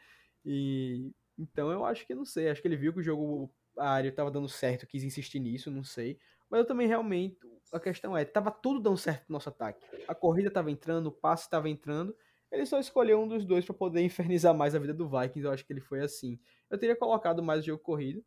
E 0.44 1.12
então 1.38 1.70
eu 1.70 1.84
acho 1.84 2.06
que 2.06 2.14
não 2.14 2.24
sei. 2.24 2.48
Acho 2.48 2.60
que 2.60 2.68
ele 2.68 2.76
viu 2.76 2.92
que 2.92 3.00
o 3.00 3.02
jogo 3.02 3.52
aéreo 3.78 4.10
estava 4.10 4.30
dando 4.30 4.48
certo, 4.48 4.86
quis 4.86 5.04
insistir 5.04 5.38
nisso, 5.38 5.70
não 5.70 5.84
sei. 5.84 6.18
Mas 6.50 6.60
eu 6.60 6.66
também 6.66 6.88
realmente. 6.88 7.38
A 7.72 7.80
questão 7.80 8.16
é, 8.16 8.24
tava 8.24 8.50
tudo 8.50 8.78
dando 8.80 8.96
certo 8.96 9.24
no 9.28 9.34
nosso 9.34 9.48
ataque. 9.48 9.84
A 10.06 10.14
corrida 10.14 10.50
tava 10.50 10.70
entrando, 10.70 11.06
o 11.06 11.12
passe 11.12 11.48
tava 11.48 11.68
entrando. 11.68 12.14
Ele 12.52 12.66
só 12.66 12.78
escolheu 12.78 13.20
um 13.20 13.26
dos 13.26 13.44
dois 13.44 13.64
para 13.64 13.74
poder 13.74 14.00
infernizar 14.02 14.54
mais 14.54 14.74
a 14.74 14.78
vida 14.78 14.94
do 14.94 15.08
Vikings. 15.08 15.44
Eu 15.44 15.52
acho 15.52 15.66
que 15.66 15.72
ele 15.72 15.80
foi 15.80 16.00
assim. 16.00 16.38
Eu 16.70 16.78
teria 16.78 16.94
colocado 16.94 17.42
mais 17.42 17.60
o 17.60 17.66
jogo 17.66 17.82
corrido. 17.82 18.24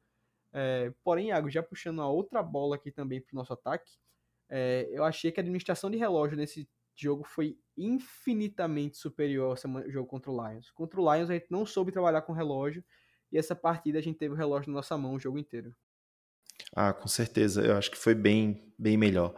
É, 0.54 0.92
porém, 1.04 1.28
Iago, 1.28 1.50
já 1.50 1.62
puxando 1.62 2.02
a 2.02 2.10
outra 2.10 2.42
bola 2.42 2.76
aqui 2.76 2.92
também 2.92 3.22
pro 3.22 3.36
nosso 3.36 3.54
ataque, 3.54 3.92
é, 4.50 4.88
eu 4.92 5.04
achei 5.04 5.32
que 5.32 5.40
a 5.40 5.44
administração 5.44 5.92
de 5.92 5.98
relógio 5.98 6.38
nesse 6.38 6.68
jogo 6.96 7.24
foi 7.24 7.58
infinitamente 7.78 8.98
superior 8.98 9.52
ao 9.52 9.58
sema- 9.58 9.88
jogo 9.90 10.08
contra 10.08 10.32
o 10.32 10.48
Lions. 10.50 10.72
Contra 10.72 11.00
o 11.00 11.14
Lions 11.14 11.30
a 11.30 11.34
gente 11.34 11.48
não 11.52 11.66
soube 11.66 11.92
trabalhar 11.92 12.22
com 12.24 12.34
relógio 12.34 12.84
e 13.32 13.38
essa 13.38 13.56
partida 13.56 14.00
a 14.00 14.02
gente 14.02 14.18
teve 14.18 14.34
o 14.34 14.38
relógio 14.38 14.72
na 14.72 14.78
nossa 14.78 14.98
mão 14.98 15.14
o 15.14 15.20
jogo 15.20 15.38
inteiro. 15.38 15.76
Ah, 16.76 16.94
com 16.94 17.08
certeza. 17.08 17.62
Eu 17.62 17.76
acho 17.78 17.92
que 17.92 17.98
foi 17.98 18.16
bem, 18.16 18.74
bem 18.78 18.98
melhor. 18.98 19.36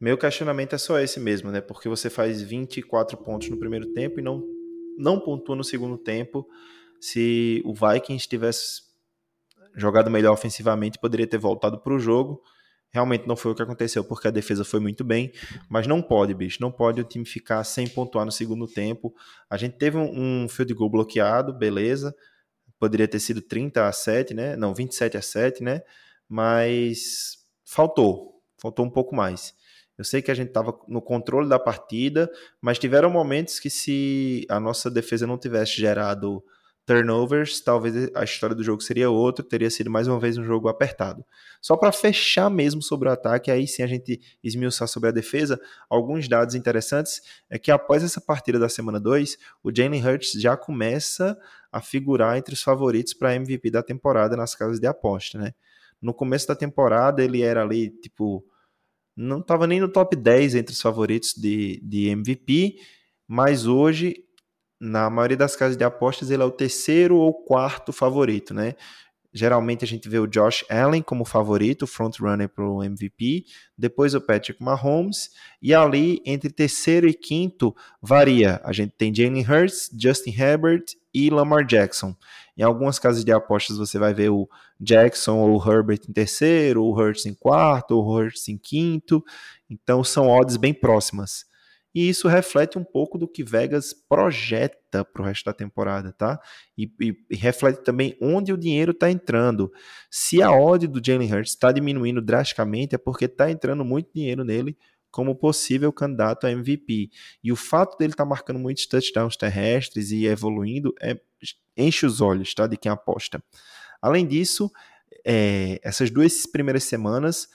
Meu 0.00 0.16
questionamento 0.16 0.74
é 0.74 0.78
só 0.78 0.98
esse 0.98 1.20
mesmo, 1.20 1.50
né? 1.50 1.60
Porque 1.60 1.88
você 1.88 2.08
faz 2.08 2.40
24 2.42 3.16
pontos 3.18 3.48
no 3.50 3.58
primeiro 3.58 3.92
tempo 3.92 4.18
e 4.18 4.22
não, 4.22 4.42
não 4.96 5.20
pontua 5.20 5.56
no 5.56 5.64
segundo 5.64 5.98
tempo. 5.98 6.48
Se 7.00 7.62
o 7.64 7.74
Vikings 7.74 8.28
tivesse 8.28 8.82
jogado 9.74 10.10
melhor 10.10 10.32
ofensivamente, 10.32 10.98
poderia 10.98 11.26
ter 11.26 11.38
voltado 11.38 11.80
para 11.80 11.94
o 11.94 11.98
jogo. 11.98 12.42
Realmente 12.92 13.26
não 13.26 13.36
foi 13.36 13.52
o 13.52 13.54
que 13.54 13.62
aconteceu, 13.62 14.02
porque 14.02 14.28
a 14.28 14.30
defesa 14.32 14.64
foi 14.64 14.80
muito 14.80 15.04
bem. 15.04 15.32
Mas 15.68 15.86
não 15.86 16.02
pode, 16.02 16.34
bicho. 16.34 16.58
Não 16.60 16.72
pode 16.72 17.00
o 17.00 17.04
time 17.04 17.24
ficar 17.24 17.62
sem 17.64 17.86
pontuar 17.86 18.24
no 18.24 18.32
segundo 18.32 18.66
tempo. 18.66 19.14
A 19.48 19.56
gente 19.56 19.76
teve 19.76 19.96
um, 19.96 20.44
um 20.44 20.48
field 20.48 20.74
goal 20.74 20.90
bloqueado, 20.90 21.52
beleza. 21.52 22.14
Poderia 22.78 23.06
ter 23.06 23.20
sido 23.20 23.40
30 23.40 23.86
a 23.86 23.92
7, 23.92 24.34
né? 24.34 24.56
Não, 24.56 24.74
27 24.74 25.16
a 25.16 25.22
7, 25.22 25.62
né? 25.62 25.82
Mas 26.28 27.38
faltou. 27.64 28.42
Faltou 28.60 28.84
um 28.84 28.90
pouco 28.90 29.14
mais. 29.14 29.54
Eu 29.96 30.04
sei 30.04 30.22
que 30.22 30.30
a 30.30 30.34
gente 30.34 30.48
estava 30.48 30.76
no 30.88 31.02
controle 31.02 31.48
da 31.48 31.58
partida, 31.58 32.30
mas 32.60 32.78
tiveram 32.78 33.10
momentos 33.10 33.60
que 33.60 33.68
se 33.68 34.46
a 34.48 34.58
nossa 34.58 34.90
defesa 34.90 35.26
não 35.26 35.36
tivesse 35.38 35.78
gerado 35.78 36.42
turnovers, 36.90 37.60
talvez 37.60 38.10
a 38.16 38.24
história 38.24 38.56
do 38.56 38.64
jogo 38.64 38.82
seria 38.82 39.08
outra, 39.08 39.44
teria 39.44 39.70
sido 39.70 39.88
mais 39.88 40.08
uma 40.08 40.18
vez 40.18 40.36
um 40.36 40.42
jogo 40.42 40.68
apertado. 40.68 41.24
Só 41.62 41.76
para 41.76 41.92
fechar 41.92 42.50
mesmo 42.50 42.82
sobre 42.82 43.08
o 43.08 43.12
ataque, 43.12 43.48
aí 43.48 43.64
sim 43.68 43.84
a 43.84 43.86
gente 43.86 44.20
esmiuçar 44.42 44.88
sobre 44.88 45.08
a 45.08 45.12
defesa, 45.12 45.60
alguns 45.88 46.26
dados 46.26 46.56
interessantes 46.56 47.22
é 47.48 47.60
que 47.60 47.70
após 47.70 48.02
essa 48.02 48.20
partida 48.20 48.58
da 48.58 48.68
semana 48.68 48.98
2, 48.98 49.38
o 49.62 49.70
Jalen 49.72 50.04
Hurts 50.04 50.32
já 50.32 50.56
começa 50.56 51.38
a 51.70 51.80
figurar 51.80 52.36
entre 52.36 52.54
os 52.54 52.62
favoritos 52.62 53.14
para 53.14 53.36
MVP 53.36 53.70
da 53.70 53.84
temporada 53.84 54.36
nas 54.36 54.56
casas 54.56 54.80
de 54.80 54.88
aposta, 54.88 55.38
né? 55.38 55.54
No 56.02 56.12
começo 56.12 56.48
da 56.48 56.56
temporada 56.56 57.22
ele 57.22 57.42
era 57.42 57.62
ali, 57.62 57.90
tipo, 57.90 58.44
não 59.16 59.38
estava 59.38 59.64
nem 59.64 59.78
no 59.78 59.88
top 59.88 60.16
10 60.16 60.56
entre 60.56 60.72
os 60.72 60.80
favoritos 60.80 61.34
de, 61.36 61.80
de 61.84 62.08
MVP, 62.08 62.78
mas 63.28 63.64
hoje, 63.64 64.24
na 64.80 65.10
maioria 65.10 65.36
das 65.36 65.54
casas 65.54 65.76
de 65.76 65.84
apostas, 65.84 66.30
ele 66.30 66.42
é 66.42 66.46
o 66.46 66.50
terceiro 66.50 67.16
ou 67.16 67.34
quarto 67.34 67.92
favorito, 67.92 68.54
né? 68.54 68.74
Geralmente 69.32 69.84
a 69.84 69.86
gente 69.86 70.08
vê 70.08 70.18
o 70.18 70.26
Josh 70.26 70.64
Allen 70.68 71.02
como 71.02 71.24
favorito, 71.24 71.86
frontrunner 71.86 72.48
para 72.48 72.68
o 72.68 72.82
MVP, 72.82 73.44
depois 73.78 74.12
o 74.12 74.20
Patrick 74.20 74.60
Mahomes, 74.60 75.30
e 75.62 75.72
ali 75.72 76.20
entre 76.26 76.50
terceiro 76.50 77.06
e 77.06 77.14
quinto 77.14 77.74
varia. 78.02 78.60
A 78.64 78.72
gente 78.72 78.92
tem 78.98 79.14
Jalen 79.14 79.46
Hurts, 79.48 79.88
Justin 79.96 80.34
Herbert 80.36 80.84
e 81.14 81.30
Lamar 81.30 81.64
Jackson. 81.64 82.16
Em 82.56 82.62
algumas 82.62 82.98
casas 82.98 83.24
de 83.24 83.30
apostas 83.30 83.76
você 83.76 83.98
vai 83.98 84.12
ver 84.12 84.30
o 84.30 84.48
Jackson 84.80 85.36
ou 85.36 85.56
o 85.56 85.70
Herbert 85.70 86.00
em 86.08 86.12
terceiro, 86.12 86.82
o 86.82 86.92
Hurts 86.92 87.24
em 87.24 87.34
quarto, 87.34 87.92
ou 87.92 88.04
o 88.04 88.12
Hurts 88.12 88.48
em 88.48 88.58
quinto. 88.58 89.22
Então 89.68 90.02
são 90.02 90.26
odds 90.26 90.56
bem 90.56 90.74
próximas. 90.74 91.44
E 91.94 92.08
isso 92.08 92.28
reflete 92.28 92.78
um 92.78 92.84
pouco 92.84 93.18
do 93.18 93.26
que 93.26 93.42
Vegas 93.42 93.92
projeta 93.92 95.04
para 95.04 95.22
o 95.22 95.24
resto 95.24 95.44
da 95.46 95.52
temporada, 95.52 96.12
tá? 96.12 96.40
E, 96.76 96.84
e, 97.00 97.16
e 97.30 97.36
reflete 97.36 97.82
também 97.82 98.16
onde 98.20 98.52
o 98.52 98.56
dinheiro 98.56 98.92
está 98.92 99.10
entrando. 99.10 99.72
Se 100.10 100.42
a 100.42 100.52
odd 100.52 100.86
do 100.86 101.00
Jalen 101.04 101.32
Hurts 101.32 101.52
está 101.52 101.72
diminuindo 101.72 102.22
drasticamente, 102.22 102.94
é 102.94 102.98
porque 102.98 103.24
está 103.24 103.50
entrando 103.50 103.84
muito 103.84 104.10
dinheiro 104.14 104.44
nele 104.44 104.76
como 105.10 105.34
possível 105.34 105.92
candidato 105.92 106.46
a 106.46 106.52
MVP. 106.52 107.10
E 107.42 107.50
o 107.50 107.56
fato 107.56 107.98
dele 107.98 108.12
estar 108.12 108.24
tá 108.24 108.28
marcando 108.28 108.58
muitos 108.58 108.86
touchdowns 108.86 109.36
terrestres 109.36 110.12
e 110.12 110.26
evoluindo 110.26 110.94
é, 111.00 111.20
enche 111.76 112.06
os 112.06 112.20
olhos 112.20 112.54
tá, 112.54 112.66
de 112.66 112.76
quem 112.76 112.92
aposta. 112.92 113.42
Além 114.00 114.26
disso, 114.26 114.70
é, 115.24 115.80
essas 115.82 116.10
duas 116.10 116.46
primeiras 116.46 116.84
semanas 116.84 117.48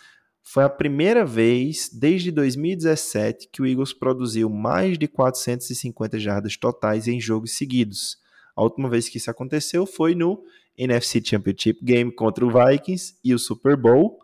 foi 0.48 0.64
a 0.64 0.70
primeira 0.70 1.26
vez 1.26 1.90
desde 1.92 2.30
2017 2.32 3.50
que 3.52 3.64
o 3.64 3.66
Eagles 3.66 3.92
produziu 3.92 4.48
mais 4.48 4.96
de 4.96 5.08
450 5.08 6.20
jardas 6.20 6.56
totais 6.56 7.08
em 7.08 7.20
jogos 7.20 7.58
seguidos. 7.58 8.20
A 8.56 8.62
última 8.62 8.88
vez 8.88 9.10
que 9.10 9.18
isso 9.18 9.32
aconteceu 9.32 9.88
foi 9.88 10.14
no 10.14 10.44
NFC 10.78 11.20
Championship 11.26 11.84
Game 11.84 12.12
contra 12.12 12.46
o 12.46 12.52
Vikings 12.52 13.16
e 13.24 13.34
o 13.34 13.40
Super 13.40 13.76
Bowl 13.76 14.20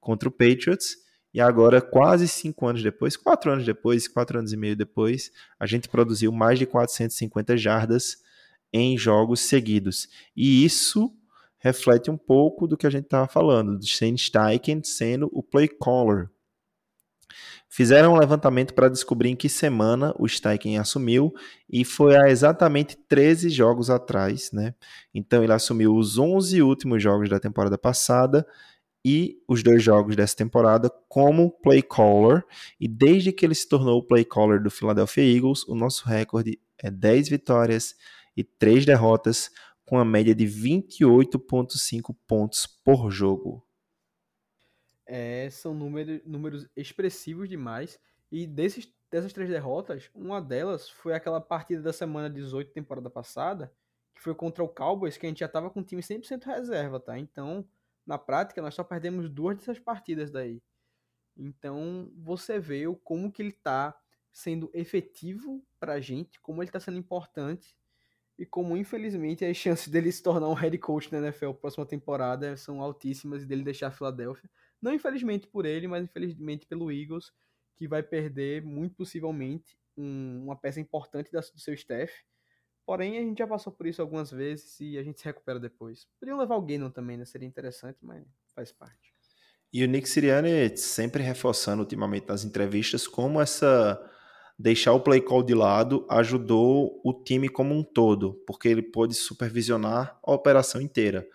contra 0.00 0.30
o 0.30 0.32
Patriots. 0.32 0.96
E 1.32 1.42
agora, 1.42 1.82
quase 1.82 2.26
cinco 2.26 2.66
anos 2.66 2.82
depois, 2.82 3.14
quatro 3.14 3.52
anos 3.52 3.66
depois, 3.66 4.08
quatro 4.08 4.38
anos 4.38 4.54
e 4.54 4.56
meio 4.56 4.74
depois, 4.74 5.30
a 5.60 5.66
gente 5.66 5.90
produziu 5.90 6.32
mais 6.32 6.58
de 6.58 6.64
450 6.64 7.54
jardas 7.58 8.16
em 8.72 8.96
jogos 8.96 9.40
seguidos. 9.40 10.08
E 10.34 10.64
isso 10.64 11.14
reflete 11.66 12.10
um 12.10 12.16
pouco 12.16 12.66
do 12.66 12.76
que 12.76 12.86
a 12.86 12.90
gente 12.90 13.06
estava 13.06 13.26
falando, 13.26 13.76
do 13.76 13.84
Shane 13.84 14.16
Steichen 14.16 14.82
sendo 14.84 15.28
o 15.32 15.42
play 15.42 15.66
caller. 15.66 16.30
Fizeram 17.68 18.14
um 18.14 18.18
levantamento 18.18 18.72
para 18.72 18.88
descobrir 18.88 19.30
em 19.30 19.36
que 19.36 19.48
semana 19.48 20.14
o 20.16 20.28
Steichen 20.28 20.78
assumiu 20.78 21.34
e 21.68 21.84
foi 21.84 22.16
há 22.16 22.30
exatamente 22.30 22.96
13 23.08 23.50
jogos 23.50 23.90
atrás, 23.90 24.52
né? 24.52 24.74
Então 25.12 25.42
ele 25.42 25.52
assumiu 25.52 25.96
os 25.96 26.16
11 26.16 26.62
últimos 26.62 27.02
jogos 27.02 27.28
da 27.28 27.40
temporada 27.40 27.76
passada 27.76 28.46
e 29.04 29.36
os 29.48 29.64
dois 29.64 29.82
jogos 29.82 30.14
dessa 30.14 30.36
temporada 30.36 30.88
como 31.08 31.50
play 31.50 31.82
caller. 31.82 32.44
E 32.80 32.86
desde 32.86 33.32
que 33.32 33.44
ele 33.44 33.56
se 33.56 33.68
tornou 33.68 33.98
o 33.98 34.06
play 34.06 34.24
caller 34.24 34.62
do 34.62 34.70
Philadelphia 34.70 35.24
Eagles, 35.24 35.64
o 35.66 35.74
nosso 35.74 36.08
recorde 36.08 36.60
é 36.78 36.92
10 36.92 37.28
vitórias 37.28 37.96
e 38.36 38.44
3 38.44 38.86
derrotas, 38.86 39.50
com 39.86 39.98
a 39.98 40.04
média 40.04 40.34
de 40.34 40.44
28,5 40.44 42.14
pontos 42.26 42.66
por 42.66 43.10
jogo. 43.10 43.66
É, 45.06 45.48
são 45.50 45.72
número, 45.72 46.20
números 46.26 46.68
expressivos 46.76 47.48
demais. 47.48 47.98
E 48.30 48.46
desses, 48.46 48.92
dessas 49.10 49.32
três 49.32 49.48
derrotas, 49.48 50.10
uma 50.14 50.42
delas 50.42 50.90
foi 50.90 51.14
aquela 51.14 51.40
partida 51.40 51.80
da 51.80 51.92
semana 51.92 52.28
18, 52.28 52.72
temporada 52.72 53.08
passada, 53.08 53.72
que 54.14 54.20
foi 54.20 54.34
contra 54.34 54.62
o 54.62 54.68
Cowboys, 54.68 55.16
que 55.16 55.24
a 55.24 55.28
gente 55.28 55.40
já 55.40 55.46
estava 55.46 55.70
com 55.70 55.80
o 55.80 55.84
time 55.84 56.02
100% 56.02 56.44
reserva, 56.44 57.00
tá? 57.00 57.18
Então 57.18 57.66
na 58.06 58.16
prática, 58.16 58.62
nós 58.62 58.74
só 58.74 58.84
perdemos 58.84 59.28
duas 59.28 59.56
dessas 59.56 59.80
partidas 59.80 60.30
daí. 60.30 60.62
Então, 61.36 62.10
você 62.16 62.58
vê 62.58 62.84
como 63.02 63.32
que 63.32 63.42
ele 63.42 63.50
está 63.50 63.98
sendo 64.32 64.70
efetivo 64.72 65.66
para 65.80 65.94
a 65.94 66.00
gente, 66.00 66.40
como 66.40 66.62
ele 66.62 66.68
está 66.68 66.78
sendo 66.78 66.98
importante 66.98 67.76
e 68.38 68.44
como, 68.44 68.76
infelizmente, 68.76 69.44
as 69.44 69.56
chances 69.56 69.88
dele 69.88 70.12
se 70.12 70.22
tornar 70.22 70.48
um 70.48 70.54
head 70.54 70.76
coach 70.78 71.10
na 71.10 71.18
NFL 71.18 71.52
próxima 71.52 71.86
temporada 71.86 72.56
são 72.56 72.80
altíssimas 72.80 73.42
e 73.42 73.46
dele 73.46 73.62
deixar 73.62 73.88
a 73.88 73.90
Filadélfia. 73.90 74.48
Não 74.80 74.92
infelizmente 74.92 75.46
por 75.46 75.64
ele, 75.64 75.88
mas 75.88 76.04
infelizmente 76.04 76.66
pelo 76.66 76.92
Eagles, 76.92 77.32
que 77.76 77.88
vai 77.88 78.02
perder, 78.02 78.62
muito 78.62 78.94
possivelmente, 78.94 79.78
um, 79.96 80.44
uma 80.44 80.56
peça 80.56 80.80
importante 80.80 81.32
da, 81.32 81.40
do 81.40 81.58
seu 81.58 81.74
staff 81.74 82.12
Porém, 82.86 83.18
a 83.18 83.20
gente 83.20 83.38
já 83.38 83.46
passou 83.48 83.72
por 83.72 83.84
isso 83.84 84.00
algumas 84.00 84.30
vezes 84.30 84.78
e 84.78 84.96
a 84.96 85.02
gente 85.02 85.18
se 85.18 85.24
recupera 85.24 85.58
depois. 85.58 86.06
Podiam 86.20 86.38
levar 86.38 86.54
o 86.54 86.62
Gannon 86.62 86.88
também, 86.88 87.16
né? 87.16 87.24
Seria 87.24 87.48
interessante, 87.48 87.98
mas 88.00 88.24
faz 88.54 88.70
parte. 88.70 89.12
E 89.72 89.82
o 89.82 89.88
Nick 89.88 90.08
Sirianni 90.08 90.76
sempre 90.76 91.20
reforçando 91.20 91.82
ultimamente 91.82 92.28
nas 92.28 92.44
entrevistas 92.44 93.08
como 93.08 93.40
essa 93.40 94.00
deixar 94.58 94.92
o 94.92 95.00
play 95.00 95.20
call 95.20 95.42
de 95.42 95.54
lado 95.54 96.06
ajudou 96.08 97.00
o 97.04 97.12
time 97.12 97.48
como 97.48 97.74
um 97.74 97.82
todo, 97.82 98.34
porque 98.46 98.68
ele 98.68 98.82
pôde 98.82 99.14
supervisionar 99.14 100.18
a 100.22 100.32
operação 100.32 100.80
inteira 100.80 101.26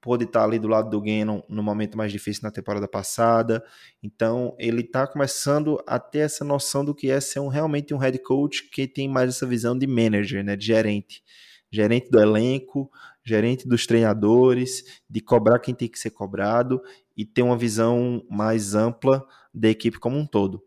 pôde 0.00 0.24
estar 0.24 0.44
ali 0.44 0.58
do 0.58 0.68
lado 0.68 0.90
do 0.90 1.00
Gannon 1.00 1.42
no 1.48 1.62
momento 1.62 1.96
mais 1.96 2.12
difícil 2.12 2.42
na 2.44 2.50
temporada 2.50 2.86
passada. 2.86 3.64
Então, 4.02 4.54
ele 4.58 4.82
está 4.82 5.06
começando 5.06 5.82
a 5.86 5.98
ter 5.98 6.20
essa 6.20 6.44
noção 6.44 6.84
do 6.84 6.94
que 6.94 7.10
é 7.10 7.20
ser 7.20 7.40
um, 7.40 7.48
realmente 7.48 7.92
um 7.92 7.98
head 7.98 8.18
coach 8.20 8.70
que 8.70 8.86
tem 8.86 9.08
mais 9.08 9.30
essa 9.30 9.46
visão 9.46 9.76
de 9.76 9.86
manager, 9.86 10.44
né, 10.44 10.56
de 10.56 10.66
gerente. 10.66 11.22
Gerente 11.70 12.10
do 12.10 12.20
elenco, 12.20 12.90
gerente 13.24 13.68
dos 13.68 13.86
treinadores, 13.86 15.02
de 15.08 15.20
cobrar 15.20 15.58
quem 15.58 15.74
tem 15.74 15.88
que 15.88 15.98
ser 15.98 16.10
cobrado 16.10 16.80
e 17.16 17.26
ter 17.26 17.42
uma 17.42 17.58
visão 17.58 18.24
mais 18.30 18.74
ampla 18.74 19.22
da 19.52 19.68
equipe 19.68 19.98
como 19.98 20.16
um 20.16 20.24
todo. 20.24 20.62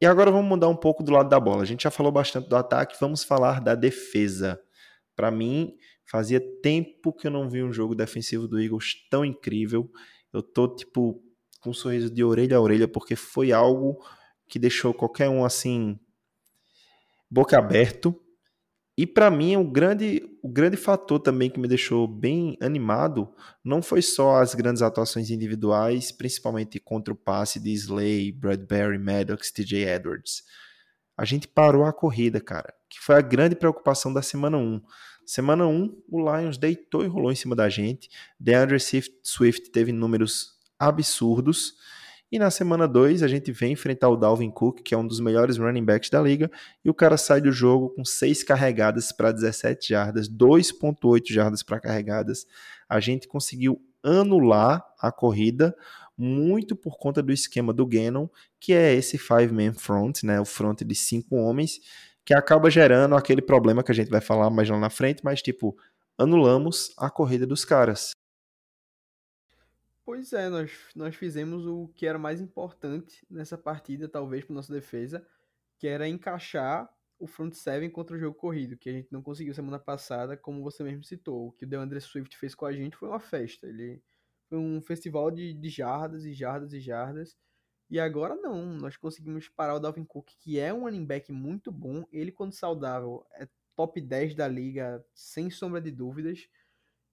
E 0.00 0.06
agora 0.06 0.30
vamos 0.30 0.48
mudar 0.48 0.68
um 0.68 0.76
pouco 0.76 1.02
do 1.02 1.12
lado 1.12 1.28
da 1.28 1.38
bola. 1.38 1.62
A 1.62 1.66
gente 1.66 1.82
já 1.82 1.90
falou 1.90 2.10
bastante 2.10 2.48
do 2.48 2.56
ataque, 2.56 2.96
vamos 3.00 3.22
falar 3.22 3.60
da 3.60 3.74
defesa. 3.74 4.60
Para 5.14 5.30
mim, 5.30 5.76
Fazia 6.10 6.40
tempo 6.60 7.12
que 7.12 7.28
eu 7.28 7.30
não 7.30 7.48
vi 7.48 7.62
um 7.62 7.72
jogo 7.72 7.94
defensivo 7.94 8.48
do 8.48 8.60
Eagles 8.60 8.96
tão 9.08 9.24
incrível. 9.24 9.88
Eu 10.32 10.42
tô, 10.42 10.66
tipo, 10.66 11.22
com 11.60 11.70
um 11.70 11.72
sorriso 11.72 12.10
de 12.10 12.24
orelha 12.24 12.56
a 12.56 12.60
orelha, 12.60 12.88
porque 12.88 13.14
foi 13.14 13.52
algo 13.52 14.04
que 14.48 14.58
deixou 14.58 14.92
qualquer 14.92 15.28
um, 15.28 15.44
assim, 15.44 15.96
boca 17.30 17.56
aberto. 17.56 18.20
E 18.96 19.06
para 19.06 19.30
mim, 19.30 19.56
o 19.56 19.64
grande, 19.64 20.22
o 20.42 20.48
grande 20.48 20.76
fator 20.76 21.18
também 21.20 21.48
que 21.48 21.58
me 21.58 21.68
deixou 21.68 22.06
bem 22.06 22.56
animado 22.60 23.32
não 23.64 23.80
foi 23.80 24.02
só 24.02 24.36
as 24.36 24.54
grandes 24.54 24.82
atuações 24.82 25.30
individuais, 25.30 26.12
principalmente 26.12 26.78
contra 26.78 27.14
o 27.14 27.16
passe 27.16 27.58
de 27.58 27.72
Slay, 27.72 28.30
Bradbury, 28.32 28.98
Maddox, 28.98 29.50
TJ 29.50 29.84
Edwards. 29.84 30.42
A 31.16 31.24
gente 31.24 31.46
parou 31.46 31.84
a 31.84 31.92
corrida, 31.92 32.40
cara, 32.40 32.72
que 32.88 32.98
foi 33.00 33.14
a 33.14 33.20
grande 33.20 33.54
preocupação 33.54 34.12
da 34.12 34.22
semana 34.22 34.56
1. 34.56 34.80
Semana 35.24 35.66
1, 35.66 36.02
o 36.08 36.18
Lions 36.18 36.58
deitou 36.58 37.04
e 37.04 37.06
rolou 37.06 37.30
em 37.30 37.36
cima 37.36 37.54
da 37.54 37.68
gente. 37.68 38.10
DeAndre 38.38 38.78
Swift 38.80 39.70
teve 39.70 39.92
números 39.92 40.58
absurdos. 40.78 41.74
E 42.32 42.38
na 42.38 42.48
semana 42.48 42.86
2, 42.86 43.24
a 43.24 43.28
gente 43.28 43.50
vem 43.50 43.72
enfrentar 43.72 44.08
o 44.08 44.16
Dalvin 44.16 44.50
Cook, 44.50 44.82
que 44.82 44.94
é 44.94 44.98
um 44.98 45.06
dos 45.06 45.18
melhores 45.18 45.56
running 45.56 45.84
backs 45.84 46.10
da 46.10 46.22
liga, 46.22 46.48
e 46.84 46.88
o 46.88 46.94
cara 46.94 47.16
sai 47.16 47.40
do 47.40 47.50
jogo 47.50 47.90
com 47.90 48.04
6 48.04 48.44
carregadas 48.44 49.10
para 49.10 49.32
17 49.32 49.88
jardas, 49.88 50.28
2.8 50.28 51.32
jardas 51.32 51.64
para 51.64 51.80
carregadas. 51.80 52.46
A 52.88 53.00
gente 53.00 53.26
conseguiu 53.26 53.82
anular 54.02 54.84
a 55.00 55.10
corrida 55.10 55.74
muito 56.16 56.76
por 56.76 56.98
conta 56.98 57.20
do 57.20 57.32
esquema 57.32 57.72
do 57.72 57.84
Gannon, 57.84 58.28
que 58.60 58.72
é 58.74 58.94
esse 58.94 59.18
five-man 59.18 59.72
front, 59.72 60.22
né, 60.22 60.40
o 60.40 60.44
front 60.44 60.82
de 60.82 60.94
cinco 60.94 61.34
homens, 61.34 61.80
que 62.24 62.34
acaba 62.34 62.70
gerando 62.70 63.16
aquele 63.16 63.42
problema 63.42 63.82
que 63.82 63.90
a 63.90 63.94
gente 63.94 64.10
vai 64.10 64.20
falar 64.20 64.50
mais 64.50 64.68
lá 64.68 64.78
na 64.78 64.90
frente, 64.90 65.24
mas 65.24 65.42
tipo, 65.42 65.76
anulamos 66.16 66.92
a 66.96 67.10
corrida 67.10 67.46
dos 67.46 67.64
caras. 67.64 68.12
Pois 70.10 70.32
é, 70.32 70.48
nós, 70.48 70.72
nós 70.96 71.14
fizemos 71.14 71.64
o 71.64 71.86
que 71.94 72.04
era 72.04 72.18
mais 72.18 72.40
importante 72.40 73.24
nessa 73.30 73.56
partida, 73.56 74.08
talvez, 74.08 74.44
para 74.44 74.56
nossa 74.56 74.72
defesa, 74.72 75.24
que 75.78 75.86
era 75.86 76.08
encaixar 76.08 76.92
o 77.16 77.28
front 77.28 77.54
seven 77.54 77.88
contra 77.88 78.16
o 78.16 78.18
jogo 78.18 78.36
corrido, 78.36 78.76
que 78.76 78.90
a 78.90 78.92
gente 78.92 79.12
não 79.12 79.22
conseguiu 79.22 79.54
semana 79.54 79.78
passada, 79.78 80.36
como 80.36 80.64
você 80.64 80.82
mesmo 80.82 81.04
citou. 81.04 81.46
O 81.46 81.52
que 81.52 81.64
o 81.64 81.68
DeAndre 81.68 82.00
Swift 82.00 82.36
fez 82.36 82.56
com 82.56 82.66
a 82.66 82.72
gente 82.72 82.96
foi 82.96 83.08
uma 83.08 83.20
festa. 83.20 83.68
Ele 83.68 84.02
foi 84.48 84.58
um 84.58 84.80
festival 84.80 85.30
de, 85.30 85.54
de 85.54 85.68
jardas 85.68 86.24
e 86.24 86.32
jardas 86.32 86.72
e 86.72 86.80
jardas. 86.80 87.38
E 87.88 88.00
agora 88.00 88.34
não, 88.34 88.66
nós 88.66 88.96
conseguimos 88.96 89.48
parar 89.48 89.76
o 89.76 89.78
Dalvin 89.78 90.04
Cook, 90.04 90.30
que 90.40 90.58
é 90.58 90.74
um 90.74 90.80
running 90.80 91.06
back 91.06 91.30
muito 91.30 91.70
bom. 91.70 92.04
Ele, 92.10 92.32
quando 92.32 92.52
saudável, 92.52 93.24
é 93.34 93.48
top 93.76 94.00
10 94.00 94.34
da 94.34 94.48
liga, 94.48 95.06
sem 95.14 95.50
sombra 95.50 95.80
de 95.80 95.92
dúvidas. 95.92 96.48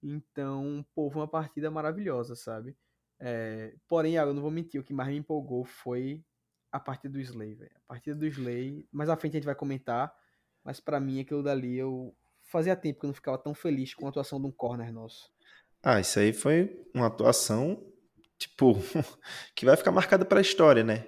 Então, 0.02 0.84
pô, 0.96 1.08
foi 1.08 1.22
uma 1.22 1.28
partida 1.28 1.70
maravilhosa, 1.70 2.34
sabe? 2.34 2.76
É, 3.20 3.74
porém, 3.88 4.14
eu 4.14 4.32
não 4.32 4.42
vou 4.42 4.50
mentir, 4.50 4.80
o 4.80 4.84
que 4.84 4.92
mais 4.92 5.08
me 5.08 5.16
empolgou 5.16 5.64
foi 5.64 6.22
a 6.70 6.78
partida 6.78 7.12
do 7.12 7.20
Slay. 7.20 7.58
A 7.74 7.80
partida 7.88 8.16
do 8.16 8.26
Slay, 8.26 8.86
mais 8.92 9.08
à 9.08 9.16
frente 9.16 9.34
a 9.34 9.38
gente 9.38 9.46
vai 9.46 9.54
comentar, 9.54 10.14
mas 10.64 10.80
para 10.80 11.00
mim 11.00 11.20
aquilo 11.20 11.42
dali 11.42 11.76
eu 11.76 12.14
fazia 12.42 12.76
tempo 12.76 13.00
que 13.00 13.06
eu 13.06 13.08
não 13.08 13.14
ficava 13.14 13.38
tão 13.38 13.54
feliz 13.54 13.94
com 13.94 14.06
a 14.06 14.10
atuação 14.10 14.40
de 14.40 14.46
um 14.46 14.52
corner 14.52 14.92
nosso. 14.92 15.30
Ah, 15.82 16.00
isso 16.00 16.18
aí 16.18 16.32
foi 16.32 16.84
uma 16.94 17.06
atuação 17.06 17.82
tipo, 18.38 18.74
que 19.54 19.66
vai 19.66 19.76
ficar 19.76 19.90
marcada 19.90 20.24
para 20.24 20.38
a 20.38 20.42
história, 20.42 20.84
né? 20.84 21.06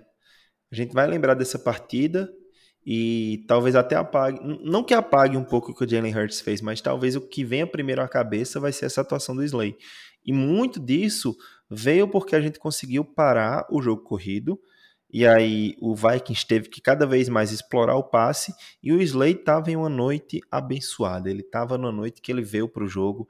A 0.71 0.75
gente 0.75 0.93
vai 0.93 1.07
lembrar 1.07 1.35
dessa 1.35 1.59
partida 1.59 2.33
e 2.85 3.45
talvez 3.47 3.77
até 3.77 3.97
apague, 3.97 4.41
não 4.63 4.83
que 4.83 4.95
apague 4.95 5.37
um 5.37 5.45
pouco 5.45 5.71
o 5.71 5.75
que 5.75 5.85
o 5.85 5.89
Jalen 5.89 6.17
Hurts 6.17 6.41
fez, 6.41 6.61
mas 6.61 6.81
talvez 6.81 7.15
o 7.15 7.21
que 7.21 7.45
venha 7.45 7.67
primeiro 7.67 8.03
à 8.03 8.09
cabeça 8.09 8.59
vai 8.59 8.73
ser 8.73 8.87
essa 8.87 9.01
atuação 9.01 9.35
do 9.35 9.45
Slay. 9.45 9.77
E 10.25 10.33
muito 10.33 10.81
disso 10.81 11.37
veio 11.71 12.09
porque 12.09 12.35
a 12.35 12.41
gente 12.41 12.59
conseguiu 12.59 13.05
parar 13.05 13.67
o 13.71 13.81
jogo 13.81 14.03
corrido 14.03 14.61
E 15.13 15.27
aí 15.27 15.77
o 15.81 15.95
Vikings 15.95 16.47
teve 16.47 16.69
que 16.69 16.81
cada 16.81 17.07
vez 17.07 17.29
mais 17.29 17.53
explorar 17.53 17.97
o 17.97 18.05
passe 18.05 18.55
e 18.83 18.93
o 18.93 19.01
Slay 19.03 19.33
estava 19.33 19.71
em 19.71 19.77
uma 19.77 19.89
noite 19.89 20.41
abençoada. 20.51 21.31
Ele 21.31 21.43
estava 21.43 21.77
numa 21.79 21.93
noite 21.93 22.21
que 22.23 22.31
ele 22.33 22.43
veio 22.43 22.69
para 22.69 22.85
o 22.85 22.89
jogo. 22.89 23.29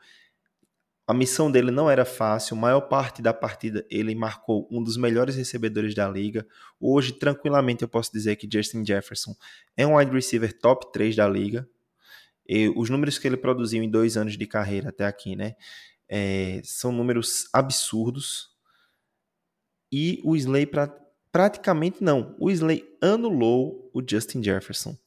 A 1.06 1.14
missão 1.14 1.50
dele 1.50 1.72
não 1.72 1.90
era 1.90 2.04
fácil, 2.04 2.56
a 2.56 2.60
maior 2.60 2.82
parte 2.82 3.20
da 3.20 3.34
partida 3.34 3.84
ele 3.90 4.14
marcou 4.14 4.68
um 4.70 4.82
dos 4.82 4.96
melhores 4.96 5.34
recebedores 5.34 5.92
da 5.94 6.08
liga. 6.08 6.46
Hoje, 6.78 7.12
tranquilamente, 7.12 7.82
eu 7.82 7.88
posso 7.88 8.12
dizer 8.12 8.36
que 8.36 8.48
Justin 8.50 8.84
Jefferson 8.84 9.34
é 9.76 9.84
um 9.86 9.96
wide 9.96 10.12
receiver 10.12 10.56
top 10.56 10.92
3 10.92 11.16
da 11.16 11.28
liga. 11.28 11.68
E 12.48 12.68
os 12.76 12.90
números 12.90 13.18
que 13.18 13.26
ele 13.28 13.36
produziu 13.36 13.82
em 13.82 13.90
dois 13.90 14.16
anos 14.16 14.36
de 14.36 14.46
carreira 14.46 14.90
até 14.90 15.06
aqui, 15.06 15.36
né? 15.36 15.54
É, 16.12 16.60
são 16.64 16.90
números 16.90 17.48
absurdos. 17.52 18.48
E 19.92 20.20
o 20.24 20.34
Slay, 20.36 20.66
pra, 20.66 20.88
praticamente 21.30 22.02
não. 22.02 22.34
O 22.38 22.50
Slay 22.50 22.84
anulou 23.00 23.88
o 23.94 24.02
Justin 24.06 24.42
Jefferson. 24.42 24.98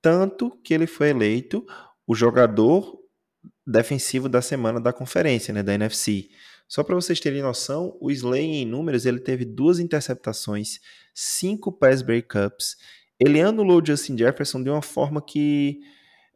Tanto 0.00 0.50
que 0.62 0.72
ele 0.72 0.86
foi 0.86 1.08
eleito 1.08 1.66
o 2.06 2.14
jogador 2.14 3.00
defensivo 3.66 4.28
da 4.28 4.40
semana 4.40 4.80
da 4.80 4.92
conferência, 4.92 5.52
né, 5.52 5.62
da 5.62 5.74
NFC. 5.74 6.28
Só 6.68 6.82
para 6.82 6.94
vocês 6.94 7.20
terem 7.20 7.42
noção, 7.42 7.96
o 8.00 8.10
Slay 8.10 8.44
em 8.44 8.66
números 8.66 9.06
ele 9.06 9.20
teve 9.20 9.44
duas 9.44 9.78
interceptações, 9.78 10.80
cinco 11.14 11.72
pass 11.72 12.02
breakups. 12.02 12.76
Ele 13.18 13.40
anulou 13.40 13.80
o 13.80 13.86
Justin 13.86 14.16
Jefferson 14.16 14.62
de 14.62 14.70
uma 14.70 14.82
forma 14.82 15.22
que 15.22 15.80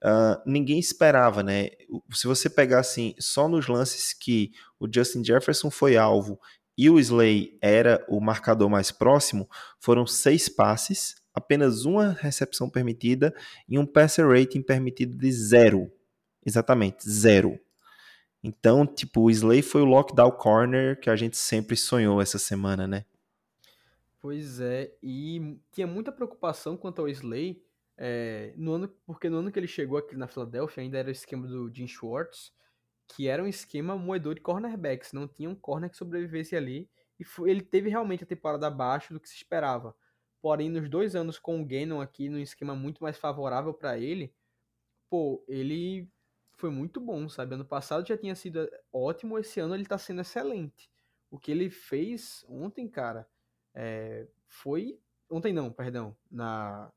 uh, 0.04 0.40
ninguém 0.46 0.78
esperava, 0.78 1.42
né? 1.42 1.70
Se 2.12 2.26
você 2.26 2.48
pegar 2.48 2.80
assim, 2.80 3.14
só 3.18 3.48
nos 3.48 3.68
lances 3.68 4.12
que 4.12 4.52
o 4.78 4.86
Justin 4.92 5.24
Jefferson 5.24 5.70
foi 5.70 5.96
alvo 5.96 6.40
e 6.76 6.88
o 6.88 6.98
Slay 6.98 7.58
era 7.60 8.04
o 8.08 8.20
marcador 8.20 8.70
mais 8.70 8.92
próximo, 8.92 9.48
foram 9.80 10.06
seis 10.06 10.48
passes, 10.48 11.16
apenas 11.34 11.84
uma 11.84 12.12
recepção 12.12 12.70
permitida 12.70 13.34
e 13.68 13.78
um 13.78 13.84
passer 13.84 14.28
rating 14.28 14.62
permitido 14.62 15.16
de 15.16 15.32
zero. 15.32 15.90
Exatamente, 16.46 17.08
zero. 17.08 17.58
Então, 18.42 18.86
tipo, 18.86 19.22
o 19.22 19.30
Slay 19.30 19.60
foi 19.60 19.82
o 19.82 19.86
lockdown 19.86 20.30
corner 20.30 21.00
que 21.00 21.10
a 21.10 21.16
gente 21.16 21.36
sempre 21.36 21.76
sonhou 21.76 22.22
essa 22.22 22.38
semana, 22.38 22.86
né? 22.86 23.04
Pois 24.20 24.60
é, 24.60 24.92
e 25.02 25.58
tinha 25.72 25.86
muita 25.86 26.12
preocupação 26.12 26.76
quanto 26.76 27.00
ao 27.00 27.08
Slay, 27.08 27.62
é, 27.98 28.54
no 28.56 28.74
ano, 28.74 28.88
porque 29.04 29.28
no 29.28 29.38
ano 29.38 29.50
que 29.50 29.58
ele 29.58 29.66
chegou 29.66 29.98
aqui 29.98 30.16
na 30.16 30.28
Filadélfia 30.28 30.82
ainda 30.82 30.98
era 30.98 31.08
o 31.08 31.12
esquema 31.12 31.48
do 31.48 31.68
Jim 31.74 31.88
Schwartz, 31.88 32.52
que 33.08 33.26
era 33.26 33.42
um 33.42 33.48
esquema 33.48 33.96
moedor 33.96 34.36
de 34.36 34.40
cornerbacks, 34.40 35.12
não 35.12 35.26
tinha 35.26 35.50
um 35.50 35.54
corner 35.54 35.90
que 35.90 35.96
sobrevivesse 35.96 36.54
ali, 36.54 36.88
e 37.18 37.24
foi, 37.24 37.50
ele 37.50 37.62
teve 37.62 37.90
realmente 37.90 38.22
a 38.22 38.26
temporada 38.26 38.68
abaixo 38.68 39.12
do 39.12 39.18
que 39.18 39.28
se 39.28 39.34
esperava. 39.34 39.96
Porém, 40.40 40.70
nos 40.70 40.88
dois 40.88 41.16
anos 41.16 41.38
com 41.38 41.60
o 41.60 41.64
Gannon 41.64 42.00
aqui, 42.00 42.28
num 42.28 42.38
esquema 42.38 42.76
muito 42.76 43.02
mais 43.02 43.18
favorável 43.18 43.74
para 43.74 43.98
ele, 43.98 44.32
pô, 45.10 45.44
ele 45.48 46.08
foi 46.54 46.70
muito 46.70 47.00
bom, 47.00 47.28
sabe? 47.28 47.54
Ano 47.54 47.64
passado 47.64 48.06
já 48.06 48.16
tinha 48.16 48.34
sido 48.36 48.68
ótimo, 48.92 49.38
esse 49.38 49.58
ano 49.58 49.74
ele 49.74 49.86
tá 49.86 49.98
sendo 49.98 50.20
excelente. 50.20 50.88
O 51.30 51.38
que 51.38 51.50
ele 51.50 51.68
fez 51.70 52.44
ontem, 52.48 52.88
cara, 52.88 53.28
é, 53.74 54.28
foi. 54.46 55.00
Ontem 55.28 55.52
não, 55.52 55.72
perdão. 55.72 56.16
Na, 56.30 56.92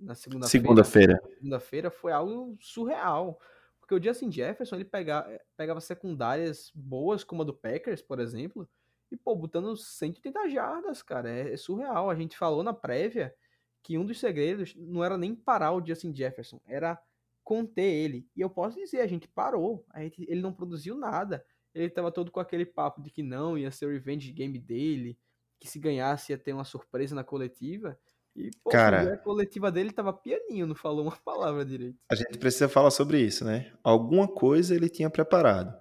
na 0.00 0.14
segunda-feira. 0.14 0.48
Segunda-feira. 0.48 1.20
Segunda-feira 1.34 1.90
foi 1.90 2.12
algo 2.12 2.56
surreal. 2.60 3.38
Porque 3.80 3.94
o 3.94 4.02
Justin 4.02 4.30
Jefferson, 4.30 4.76
ele 4.76 4.84
pegava, 4.84 5.28
pegava 5.56 5.80
secundárias 5.80 6.70
boas, 6.74 7.24
como 7.24 7.42
a 7.42 7.44
do 7.44 7.54
Packers, 7.54 8.00
por 8.00 8.20
exemplo, 8.20 8.68
e, 9.10 9.16
pô, 9.16 9.34
botando 9.34 9.76
180 9.76 10.48
jardas, 10.48 11.02
cara. 11.02 11.28
É, 11.28 11.52
é 11.52 11.56
surreal. 11.56 12.08
A 12.08 12.14
gente 12.14 12.38
falou 12.38 12.62
na 12.62 12.72
prévia 12.72 13.34
que 13.82 13.98
um 13.98 14.04
dos 14.04 14.20
segredos 14.20 14.74
não 14.76 15.02
era 15.02 15.18
nem 15.18 15.34
parar 15.34 15.72
o 15.72 15.84
Justin 15.84 16.14
Jefferson, 16.14 16.60
era 16.66 17.00
conter 17.42 17.82
ele. 17.82 18.28
E 18.36 18.40
eu 18.40 18.48
posso 18.48 18.76
dizer, 18.76 19.00
a 19.00 19.06
gente 19.06 19.26
parou. 19.26 19.84
A 19.90 20.00
gente, 20.02 20.24
ele 20.28 20.40
não 20.40 20.52
produziu 20.52 20.94
nada. 20.94 21.44
Ele 21.74 21.90
tava 21.90 22.12
todo 22.12 22.30
com 22.30 22.40
aquele 22.40 22.64
papo 22.64 23.02
de 23.02 23.10
que 23.10 23.22
não, 23.22 23.58
ia 23.58 23.70
ser 23.70 23.86
o 23.86 23.90
revenge 23.90 24.32
game 24.32 24.58
dele, 24.58 25.18
que 25.58 25.68
se 25.68 25.78
ganhasse 25.78 26.32
ia 26.32 26.38
ter 26.38 26.52
uma 26.52 26.64
surpresa 26.64 27.14
na 27.14 27.24
coletiva. 27.24 27.98
E, 28.36 28.50
pô, 28.62 28.70
Cara, 28.70 29.14
a 29.14 29.18
coletiva 29.18 29.70
dele 29.70 29.92
tava 29.92 30.12
pianinho, 30.12 30.66
não 30.66 30.74
falou 30.74 31.02
uma 31.02 31.16
palavra 31.24 31.64
direito. 31.64 31.98
A 32.10 32.14
gente 32.14 32.38
precisa 32.38 32.68
falar 32.68 32.90
sobre 32.90 33.20
isso, 33.20 33.44
né? 33.44 33.72
Alguma 33.82 34.28
coisa 34.28 34.74
ele 34.74 34.88
tinha 34.88 35.10
preparado. 35.10 35.74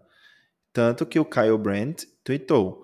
Tanto 0.74 1.06
que 1.06 1.20
o 1.20 1.26
Kyle 1.26 1.58
Brandt 1.58 2.08
tweetou: 2.24 2.84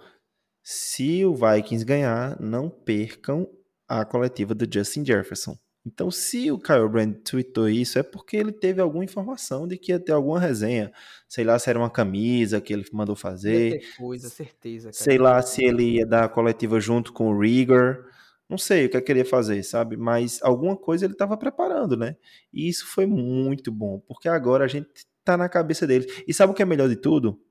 se 0.64 1.26
o 1.26 1.34
Vikings 1.34 1.86
ganhar, 1.86 2.40
não 2.40 2.70
percam 2.70 3.48
a 3.88 4.04
coletiva 4.06 4.54
do 4.56 4.72
Justin 4.72 5.06
Jefferson. 5.06 5.58
Então, 5.86 6.10
se 6.10 6.52
o 6.52 6.58
Kyle 6.58 6.90
Brandt 6.90 7.20
tweetou 7.20 7.70
isso, 7.70 8.00
é 8.00 8.04
porque 8.04 8.36
ele 8.36 8.52
teve 8.52 8.82
alguma 8.82 9.04
informação 9.04 9.68
de 9.68 9.78
que 9.78 9.92
ia 9.92 10.00
ter 10.00 10.14
alguma 10.14 10.40
resenha. 10.40 10.92
Sei 11.30 11.44
lá 11.44 11.60
se 11.60 11.70
era 11.70 11.78
uma 11.78 11.92
camisa 11.92 12.60
que 12.60 12.74
ele 12.74 12.84
mandou 12.92 13.16
fazer. 13.16 13.82
Coisa, 13.96 14.28
certeza. 14.30 14.86
Cara. 14.86 14.94
Sei 14.94 15.20
lá 15.20 15.40
se 15.44 15.64
ele 15.64 15.98
ia 15.98 16.06
dar 16.06 16.24
a 16.24 16.30
coletiva 16.30 16.80
junto 16.80 17.14
com 17.14 17.30
o 17.30 17.40
Rigor. 17.40 18.10
Não 18.48 18.58
sei 18.58 18.86
o 18.86 18.90
que 18.90 18.98
ele 18.98 19.04
queria 19.06 19.26
fazer, 19.26 19.64
sabe? 19.64 19.98
Mas 19.98 20.40
alguma 20.44 20.78
coisa 20.78 21.06
ele 21.06 21.14
estava 21.14 21.36
preparando, 21.36 21.98
né? 21.98 22.16
E 22.54 22.68
isso 22.70 22.86
foi 22.86 23.06
muito 23.06 23.72
bom, 23.72 24.00
porque 24.08 24.30
agora 24.30 24.66
a 24.66 24.68
gente 24.68 24.90
tá 25.24 25.36
na 25.36 25.50
cabeça 25.50 25.88
dele. 25.88 26.06
E 26.28 26.34
sabe 26.34 26.52
o 26.52 26.56
que 26.56 26.62
é 26.62 26.66
melhor 26.66 26.88
de 26.88 26.96
tudo? 26.96 27.42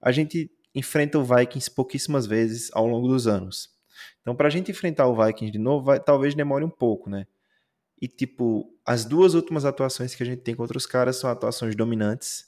A 0.00 0.10
gente 0.10 0.50
enfrenta 0.74 1.18
o 1.18 1.24
Vikings 1.24 1.70
pouquíssimas 1.70 2.26
vezes 2.26 2.70
ao 2.72 2.86
longo 2.86 3.08
dos 3.08 3.26
anos. 3.26 3.70
Então, 4.20 4.34
para 4.34 4.48
a 4.48 4.50
gente 4.50 4.70
enfrentar 4.70 5.06
o 5.06 5.14
Vikings 5.14 5.52
de 5.52 5.58
novo, 5.58 5.84
vai, 5.84 6.00
talvez 6.00 6.34
demore 6.34 6.64
um 6.64 6.70
pouco, 6.70 7.08
né? 7.08 7.26
E, 8.00 8.08
tipo, 8.08 8.72
as 8.84 9.04
duas 9.04 9.34
últimas 9.34 9.64
atuações 9.64 10.14
que 10.14 10.22
a 10.22 10.26
gente 10.26 10.42
tem 10.42 10.54
contra 10.54 10.76
os 10.76 10.86
caras 10.86 11.16
são 11.16 11.30
atuações 11.30 11.76
dominantes. 11.76 12.46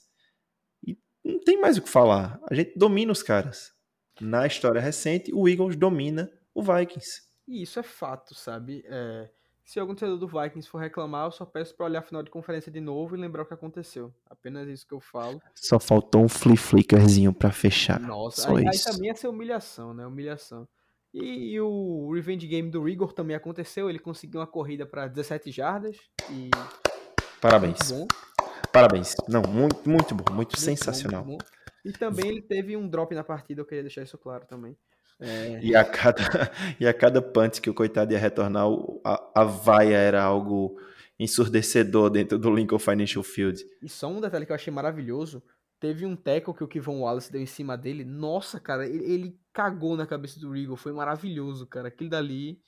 E 0.85 0.97
não 1.23 1.39
tem 1.39 1.59
mais 1.61 1.77
o 1.77 1.81
que 1.81 1.89
falar. 1.89 2.39
A 2.49 2.55
gente 2.55 2.77
domina 2.77 3.11
os 3.11 3.21
caras. 3.21 3.71
Na 4.19 4.47
história 4.47 4.81
recente, 4.81 5.31
o 5.33 5.47
Eagles 5.47 5.75
domina 5.75 6.31
o 6.53 6.63
Vikings. 6.63 7.21
E 7.47 7.61
isso 7.61 7.79
é 7.79 7.83
fato, 7.83 8.33
sabe? 8.33 8.83
É, 8.87 9.29
se 9.65 9.79
algum 9.79 9.93
torcedor 9.93 10.17
do 10.17 10.27
Vikings 10.27 10.69
for 10.69 10.79
reclamar, 10.79 11.27
eu 11.27 11.31
só 11.31 11.45
peço 11.45 11.75
para 11.75 11.85
olhar 11.85 11.99
a 11.99 12.03
final 12.03 12.23
de 12.23 12.29
conferência 12.29 12.71
de 12.71 12.81
novo 12.81 13.15
e 13.15 13.19
lembrar 13.19 13.43
o 13.43 13.45
que 13.45 13.53
aconteceu. 13.53 14.13
Apenas 14.29 14.67
isso 14.67 14.87
que 14.87 14.93
eu 14.93 14.99
falo. 14.99 15.41
Só 15.55 15.79
faltou 15.79 16.23
um 16.23 16.29
flea 16.29 16.57
flickerzinho 16.57 17.33
para 17.33 17.51
fechar. 17.51 17.99
Nossa, 17.99 18.43
só 18.43 18.55
aí, 18.55 18.65
isso. 18.65 18.89
aí 18.89 18.95
também 18.95 19.09
ia 19.09 19.15
ser 19.15 19.27
humilhação, 19.27 19.93
né? 19.93 20.05
Humilhação. 20.05 20.67
E, 21.13 21.53
e, 21.53 21.61
o 21.61 22.11
Revenge 22.11 22.47
Game 22.47 22.71
do 22.71 22.83
Rigor 22.83 23.13
também 23.13 23.35
aconteceu. 23.35 23.89
Ele 23.89 23.99
conseguiu 23.99 24.39
uma 24.39 24.47
corrida 24.47 24.85
para 24.85 25.07
17 25.07 25.51
jardas. 25.51 25.97
E. 26.31 26.49
Parabéns. 27.39 27.91
Muito 27.91 28.15
Parabéns. 28.73 29.15
Não, 29.29 29.43
muito, 29.43 29.87
muito 29.87 30.15
bom. 30.15 30.23
Muito, 30.33 30.35
muito 30.35 30.59
sensacional. 30.59 31.21
Bom, 31.21 31.29
muito 31.29 31.45
bom. 31.45 31.63
E 31.85 31.91
também 31.91 32.27
ele 32.27 32.41
teve 32.41 32.75
um 32.75 32.87
drop 32.87 33.13
na 33.13 33.23
partida, 33.23 33.61
eu 33.61 33.65
queria 33.65 33.83
deixar 33.83 34.01
isso 34.01 34.17
claro 34.17 34.45
também. 34.47 34.75
É... 35.19 35.59
E, 35.61 35.75
a 35.75 35.85
cada, 35.85 36.51
e 36.79 36.87
a 36.87 36.93
cada 36.93 37.21
punch 37.21 37.61
que 37.61 37.69
o 37.69 37.73
coitado 37.73 38.13
ia 38.13 38.19
retornar, 38.19 38.65
a, 39.03 39.41
a 39.41 39.43
vaia 39.43 39.95
era 39.95 40.23
algo 40.23 40.77
ensurdecedor 41.19 42.09
dentro 42.09 42.37
do 42.37 42.53
Lincoln 42.53 42.79
Financial 42.79 43.23
Field. 43.23 43.63
E 43.81 43.89
só 43.89 44.07
um 44.07 44.19
detalhe 44.19 44.45
que 44.45 44.51
eu 44.51 44.55
achei 44.55 44.73
maravilhoso: 44.73 45.43
teve 45.79 46.05
um 46.05 46.15
tackle 46.15 46.53
que 46.53 46.63
o 46.63 46.67
Kevon 46.67 47.01
Wallace 47.01 47.31
deu 47.31 47.41
em 47.41 47.45
cima 47.45 47.77
dele. 47.77 48.03
Nossa, 48.03 48.59
cara, 48.59 48.87
ele, 48.87 49.03
ele 49.03 49.39
cagou 49.53 49.95
na 49.95 50.05
cabeça 50.05 50.39
do 50.39 50.51
Regal. 50.51 50.75
Foi 50.75 50.91
maravilhoso, 50.91 51.67
cara. 51.67 51.87
Aquilo 51.87 52.09
dali, 52.09 52.59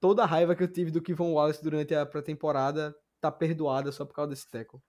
toda 0.00 0.22
a 0.22 0.26
raiva 0.26 0.54
que 0.54 0.62
eu 0.62 0.68
tive 0.68 0.90
do 0.90 1.02
Kevon 1.02 1.32
Wallace 1.32 1.62
durante 1.62 1.94
a 1.94 2.04
pré-temporada 2.04 2.94
tá 3.20 3.30
perdoada 3.30 3.92
só 3.92 4.04
por 4.04 4.14
causa 4.14 4.30
desse 4.30 4.50
tackle. 4.50 4.80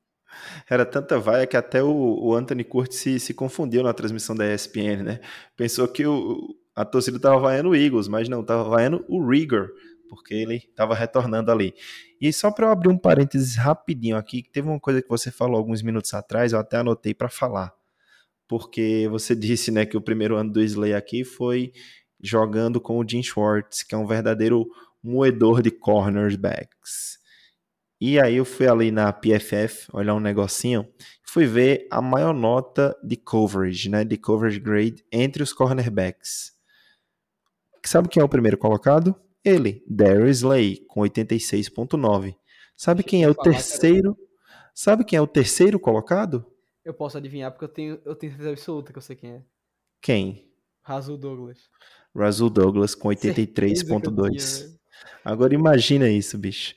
Era 0.68 0.86
tanta 0.86 1.20
vaia 1.20 1.46
que 1.46 1.56
até 1.56 1.84
o, 1.84 1.90
o 1.90 2.34
Anthony 2.34 2.64
Curtis 2.64 2.98
se, 2.98 3.20
se 3.20 3.34
confundiu 3.34 3.84
na 3.84 3.94
transmissão 3.94 4.36
da 4.36 4.52
ESPN, 4.52 5.04
né? 5.04 5.20
Pensou 5.56 5.88
que 5.88 6.06
o, 6.08 6.56
a 6.76 6.84
torcida 6.84 7.20
tava 7.20 7.40
vaiando 7.40 7.70
o 7.70 7.76
Eagles, 7.76 8.08
mas 8.08 8.28
não, 8.28 8.44
tava 8.44 8.64
vaiando 8.64 9.06
o 9.08 9.26
Rigor, 9.26 9.70
porque 10.10 10.34
ele 10.34 10.60
tava 10.76 10.96
retornando 10.96 11.52
ali. 11.52 11.74
E 12.20 12.32
só 12.32 12.52
para 12.52 12.68
eu 12.68 12.72
abrir 12.72 12.90
um 12.90 12.98
parênteses 12.98 13.56
rapidinho 13.56 14.16
aqui, 14.16 14.42
que 14.42 14.50
teve 14.50 14.68
uma 14.68 14.80
coisa 14.80 15.02
que 15.02 15.10
você 15.10 15.32
falou 15.32 15.58
alguns 15.58 15.82
minutos 15.82 16.14
atrás, 16.14 16.54
eu 16.54 16.60
até 16.60 16.78
anotei 16.78 17.14
para 17.14 17.30
falar. 17.30 17.74
Porque 18.48 19.08
você 19.10 19.36
disse, 19.36 19.72
né, 19.72 19.86
que 19.86 19.98
o 19.98 20.02
primeiro 20.02 20.36
ano 20.36 20.52
do 20.52 20.62
Slay 20.62 20.94
aqui 20.94 21.24
foi 21.24 21.74
jogando 22.22 22.80
com 22.80 22.98
o 22.98 23.08
Jim 23.08 23.22
Schwartz, 23.22 23.84
que 23.84 23.94
é 23.94 23.98
um 23.98 24.08
verdadeiro 24.08 24.66
moedor 25.04 25.62
de 25.62 25.70
cornerbacks. 25.70 27.20
E 28.00 28.20
aí 28.20 28.38
eu 28.38 28.46
fui 28.46 28.68
ali 28.68 28.92
na 28.92 29.12
PFF 29.12 29.88
olhar 29.94 30.14
um 30.14 30.20
negocinho, 30.20 30.88
fui 31.26 31.46
ver 31.46 31.88
a 31.92 32.02
maior 32.02 32.34
nota 32.34 32.96
de 33.04 33.18
coverage, 33.18 33.90
né, 33.90 34.06
de 34.06 34.18
coverage 34.18 34.60
grade 34.60 35.06
entre 35.12 35.44
os 35.44 35.52
cornerbacks. 35.52 36.53
Sabe 37.86 38.08
quem 38.08 38.22
é 38.22 38.24
o 38.24 38.30
primeiro 38.30 38.58
colocado? 38.58 39.16
Ele, 39.44 39.84
Darius 39.88 40.38
Slay, 40.38 40.86
com 40.88 41.02
86.9. 41.02 42.36
Sabe 42.76 43.04
quem 43.04 43.24
é 43.24 43.30
o 43.30 43.36
terceiro? 43.36 44.18
Sabe 44.74 45.04
quem 45.04 45.18
é 45.18 45.22
o 45.22 45.28
terceiro 45.28 45.80
colocado? 45.80 46.46
Eu 46.84 46.94
posso 46.94 47.18
adivinhar 47.18 47.52
porque 47.52 47.66
eu 47.66 47.70
tenho, 47.70 48.02
eu 48.06 48.16
tenho 48.16 48.32
certeza 48.32 48.52
absoluta 48.52 48.92
que 48.92 48.98
eu 48.98 49.02
sei 49.02 49.16
quem 49.16 49.32
é. 49.32 49.42
Quem? 50.02 50.50
Razul 50.82 51.18
Douglas. 51.18 51.60
Razul 52.16 52.50
Douglas 52.50 52.96
com 52.96 53.10
83.2. 53.10 54.78
Agora 55.24 55.54
imagina 55.54 56.10
isso, 56.10 56.38
bicho. 56.38 56.76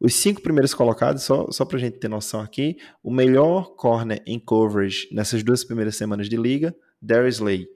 Os 0.00 0.14
cinco 0.14 0.40
primeiros 0.40 0.72
colocados, 0.74 1.24
só, 1.24 1.50
só 1.50 1.64
pra 1.64 1.78
gente 1.78 1.98
ter 1.98 2.08
noção 2.08 2.40
aqui, 2.40 2.76
o 3.02 3.10
melhor 3.10 3.74
corner 3.74 4.22
em 4.24 4.38
coverage 4.38 5.08
nessas 5.10 5.42
duas 5.42 5.64
primeiras 5.64 5.96
semanas 5.96 6.28
de 6.28 6.36
liga, 6.36 6.74
Darius 7.02 7.36
Slay. 7.36 7.68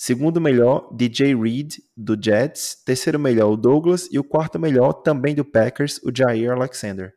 Segundo 0.00 0.40
melhor, 0.40 0.94
DJ 0.94 1.34
Reed, 1.34 1.78
do 1.96 2.16
Jets. 2.16 2.80
Terceiro 2.84 3.18
melhor, 3.18 3.50
o 3.50 3.56
Douglas. 3.56 4.08
E 4.12 4.16
o 4.16 4.22
quarto 4.22 4.56
melhor, 4.56 4.92
também 4.92 5.34
do 5.34 5.44
Packers, 5.44 5.98
o 6.04 6.12
Jair 6.16 6.52
Alexander. 6.52 7.12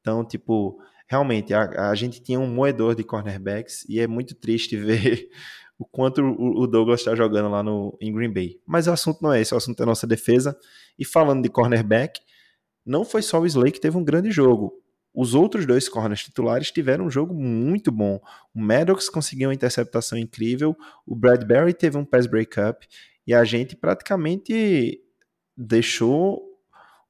Então, 0.00 0.24
tipo, 0.24 0.78
realmente, 1.08 1.52
a, 1.52 1.90
a 1.90 1.94
gente 1.96 2.22
tinha 2.22 2.38
um 2.38 2.46
moedor 2.46 2.94
de 2.94 3.02
cornerbacks 3.02 3.84
e 3.88 3.98
é 3.98 4.06
muito 4.06 4.36
triste 4.36 4.76
ver 4.78 5.28
o 5.76 5.84
quanto 5.84 6.22
o, 6.22 6.60
o 6.62 6.66
Douglas 6.68 7.00
está 7.00 7.16
jogando 7.16 7.48
lá 7.48 7.64
no, 7.64 7.98
em 8.00 8.12
Green 8.12 8.32
Bay. 8.32 8.60
Mas 8.64 8.86
o 8.86 8.92
assunto 8.92 9.20
não 9.20 9.32
é 9.32 9.40
esse, 9.40 9.52
o 9.52 9.56
assunto 9.56 9.80
é 9.80 9.82
a 9.82 9.86
nossa 9.86 10.06
defesa. 10.06 10.56
E 10.96 11.04
falando 11.04 11.42
de 11.42 11.48
cornerback, 11.48 12.20
não 12.86 13.04
foi 13.04 13.22
só 13.22 13.40
o 13.40 13.46
Slay 13.46 13.72
que 13.72 13.80
teve 13.80 13.96
um 13.96 14.04
grande 14.04 14.30
jogo. 14.30 14.72
Os 15.12 15.34
outros 15.34 15.66
dois 15.66 15.88
corners 15.88 16.22
titulares 16.22 16.70
tiveram 16.70 17.06
um 17.06 17.10
jogo 17.10 17.34
muito 17.34 17.90
bom. 17.90 18.20
O 18.54 18.60
Maddox 18.60 19.08
conseguiu 19.08 19.48
uma 19.48 19.54
interceptação 19.54 20.16
incrível, 20.16 20.76
o 21.06 21.16
Bradbury 21.16 21.74
teve 21.74 21.96
um 21.96 22.04
pass 22.04 22.26
breakup 22.26 22.86
e 23.26 23.34
a 23.34 23.44
gente 23.44 23.74
praticamente 23.74 25.02
deixou 25.56 26.50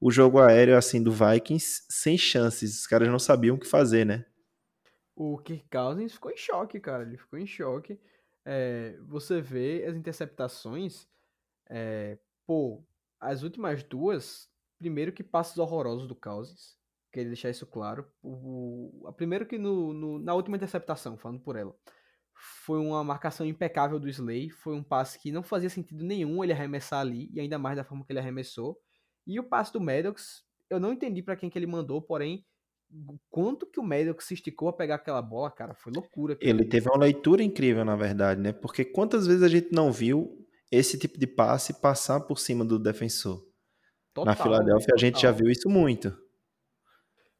o 0.00 0.10
jogo 0.10 0.40
aéreo 0.40 0.76
assim 0.76 1.02
do 1.02 1.12
Vikings 1.12 1.84
sem 1.88 2.16
chances. 2.16 2.80
Os 2.80 2.86
caras 2.86 3.08
não 3.08 3.18
sabiam 3.18 3.56
o 3.56 3.58
que 3.58 3.66
fazer, 3.66 4.06
né? 4.06 4.24
O 5.14 5.36
Kirk 5.36 5.66
Cousins 5.70 6.14
ficou 6.14 6.30
em 6.30 6.36
choque, 6.36 6.80
cara. 6.80 7.02
Ele 7.02 7.18
ficou 7.18 7.38
em 7.38 7.46
choque. 7.46 8.00
É, 8.44 8.96
você 9.06 9.42
vê 9.42 9.84
as 9.86 9.94
interceptações, 9.94 11.06
é, 11.68 12.18
pô, 12.46 12.82
as 13.20 13.42
últimas 13.42 13.82
duas, 13.82 14.48
primeiro 14.78 15.12
que 15.12 15.22
passos 15.22 15.58
horrorosos 15.58 16.08
do 16.08 16.14
Cousins, 16.14 16.79
queria 17.10 17.28
deixar 17.28 17.50
isso 17.50 17.66
claro. 17.66 18.06
O, 18.22 19.12
primeiro 19.16 19.46
que 19.46 19.58
no, 19.58 19.92
no, 19.92 20.18
na 20.18 20.34
última 20.34 20.56
interceptação, 20.56 21.16
falando 21.16 21.40
por 21.40 21.56
ela, 21.56 21.74
foi 22.64 22.78
uma 22.78 23.04
marcação 23.04 23.46
impecável 23.46 23.98
do 23.98 24.08
Slay, 24.08 24.50
foi 24.50 24.74
um 24.74 24.82
passe 24.82 25.18
que 25.18 25.30
não 25.30 25.42
fazia 25.42 25.68
sentido 25.68 26.02
nenhum 26.04 26.42
ele 26.42 26.52
arremessar 26.52 27.00
ali, 27.00 27.30
e 27.32 27.40
ainda 27.40 27.58
mais 27.58 27.76
da 27.76 27.84
forma 27.84 28.04
que 28.04 28.12
ele 28.12 28.18
arremessou. 28.18 28.78
E 29.26 29.38
o 29.38 29.44
passe 29.44 29.72
do 29.72 29.80
Maddox, 29.80 30.42
eu 30.68 30.80
não 30.80 30.92
entendi 30.92 31.22
para 31.22 31.36
quem 31.36 31.50
que 31.50 31.58
ele 31.58 31.66
mandou, 31.66 32.00
porém, 32.00 32.44
quanto 33.30 33.66
que 33.66 33.78
o 33.78 33.84
Maddox 33.84 34.24
se 34.24 34.34
esticou 34.34 34.68
a 34.68 34.72
pegar 34.72 34.96
aquela 34.96 35.22
bola, 35.22 35.50
cara, 35.50 35.74
foi 35.74 35.92
loucura. 35.92 36.36
Ele 36.40 36.64
teve 36.64 36.88
uma 36.88 36.98
leitura 36.98 37.42
incrível, 37.42 37.84
na 37.84 37.96
verdade, 37.96 38.40
né? 38.40 38.52
Porque 38.52 38.84
quantas 38.84 39.26
vezes 39.26 39.42
a 39.42 39.48
gente 39.48 39.72
não 39.72 39.92
viu 39.92 40.46
esse 40.70 40.98
tipo 40.98 41.18
de 41.18 41.26
passe 41.26 41.80
passar 41.80 42.20
por 42.20 42.38
cima 42.38 42.64
do 42.64 42.78
defensor? 42.78 43.44
Total, 44.14 44.24
Na 44.24 44.42
Filadélfia 44.42 44.94
a 44.94 44.98
gente 44.98 45.20
já 45.20 45.30
viu 45.30 45.48
isso 45.48 45.68
muito. 45.68 46.16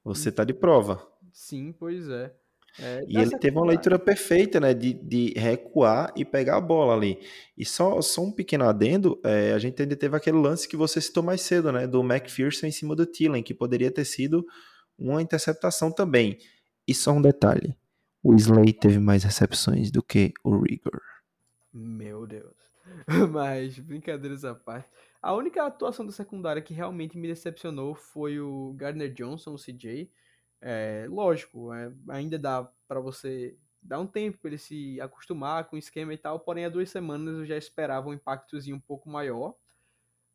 Você 0.05 0.33
tá 0.33 0.45
de 0.45 0.55
prova. 0.55 1.07
Sim, 1.33 1.73
pois 1.73 2.09
é. 2.09 2.35
É, 2.79 3.05
e 3.09 3.19
ele 3.19 3.37
teve 3.39 3.57
uma 3.57 3.67
leitura 3.67 3.99
perfeita, 3.99 4.61
né, 4.61 4.73
de, 4.73 4.95
de 4.95 5.35
recuar 5.37 6.13
e 6.17 6.25
pegar 6.25 6.57
a 6.57 6.61
bola 6.61 6.95
ali. 6.95 7.19
E 7.59 7.65
só, 7.65 8.01
só 8.01 8.23
um 8.23 8.31
pequeno 8.31 8.65
adendo, 8.65 9.21
é, 9.25 9.53
a 9.53 9.59
gente 9.59 9.83
ainda 9.83 9.97
teve 9.97 10.17
aquele 10.17 10.39
lance 10.39 10.69
que 10.69 10.77
você 10.77 11.01
citou 11.01 11.23
mais 11.23 11.41
cedo, 11.41 11.73
né, 11.73 11.87
do 11.87 12.01
McPherson 12.01 12.67
em 12.67 12.73
cima 12.73 12.95
do 12.95 13.05
Thielen, 13.05 13.43
que 13.43 13.53
poderia 13.53 13.91
ter 13.91 14.05
sido 14.05 14.47
uma 14.99 15.21
interceptação 15.21 15.91
também. 15.91 16.39
E 16.87 16.95
só 16.95 17.13
um 17.13 17.23
detalhe, 17.23 17.77
o 18.23 18.35
Slay 18.35 18.73
teve 18.73 18.99
mais 18.99 19.25
recepções 19.25 19.91
do 19.91 20.03
que 20.03 20.33
o 20.45 20.61
Rigor. 20.61 21.01
Meu 21.73 22.27
Deus. 22.27 22.55
Mas, 23.31 23.79
brincadeiras 23.79 24.45
à 24.45 24.55
parte. 24.55 24.89
A 25.23 25.35
única 25.35 25.65
atuação 25.65 26.07
da 26.07 26.13
secundária 26.13 26.63
que 26.63 26.73
realmente 26.73 27.19
me 27.19 27.29
decepcionou 27.29 27.95
foi 27.95 28.41
o 28.41 28.73
Gardner 28.75 29.13
Johnson, 29.13 29.55
o 29.55 29.59
CJ. 29.59 30.11
É, 30.63 31.07
lógico, 31.09 31.73
é, 31.75 31.93
ainda 32.09 32.39
dá 32.39 32.65
para 32.89 33.01
você 33.01 33.57
dar 33.83 33.99
um 33.99 34.07
tempo 34.07 34.39
para 34.39 34.49
ele 34.51 34.59
se 34.59 35.01
acostumar 35.01 35.65
com 35.65 35.77
o 35.77 35.79
esquema 35.79 36.13
e 36.13 36.19
tal, 36.19 36.41
porém 36.41 36.65
há 36.65 36.69
duas 36.69 36.91
semanas 36.91 37.39
eu 37.39 37.47
já 37.47 37.57
esperava 37.57 38.09
um 38.09 38.15
impactozinho 38.15 38.77
um 38.77 38.81
pouco 38.81 39.09
maior. 39.11 39.55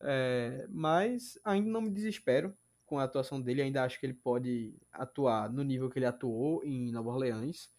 É, 0.01 0.67
mas 0.69 1.39
ainda 1.43 1.69
não 1.69 1.81
me 1.81 1.89
desespero 1.89 2.55
com 2.85 2.99
a 2.99 3.03
atuação 3.03 3.41
dele, 3.41 3.63
ainda 3.63 3.83
acho 3.83 3.99
que 3.99 4.05
ele 4.05 4.13
pode 4.13 4.75
atuar 4.91 5.51
no 5.51 5.63
nível 5.63 5.89
que 5.89 5.97
ele 5.97 6.05
atuou 6.05 6.63
em 6.63 6.91
Nova 6.91 7.09
Orleans. 7.09 7.71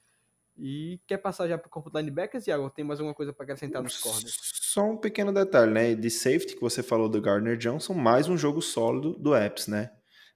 E 0.57 1.01
quer 1.07 1.19
passar 1.19 1.47
já 1.47 1.59
para 1.59 1.69
o 1.69 1.71
corpo 1.71 1.91
de 1.91 1.99
linebackers, 1.99 2.47
Iago? 2.47 2.71
Tem 2.71 2.85
mais 2.85 2.99
alguma 2.99 3.15
coisa 3.15 3.33
para 3.33 3.45
acrescentar 3.45 3.83
nos 3.83 3.99
corners? 3.99 4.66
Só 4.77 4.85
um 4.85 4.97
pequeno 4.99 5.33
detalhe, 5.33 5.73
né? 5.73 5.95
De 5.95 6.11
safety 6.11 6.55
que 6.55 6.61
você 6.61 6.83
falou 6.83 7.09
do 7.09 7.19
Gardner 7.19 7.57
Johnson, 7.57 7.95
mais 7.95 8.29
um 8.29 8.37
jogo 8.37 8.61
sólido 8.61 9.15
do 9.15 9.35
Epps, 9.35 9.69
né? 9.69 9.91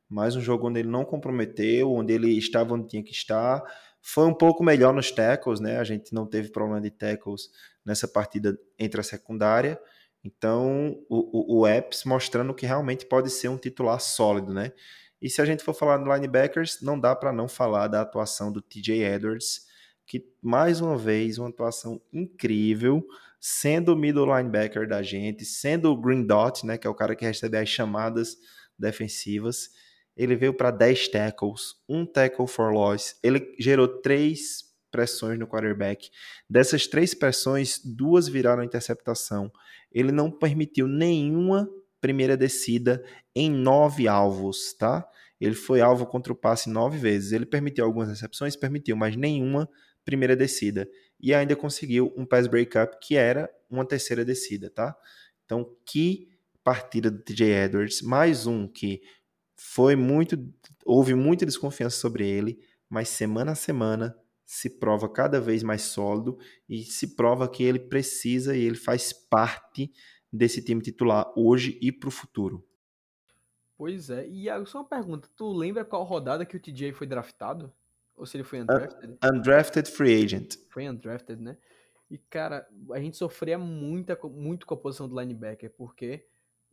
mais 0.08 0.34
um 0.34 0.40
jogo 0.40 0.66
onde 0.66 0.80
ele 0.80 0.88
não 0.88 1.04
comprometeu, 1.04 1.92
onde 1.92 2.14
ele 2.14 2.38
estava 2.38 2.72
onde 2.72 2.88
tinha 2.88 3.02
que 3.02 3.12
estar. 3.12 3.62
Foi 4.00 4.24
um 4.24 4.32
pouco 4.32 4.64
melhor 4.64 4.94
nos 4.94 5.10
tackles, 5.10 5.60
né? 5.60 5.76
A 5.76 5.84
gente 5.84 6.14
não 6.14 6.26
teve 6.26 6.48
problema 6.48 6.80
de 6.80 6.90
tackles 6.90 7.50
nessa 7.84 8.08
partida 8.08 8.58
entre 8.78 8.98
a 9.02 9.04
secundária. 9.04 9.78
Então, 10.24 10.98
o, 11.10 11.58
o, 11.58 11.60
o 11.60 11.66
Epps 11.68 12.04
mostrando 12.04 12.54
que 12.54 12.64
realmente 12.64 13.04
pode 13.04 13.28
ser 13.28 13.48
um 13.48 13.58
titular 13.58 14.00
sólido, 14.00 14.54
né? 14.54 14.72
E 15.20 15.28
se 15.28 15.42
a 15.42 15.44
gente 15.44 15.62
for 15.62 15.74
falar 15.74 15.98
de 15.98 16.10
linebackers, 16.10 16.80
não 16.80 16.98
dá 16.98 17.14
para 17.14 17.30
não 17.30 17.46
falar 17.46 17.88
da 17.88 18.00
atuação 18.00 18.50
do 18.50 18.62
TJ 18.62 19.04
Edwards, 19.04 19.66
que 20.06 20.26
mais 20.40 20.80
uma 20.80 20.96
vez 20.96 21.36
uma 21.36 21.50
atuação 21.50 22.00
incrível, 22.10 23.06
sendo 23.40 23.94
o 23.94 23.96
middle 23.96 24.26
linebacker 24.26 24.86
da 24.86 25.02
gente, 25.02 25.44
sendo 25.44 25.90
o 25.90 25.96
green 25.96 26.26
dot, 26.26 26.64
né, 26.66 26.76
que 26.76 26.86
é 26.86 26.90
o 26.90 26.94
cara 26.94 27.16
que 27.16 27.24
recebe 27.24 27.56
as 27.56 27.68
chamadas 27.68 28.36
defensivas 28.78 29.70
ele 30.20 30.36
veio 30.36 30.52
para 30.52 30.70
10 30.70 31.08
tackles, 31.08 31.76
um 31.88 32.04
tackle 32.04 32.46
for 32.46 32.72
loss, 32.72 33.16
ele 33.22 33.54
gerou 33.58 33.88
três 33.88 34.64
pressões 34.90 35.38
no 35.38 35.46
quarterback. 35.46 36.10
Dessas 36.48 36.86
três 36.86 37.14
pressões, 37.14 37.80
duas 37.82 38.28
viraram 38.28 38.62
interceptação. 38.62 39.50
Ele 39.90 40.12
não 40.12 40.30
permitiu 40.30 40.86
nenhuma 40.86 41.66
primeira 42.02 42.36
descida 42.36 43.02
em 43.34 43.50
nove 43.50 44.08
alvos, 44.08 44.74
tá? 44.74 45.08
Ele 45.40 45.54
foi 45.54 45.80
alvo 45.80 46.04
contra 46.04 46.34
o 46.34 46.36
passe 46.36 46.68
nove 46.68 46.98
vezes. 46.98 47.32
Ele 47.32 47.46
permitiu 47.46 47.86
algumas 47.86 48.10
recepções, 48.10 48.56
permitiu, 48.56 48.96
mas 48.96 49.16
nenhuma 49.16 49.68
primeira 50.04 50.36
descida. 50.36 50.86
E 51.22 51.34
ainda 51.34 51.54
conseguiu 51.54 52.12
um 52.16 52.24
pass 52.24 52.46
breakup 52.46 52.98
que 53.00 53.16
era 53.16 53.50
uma 53.68 53.84
terceira 53.84 54.24
descida, 54.24 54.70
tá? 54.70 54.96
Então, 55.44 55.76
que 55.84 56.28
partida 56.62 57.10
do 57.10 57.18
TJ 57.22 57.64
Edwards, 57.64 58.02
mais 58.02 58.46
um 58.46 58.66
que 58.66 59.02
foi 59.56 59.94
muito, 59.94 60.36
houve 60.84 61.14
muita 61.14 61.44
desconfiança 61.44 61.98
sobre 61.98 62.28
ele, 62.28 62.58
mas 62.88 63.08
semana 63.08 63.52
a 63.52 63.54
semana 63.54 64.16
se 64.44 64.68
prova 64.68 65.08
cada 65.08 65.40
vez 65.40 65.62
mais 65.62 65.82
sólido 65.82 66.38
e 66.68 66.82
se 66.82 67.14
prova 67.14 67.48
que 67.48 67.62
ele 67.62 67.78
precisa 67.78 68.56
e 68.56 68.62
ele 68.62 68.76
faz 68.76 69.12
parte 69.12 69.92
desse 70.32 70.62
time 70.62 70.80
titular 70.82 71.32
hoje 71.36 71.78
e 71.80 71.92
para 71.92 72.08
o 72.08 72.12
futuro. 72.12 72.66
Pois 73.76 74.10
é, 74.10 74.26
e 74.28 74.46
só 74.66 74.78
uma 74.78 74.88
pergunta, 74.88 75.28
tu 75.36 75.52
lembra 75.52 75.84
qual 75.84 76.04
rodada 76.04 76.44
que 76.44 76.56
o 76.56 76.60
TJ 76.60 76.92
foi 76.92 77.06
draftado? 77.06 77.72
Ou 78.20 78.26
se 78.26 78.36
ele 78.36 78.44
foi 78.44 78.60
undrafted? 78.60 79.18
undrafted 79.24 79.90
free 79.90 80.22
agent. 80.22 80.56
Foi 80.68 80.86
undrafted, 80.86 81.40
né? 81.40 81.56
E 82.10 82.18
cara, 82.18 82.68
a 82.92 83.00
gente 83.00 83.16
sofria 83.16 83.56
muita, 83.56 84.14
muito 84.24 84.66
com 84.66 84.74
a 84.74 84.76
posição 84.76 85.08
do 85.08 85.18
linebacker, 85.18 85.72
porque 85.74 86.26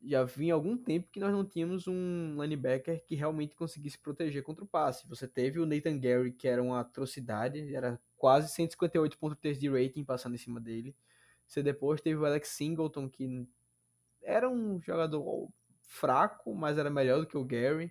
já 0.04 0.26
vinha 0.26 0.54
algum 0.54 0.78
tempo 0.78 1.08
que 1.10 1.22
nós 1.22 1.32
não 1.32 1.46
tínhamos 1.46 1.88
um 1.88 2.36
linebacker 2.42 3.02
que 3.06 3.16
realmente 3.16 3.56
conseguisse 3.56 3.98
proteger 3.98 4.44
contra 4.44 4.66
o 4.66 4.68
passe. 4.68 5.08
Você 5.08 5.26
teve 5.26 5.58
o 5.58 5.66
Nathan 5.66 5.98
Gary, 5.98 6.34
que 6.34 6.50
era 6.50 6.62
uma 6.62 6.82
atrocidade, 6.82 7.74
era 7.74 7.98
quase 8.18 8.54
158.3 8.54 9.58
de 9.58 9.70
rating 9.70 10.04
passando 10.04 10.36
em 10.36 10.40
cima 10.40 10.60
dele. 10.60 10.94
Você 11.48 11.64
depois 11.64 12.02
teve 12.02 12.20
o 12.20 12.26
Alex 12.26 12.50
Singleton, 12.50 13.10
que 13.10 13.48
era 14.22 14.50
um 14.50 14.82
jogador 14.82 15.48
fraco, 15.82 16.54
mas 16.54 16.78
era 16.78 16.90
melhor 16.90 17.22
do 17.22 17.26
que 17.26 17.38
o 17.38 17.46
Gary. 17.46 17.90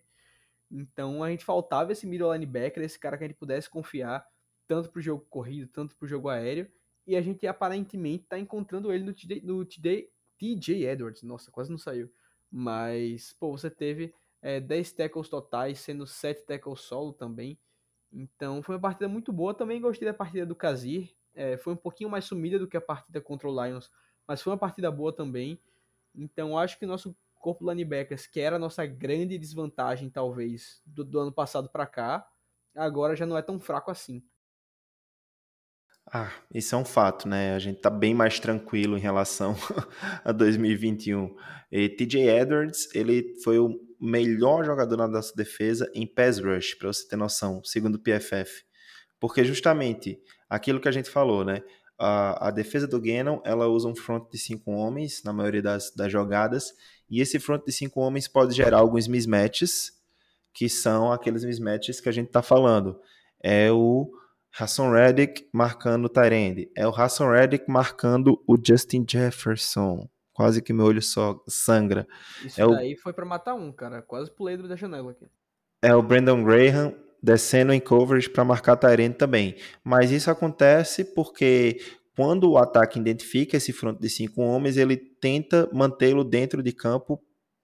Então 0.71 1.23
a 1.23 1.31
gente 1.31 1.45
faltava 1.45 1.93
esse 1.93 2.07
middle 2.07 2.33
linebacker, 2.33 2.83
esse 2.83 2.99
cara 2.99 3.17
que 3.17 3.25
a 3.25 3.27
gente 3.29 3.37
pudesse 3.37 3.71
confiar 3.71 4.27
tanto 4.67 4.91
para 4.91 4.99
o 4.99 5.03
jogo 5.03 5.25
corrido, 5.31 5.69
tanto 5.69 5.97
para 5.97 6.05
o 6.05 6.09
jogo 6.09 6.29
aéreo. 6.29 6.71
E 7.07 7.15
a 7.17 7.23
gente 7.23 7.47
aparentemente 7.47 8.25
está 8.25 8.39
encontrando 8.39 8.93
ele 8.93 9.05
no 9.05 9.13
TJ, 9.13 9.41
no 9.43 9.65
TJ 9.65 10.11
TJ 10.39 10.87
Edwards, 10.87 11.23
nossa, 11.23 11.51
quase 11.51 11.71
não 11.71 11.79
saiu. 11.79 12.11
Mas, 12.51 13.33
pô, 13.33 13.57
você 13.57 13.71
teve 13.71 14.15
é, 14.43 14.61
10 14.61 14.93
tackles 14.93 15.29
totais, 15.29 15.81
sendo 15.81 16.07
7 16.07 16.45
tackles 16.45 16.81
solo 16.81 17.13
também. 17.13 17.59
Então, 18.13 18.63
foi 18.63 18.75
uma 18.75 18.81
partida 18.81 19.09
muito 19.09 19.33
boa. 19.33 19.55
Também 19.55 19.81
gostei 19.81 20.07
da 20.07 20.15
partida 20.15 20.47
do 20.47 20.55
Kazir. 20.55 21.15
É, 21.35 21.57
foi 21.57 21.73
um 21.73 21.77
pouquinho 21.77 22.11
mais 22.11 22.25
sumida 22.25 22.59
do 22.59 22.67
que 22.67 22.77
a 22.77 22.81
partida 22.81 23.21
contra 23.21 23.49
o 23.49 23.65
Lions, 23.65 23.91
mas 24.27 24.41
foi 24.41 24.53
uma 24.53 24.59
partida 24.59 24.91
boa 24.91 25.13
também. 25.13 25.61
Então, 26.15 26.59
acho 26.59 26.79
que 26.79 26.85
o 26.85 26.89
nosso 26.89 27.15
corpo 27.47 27.71
linebackers, 27.71 28.27
que 28.27 28.41
era 28.41 28.57
a 28.57 28.59
nossa 28.59 28.85
grande 28.85 29.39
desvantagem, 29.39 30.11
talvez, 30.11 30.83
do, 30.85 31.05
do 31.05 31.21
ano 31.21 31.33
passado 31.33 31.71
para 31.71 31.87
cá, 31.87 32.27
agora 32.75 33.15
já 33.15 33.25
não 33.25 33.39
é 33.39 33.43
tão 33.43 33.61
fraco 33.61 33.89
assim. 33.89 34.21
Ah, 36.13 36.33
isso 36.53 36.75
é 36.75 36.79
um 36.79 36.85
fato, 36.85 37.29
né? 37.29 37.55
A 37.55 37.61
gente 37.61 37.81
tá 37.81 37.89
bem 37.89 38.15
mais 38.15 38.41
tranquilo 38.41 38.99
em 38.99 39.01
relação 39.01 39.55
a 40.25 40.33
2021. 40.33 41.37
E 41.71 41.89
TJ 41.89 42.29
Edwards, 42.29 42.93
ele 42.93 43.37
foi 43.45 43.61
o 43.61 43.79
melhor 44.01 44.65
jogador 44.65 44.97
na 44.97 45.07
nossa 45.07 45.33
defesa 45.37 45.89
em 45.95 46.05
pass 46.05 46.41
rush, 46.41 46.75
para 46.75 46.93
você 46.93 47.07
ter 47.07 47.15
noção, 47.15 47.63
segundo 47.63 47.95
o 47.95 48.03
PFF. 48.03 48.65
Porque 49.21 49.45
justamente 49.45 50.21
aquilo 50.51 50.81
que 50.81 50.89
a 50.89 50.93
gente 50.93 51.09
falou, 51.09 51.45
né? 51.45 51.63
A, 51.99 52.49
a 52.49 52.51
defesa 52.51 52.87
do 52.87 53.01
Gannon, 53.01 53.41
ela 53.45 53.67
usa 53.69 53.89
um 53.89 53.97
front 53.97 54.31
de 54.31 54.37
cinco 54.39 54.71
homens 54.73 55.23
na 55.25 55.33
maioria 55.33 55.63
das, 55.63 55.91
das 55.95 56.13
jogadas, 56.13 56.75
e 57.09 57.21
esse 57.21 57.39
front 57.39 57.65
de 57.65 57.73
cinco 57.73 58.01
homens 58.01 58.29
pode 58.29 58.55
gerar 58.55 58.79
alguns 58.79 59.09
mismatches, 59.09 59.93
que 60.53 60.69
são 60.69 61.11
aqueles 61.13 61.45
mismatches 61.45 62.01
que 62.01 62.09
a 62.09 62.13
gente 62.13 62.27
está 62.27 62.43
falando. 62.43 63.01
É 63.43 63.71
o 63.73 64.11
Hassan 64.59 64.91
Reddick 64.93 65.49
marcando 65.53 66.07
o 66.07 66.09
Tyrande, 66.09 66.71
é 66.77 66.87
o 66.87 66.91
Hassan 66.91 67.31
Reddick 67.31 67.71
marcando 67.71 68.43
o 68.47 68.57
Justin 68.63 69.05
Jefferson. 69.09 70.09
Quase 70.33 70.61
que 70.61 70.73
meu 70.75 70.85
olho 70.85 71.01
só 71.01 71.43
sangra. 71.49 72.07
Isso 72.45 72.61
É 72.61 72.67
o- 72.67 72.73
daí 72.73 72.95
foi 72.95 73.15
pra 73.15 73.25
matar 73.25 73.55
um, 73.55 73.73
cara. 73.73 74.03
Quase 74.03 74.31
pulei 74.31 74.59
da 74.59 74.77
janela 74.77 75.13
aqui. 75.13 75.27
É 75.81 75.95
o 75.95 76.03
Brandon 76.03 76.45
Graham 76.45 76.95
descendo 77.27 77.73
em 77.73 77.81
coverage 77.81 78.31
para 78.31 78.45
marcar 78.45 78.77
Tyrande 78.77 79.17
também. 79.17 79.57
Mas 79.83 80.13
isso 80.13 80.31
acontece 80.31 81.05
porque 81.05 81.81
quando 82.15 82.49
o 82.49 82.57
ataque 82.57 83.01
identifica 83.01 83.57
esse 83.57 83.73
front 83.73 83.99
de 83.99 84.09
cinco 84.09 84.43
homens, 84.43 84.77
ele 84.77 84.97
tenta 84.97 85.69
mantê-lo 85.73 86.23
dentro 86.23 86.63
de 86.63 86.73
campo 86.73 87.21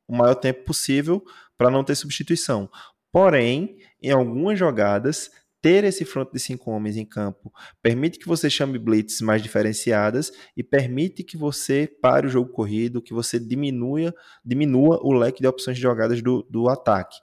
o 0.09 0.17
maior 0.17 0.35
tempo 0.35 0.65
possível 0.65 1.23
para 1.57 1.71
não 1.71 1.85
ter 1.85 1.95
substituição. 1.95 2.69
Porém, 3.13 3.77
em 4.03 4.11
algumas 4.11 4.59
jogadas, 4.59 5.31
ter 5.61 5.85
esse 5.85 6.05
front 6.05 6.33
de 6.33 6.41
cinco 6.41 6.73
homens 6.73 6.97
em 6.97 7.07
campo 7.07 7.53
permite 7.81 8.19
que 8.19 8.27
você 8.27 8.51
chame 8.51 8.81
blitz 8.81 9.21
mais 9.21 9.41
diferenciadas 9.41 10.33
e 10.57 10.65
permite 10.65 11.23
que 11.23 11.37
você 11.37 11.89
pare 12.03 12.27
o 12.27 12.31
jogo 12.31 12.51
corrido, 12.51 13.01
que 13.01 13.15
você 13.15 13.39
diminua, 13.39 14.13
diminua 14.45 14.99
o 15.05 15.13
leque 15.13 15.41
de 15.41 15.47
opções 15.47 15.77
de 15.77 15.83
jogadas 15.85 16.21
do, 16.21 16.43
do 16.51 16.69
ataque. 16.69 17.17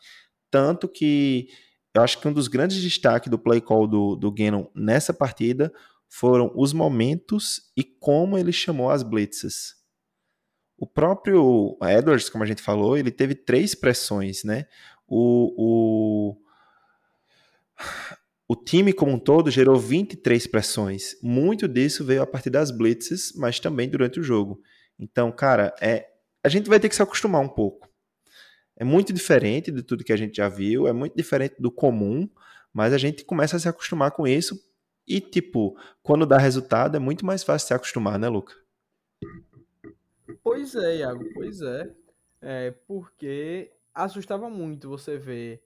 Tanto 0.50 0.88
que 0.88 1.50
eu 1.94 2.02
acho 2.02 2.20
que 2.20 2.28
um 2.28 2.34
dos 2.34 2.48
grandes 2.48 2.82
destaques 2.82 3.30
do 3.30 3.40
play 3.40 3.60
call 3.60 3.88
do, 3.88 4.16
do 4.16 4.32
Gannon 4.32 4.68
nessa 4.76 5.14
partida 5.14 5.74
foram 6.08 6.52
os 6.56 6.74
momentos 6.74 7.72
e 7.76 7.84
como 7.84 8.38
ele 8.38 8.52
chamou 8.52 8.90
as 8.90 9.04
blitzes. 9.04 9.76
O 10.78 10.88
próprio 10.88 11.78
Edwards, 11.82 12.30
como 12.30 12.44
a 12.44 12.48
gente 12.48 12.62
falou, 12.62 12.98
ele 12.98 13.12
teve 13.12 13.36
três 13.36 13.76
pressões, 13.76 14.44
né? 14.44 14.66
O, 15.08 15.54
o, 15.58 16.38
o 18.48 18.56
time 18.56 18.94
como 18.94 19.12
um 19.12 19.20
todo 19.20 19.52
gerou 19.52 19.78
23 19.78 20.48
pressões. 20.48 21.18
Muito 21.22 21.68
disso 21.68 22.06
veio 22.06 22.22
a 22.22 22.28
partir 22.28 22.50
das 22.50 22.72
blitzes, 22.72 23.34
mas 23.36 23.60
também 23.60 23.90
durante 23.90 24.20
o 24.20 24.24
jogo. 24.24 24.62
Então, 24.98 25.32
cara, 25.32 25.76
é, 25.82 26.08
a 26.44 26.50
gente 26.50 26.70
vai 26.70 26.80
ter 26.80 26.88
que 26.88 26.96
se 26.96 27.02
acostumar 27.02 27.42
um 27.42 27.50
pouco. 27.50 27.89
É 28.80 28.86
muito 28.86 29.12
diferente 29.12 29.74
de 29.74 29.84
tudo 29.84 30.06
que 30.06 30.14
a 30.14 30.18
gente 30.18 30.38
já 30.38 30.48
viu, 30.48 30.88
é 30.88 30.94
muito 30.94 31.14
diferente 31.14 31.56
do 31.60 31.70
comum, 31.70 32.30
mas 32.74 32.94
a 32.94 32.98
gente 32.98 33.26
começa 33.26 33.58
a 33.58 33.60
se 33.60 33.68
acostumar 33.68 34.12
com 34.12 34.26
isso. 34.26 34.58
E, 35.06 35.20
tipo, 35.20 35.78
quando 36.02 36.26
dá 36.26 36.38
resultado, 36.38 36.96
é 36.96 37.00
muito 37.00 37.26
mais 37.26 37.44
fácil 37.44 37.68
se 37.68 37.74
acostumar, 37.74 38.18
né, 38.18 38.30
Luca? 38.30 38.56
Pois 40.42 40.76
é, 40.76 41.00
Iago, 41.00 41.26
pois 41.34 41.62
é. 41.62 41.94
É, 42.42 42.72
porque 42.88 43.70
assustava 43.94 44.50
muito 44.50 44.88
você 44.88 45.18
ver, 45.18 45.62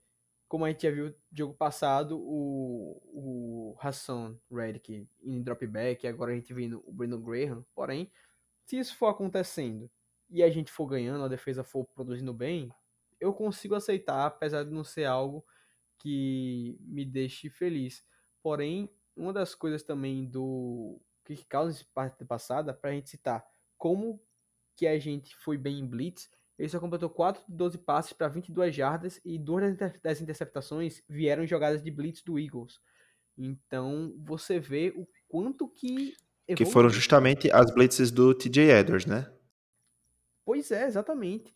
como 0.48 0.66
a 0.66 0.70
gente 0.70 0.82
já 0.82 0.90
viu 0.90 1.14
jogo 1.32 1.54
passado, 1.54 2.18
o, 2.18 3.00
o 3.14 3.76
Hassan 3.80 4.36
Reddick 4.52 5.08
em 5.22 5.44
dropback, 5.44 6.08
agora 6.08 6.32
a 6.32 6.36
gente 6.36 6.52
vendo 6.52 6.84
o 6.88 6.92
Brandon 6.92 7.22
Graham. 7.22 7.66
Porém, 7.76 8.12
se 8.66 8.80
isso 8.80 8.96
for 8.96 9.10
acontecendo 9.10 9.88
e 10.32 10.42
a 10.42 10.50
gente 10.50 10.72
for 10.72 10.88
ganhando, 10.88 11.24
a 11.24 11.28
defesa 11.28 11.64
for 11.64 11.86
produzindo 11.86 12.34
bem, 12.34 12.72
eu 13.24 13.34
consigo 13.34 13.76
aceitar, 13.76 14.26
apesar 14.26 14.64
de 14.64 14.72
não 14.72 14.84
ser 14.84 15.06
algo 15.06 15.46
que 16.00 16.78
me 16.82 17.06
deixe 17.06 17.50
feliz. 17.50 18.04
Porém, 18.42 18.90
uma 19.16 19.32
das 19.34 19.56
coisas 19.56 19.84
também 19.84 20.26
do 20.26 21.00
Kirk 21.26 21.46
Cousins 21.50 21.84
parte 21.84 22.26
passada, 22.26 22.74
para 22.74 22.90
a 22.90 22.94
gente 22.94 23.10
citar 23.10 23.46
como 23.78 24.22
que 24.76 24.88
a 24.88 25.00
gente 25.00 25.36
foi 25.38 25.58
bem 25.58 25.80
em 25.80 25.88
blitz, 25.88 26.30
ele 26.58 26.70
só 26.70 26.80
completou 26.80 27.10
4 27.10 27.44
de 27.48 27.54
12 27.56 27.78
passes 27.78 28.14
para 28.14 28.28
22 28.28 28.76
jardas 28.76 29.20
e 29.24 29.40
duas 29.40 29.64
das 29.64 29.74
inter- 29.74 30.02
das 30.02 30.22
interceptações 30.22 31.02
vieram 31.08 31.46
jogadas 31.48 31.82
de 31.84 31.90
blitz 31.92 32.22
do 32.24 32.38
Eagles. 32.40 32.80
Então, 33.38 34.14
você 34.20 34.60
vê 34.60 34.94
o 34.96 35.08
quanto 35.28 35.68
que 35.70 36.16
Que 36.56 36.64
evoluiu. 36.64 36.72
foram 36.74 36.90
justamente 36.90 37.50
as 37.52 37.74
blitzes 37.74 38.12
do 38.12 38.34
TJ 38.36 38.72
Edwards, 38.72 39.06
né? 39.08 39.32
Pois 40.46 40.72
é, 40.72 40.86
exatamente. 40.86 41.54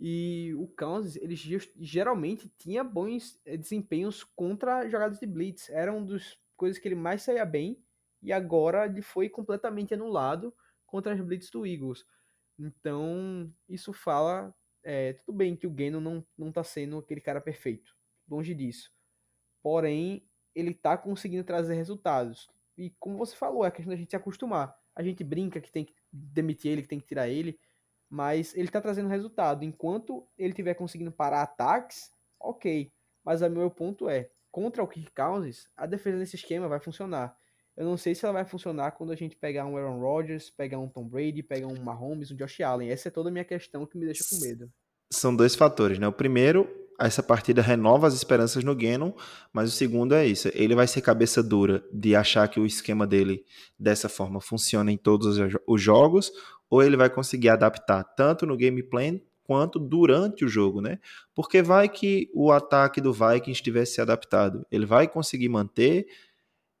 E 0.00 0.54
o 0.54 0.68
Kansas, 0.68 1.16
ele 1.16 1.34
ge- 1.34 1.72
geralmente 1.78 2.48
tinha 2.56 2.84
bons 2.84 3.40
eh, 3.44 3.56
desempenhos 3.56 4.22
contra 4.22 4.88
jogadas 4.88 5.18
de 5.18 5.26
blitz. 5.26 5.68
Era 5.70 5.92
uma 5.92 6.06
das 6.06 6.38
coisas 6.56 6.78
que 6.78 6.86
ele 6.86 6.94
mais 6.94 7.22
saía 7.22 7.44
bem. 7.44 7.82
E 8.22 8.32
agora 8.32 8.86
ele 8.86 9.02
foi 9.02 9.28
completamente 9.28 9.94
anulado 9.94 10.54
contra 10.86 11.12
as 11.12 11.20
blitz 11.20 11.50
do 11.50 11.66
Eagles. 11.66 12.04
Então, 12.58 13.52
isso 13.68 13.92
fala... 13.92 14.54
é, 14.82 15.12
tudo 15.14 15.36
bem 15.36 15.56
que 15.56 15.66
o 15.66 15.70
Gannon 15.70 16.00
não, 16.00 16.26
não 16.36 16.52
tá 16.52 16.62
sendo 16.64 16.98
aquele 16.98 17.20
cara 17.20 17.40
perfeito. 17.40 17.94
Longe 18.28 18.54
disso. 18.54 18.92
Porém, 19.62 20.24
ele 20.54 20.72
tá 20.72 20.96
conseguindo 20.96 21.44
trazer 21.44 21.74
resultados. 21.74 22.48
E 22.76 22.90
como 22.98 23.18
você 23.18 23.34
falou, 23.36 23.64
é 23.64 23.70
questão 23.70 23.92
da 23.92 23.96
gente 23.96 24.10
se 24.10 24.16
acostumar. 24.16 24.76
A 24.94 25.02
gente 25.02 25.22
brinca 25.24 25.60
que 25.60 25.70
tem 25.70 25.84
que 25.84 25.94
demitir 26.12 26.70
ele, 26.72 26.82
que 26.82 26.88
tem 26.88 27.00
que 27.00 27.06
tirar 27.06 27.28
ele 27.28 27.58
mas 28.08 28.54
ele 28.56 28.68
tá 28.68 28.80
trazendo 28.80 29.08
resultado. 29.08 29.64
Enquanto 29.64 30.26
ele 30.36 30.52
tiver 30.52 30.74
conseguindo 30.74 31.12
parar 31.12 31.42
ataques, 31.42 32.10
ok. 32.40 32.90
Mas 33.24 33.42
o 33.42 33.50
meu 33.50 33.70
ponto 33.70 34.08
é, 34.08 34.30
contra 34.50 34.82
o 34.82 34.88
Kirk 34.88 35.12
Cousins, 35.14 35.68
a 35.76 35.86
defesa 35.86 36.18
nesse 36.18 36.36
esquema 36.36 36.68
vai 36.68 36.80
funcionar. 36.80 37.36
Eu 37.76 37.84
não 37.84 37.96
sei 37.96 38.14
se 38.14 38.24
ela 38.24 38.34
vai 38.34 38.44
funcionar 38.44 38.90
quando 38.92 39.12
a 39.12 39.16
gente 39.16 39.36
pegar 39.36 39.64
um 39.64 39.76
Aaron 39.76 40.00
Rodgers, 40.00 40.50
pegar 40.50 40.78
um 40.78 40.88
Tom 40.88 41.04
Brady, 41.04 41.44
pegar 41.44 41.68
um 41.68 41.80
Mahomes, 41.80 42.30
um 42.32 42.36
Josh 42.36 42.60
Allen. 42.60 42.90
Essa 42.90 43.06
é 43.06 43.10
toda 43.10 43.28
a 43.28 43.32
minha 43.32 43.44
questão 43.44 43.86
que 43.86 43.96
me 43.96 44.04
deixa 44.04 44.24
com 44.28 44.40
medo. 44.40 44.68
São 45.12 45.34
dois 45.34 45.54
fatores, 45.54 45.96
né? 45.96 46.08
O 46.08 46.12
primeiro, 46.12 46.68
essa 46.98 47.22
partida 47.22 47.62
renova 47.62 48.08
as 48.08 48.14
esperanças 48.14 48.64
no 48.64 48.74
Gannon, 48.74 49.12
mas 49.52 49.72
o 49.72 49.76
segundo 49.76 50.12
é 50.12 50.26
isso. 50.26 50.50
Ele 50.52 50.74
vai 50.74 50.88
ser 50.88 51.00
cabeça 51.00 51.40
dura 51.40 51.84
de 51.92 52.16
achar 52.16 52.48
que 52.48 52.58
o 52.58 52.66
esquema 52.66 53.06
dele 53.06 53.44
dessa 53.78 54.08
forma 54.08 54.40
funciona 54.40 54.90
em 54.90 54.96
todos 54.96 55.38
os 55.64 55.80
jogos, 55.80 56.32
ou 56.70 56.82
ele 56.82 56.96
vai 56.96 57.08
conseguir 57.10 57.48
adaptar 57.48 58.04
tanto 58.04 58.46
no 58.46 58.56
game 58.56 58.82
plan 58.82 59.18
quanto 59.42 59.78
durante 59.78 60.44
o 60.44 60.48
jogo, 60.48 60.82
né? 60.82 60.98
Porque 61.34 61.62
vai 61.62 61.88
que 61.88 62.30
o 62.34 62.52
ataque 62.52 63.00
do 63.00 63.12
Vikings 63.12 63.62
tivesse 63.62 63.94
se 63.94 64.00
adaptado. 64.00 64.66
Ele 64.70 64.84
vai 64.84 65.08
conseguir 65.08 65.48
manter, 65.48 66.06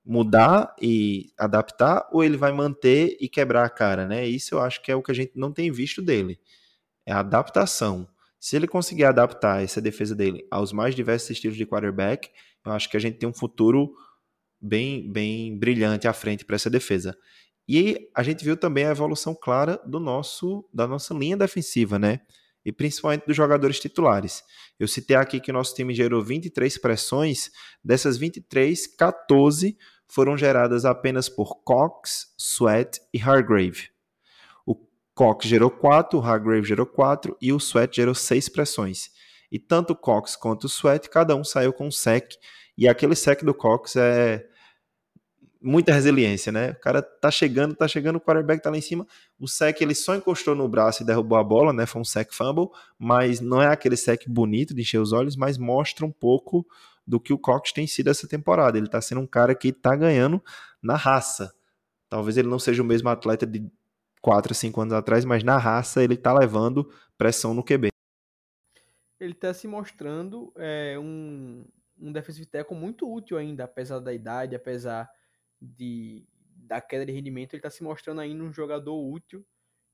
mudar 0.04 0.74
e 0.80 1.32
adaptar, 1.38 2.06
ou 2.12 2.22
ele 2.22 2.36
vai 2.36 2.52
manter 2.52 3.16
e 3.18 3.28
quebrar 3.28 3.64
a 3.64 3.70
cara, 3.70 4.06
né? 4.06 4.26
Isso 4.26 4.54
eu 4.54 4.60
acho 4.60 4.82
que 4.82 4.92
é 4.92 4.94
o 4.94 5.02
que 5.02 5.10
a 5.10 5.14
gente 5.14 5.32
não 5.34 5.50
tem 5.50 5.70
visto 5.72 6.02
dele. 6.02 6.38
É 7.06 7.12
a 7.12 7.20
adaptação. 7.20 8.06
Se 8.38 8.54
ele 8.54 8.68
conseguir 8.68 9.04
adaptar 9.04 9.64
essa 9.64 9.80
defesa 9.80 10.14
dele 10.14 10.46
aos 10.50 10.70
mais 10.70 10.94
diversos 10.94 11.30
estilos 11.30 11.56
de 11.56 11.64
quarterback, 11.64 12.30
eu 12.64 12.72
acho 12.72 12.88
que 12.90 12.96
a 12.98 13.00
gente 13.00 13.18
tem 13.18 13.28
um 13.28 13.34
futuro 13.34 13.94
bem, 14.60 15.10
bem 15.10 15.58
brilhante 15.58 16.06
à 16.06 16.12
frente 16.12 16.44
para 16.44 16.56
essa 16.56 16.68
defesa. 16.68 17.16
E 17.68 18.08
a 18.14 18.22
gente 18.22 18.42
viu 18.42 18.56
também 18.56 18.86
a 18.86 18.90
evolução 18.90 19.34
clara 19.34 19.78
do 19.84 20.00
nosso 20.00 20.66
da 20.72 20.86
nossa 20.86 21.12
linha 21.12 21.36
defensiva, 21.36 21.98
né? 21.98 22.20
E 22.64 22.72
principalmente 22.72 23.26
dos 23.26 23.36
jogadores 23.36 23.78
titulares. 23.78 24.42
Eu 24.78 24.88
citei 24.88 25.16
aqui 25.16 25.38
que 25.40 25.50
o 25.50 25.54
nosso 25.54 25.74
time 25.74 25.94
gerou 25.94 26.22
23 26.22 26.78
pressões, 26.78 27.50
dessas 27.84 28.16
23, 28.16 28.86
14 28.96 29.76
foram 30.06 30.36
geradas 30.36 30.84
apenas 30.86 31.28
por 31.28 31.62
Cox, 31.62 32.34
Sweat 32.38 33.00
e 33.12 33.20
Hargrave. 33.20 33.90
O 34.64 34.74
Cox 35.14 35.46
gerou 35.46 35.70
4, 35.70 36.18
o 36.18 36.22
Hargrave 36.22 36.66
gerou 36.66 36.86
4 36.86 37.36
e 37.40 37.52
o 37.52 37.58
Sweat 37.58 37.94
gerou 37.94 38.14
6 38.14 38.48
pressões. 38.48 39.10
E 39.52 39.58
tanto 39.58 39.92
o 39.92 39.96
Cox 39.96 40.34
quanto 40.36 40.64
o 40.64 40.68
Sweat, 40.68 41.10
cada 41.10 41.36
um 41.36 41.44
saiu 41.44 41.72
com 41.72 41.86
um 41.86 41.90
sec. 41.90 42.32
E 42.76 42.88
aquele 42.88 43.14
sec 43.14 43.42
do 43.42 43.52
Cox 43.52 43.96
é 43.96 44.46
muita 45.60 45.92
resiliência, 45.92 46.52
né? 46.52 46.70
O 46.70 46.80
cara 46.80 47.02
tá 47.02 47.30
chegando, 47.30 47.74
tá 47.74 47.88
chegando, 47.88 48.16
o 48.16 48.20
quarterback 48.20 48.62
tá 48.62 48.70
lá 48.70 48.76
em 48.76 48.80
cima. 48.80 49.06
O 49.38 49.48
sec 49.48 49.80
ele 49.80 49.94
só 49.94 50.14
encostou 50.14 50.54
no 50.54 50.68
braço 50.68 51.02
e 51.02 51.06
derrubou 51.06 51.36
a 51.36 51.44
bola, 51.44 51.72
né? 51.72 51.86
Foi 51.86 52.00
um 52.00 52.04
sec 52.04 52.32
fumble, 52.32 52.68
mas 52.98 53.40
não 53.40 53.60
é 53.60 53.66
aquele 53.66 53.96
sec 53.96 54.24
bonito 54.28 54.74
de 54.74 54.82
encher 54.82 55.00
os 55.00 55.12
olhos, 55.12 55.36
mas 55.36 55.58
mostra 55.58 56.06
um 56.06 56.12
pouco 56.12 56.66
do 57.06 57.18
que 57.18 57.32
o 57.32 57.38
Cox 57.38 57.72
tem 57.72 57.86
sido 57.86 58.08
essa 58.08 58.28
temporada. 58.28 58.78
Ele 58.78 58.88
tá 58.88 59.00
sendo 59.00 59.20
um 59.20 59.26
cara 59.26 59.54
que 59.54 59.72
tá 59.72 59.96
ganhando 59.96 60.42
na 60.82 60.94
raça. 60.94 61.52
Talvez 62.08 62.36
ele 62.36 62.48
não 62.48 62.58
seja 62.58 62.82
o 62.82 62.86
mesmo 62.86 63.08
atleta 63.08 63.46
de 63.46 63.66
4 64.20 64.52
a 64.52 64.54
5 64.54 64.80
anos 64.80 64.94
atrás, 64.94 65.24
mas 65.24 65.42
na 65.42 65.56
raça 65.56 66.02
ele 66.02 66.16
tá 66.16 66.32
levando 66.32 66.90
pressão 67.16 67.54
no 67.54 67.64
QB. 67.64 67.88
Ele 69.18 69.34
tá 69.34 69.52
se 69.52 69.66
mostrando 69.66 70.52
é, 70.56 70.96
um, 70.98 71.64
um 71.98 72.12
defensive 72.12 72.46
tackle 72.46 72.76
muito 72.76 73.12
útil 73.12 73.36
ainda, 73.36 73.64
apesar 73.64 73.98
da 73.98 74.12
idade, 74.12 74.54
apesar 74.54 75.10
de, 75.60 76.26
da 76.56 76.80
queda 76.80 77.06
de 77.06 77.12
rendimento, 77.12 77.54
ele 77.54 77.62
tá 77.62 77.70
se 77.70 77.82
mostrando 77.82 78.20
ainda 78.20 78.42
um 78.44 78.52
jogador 78.52 78.96
útil 78.96 79.46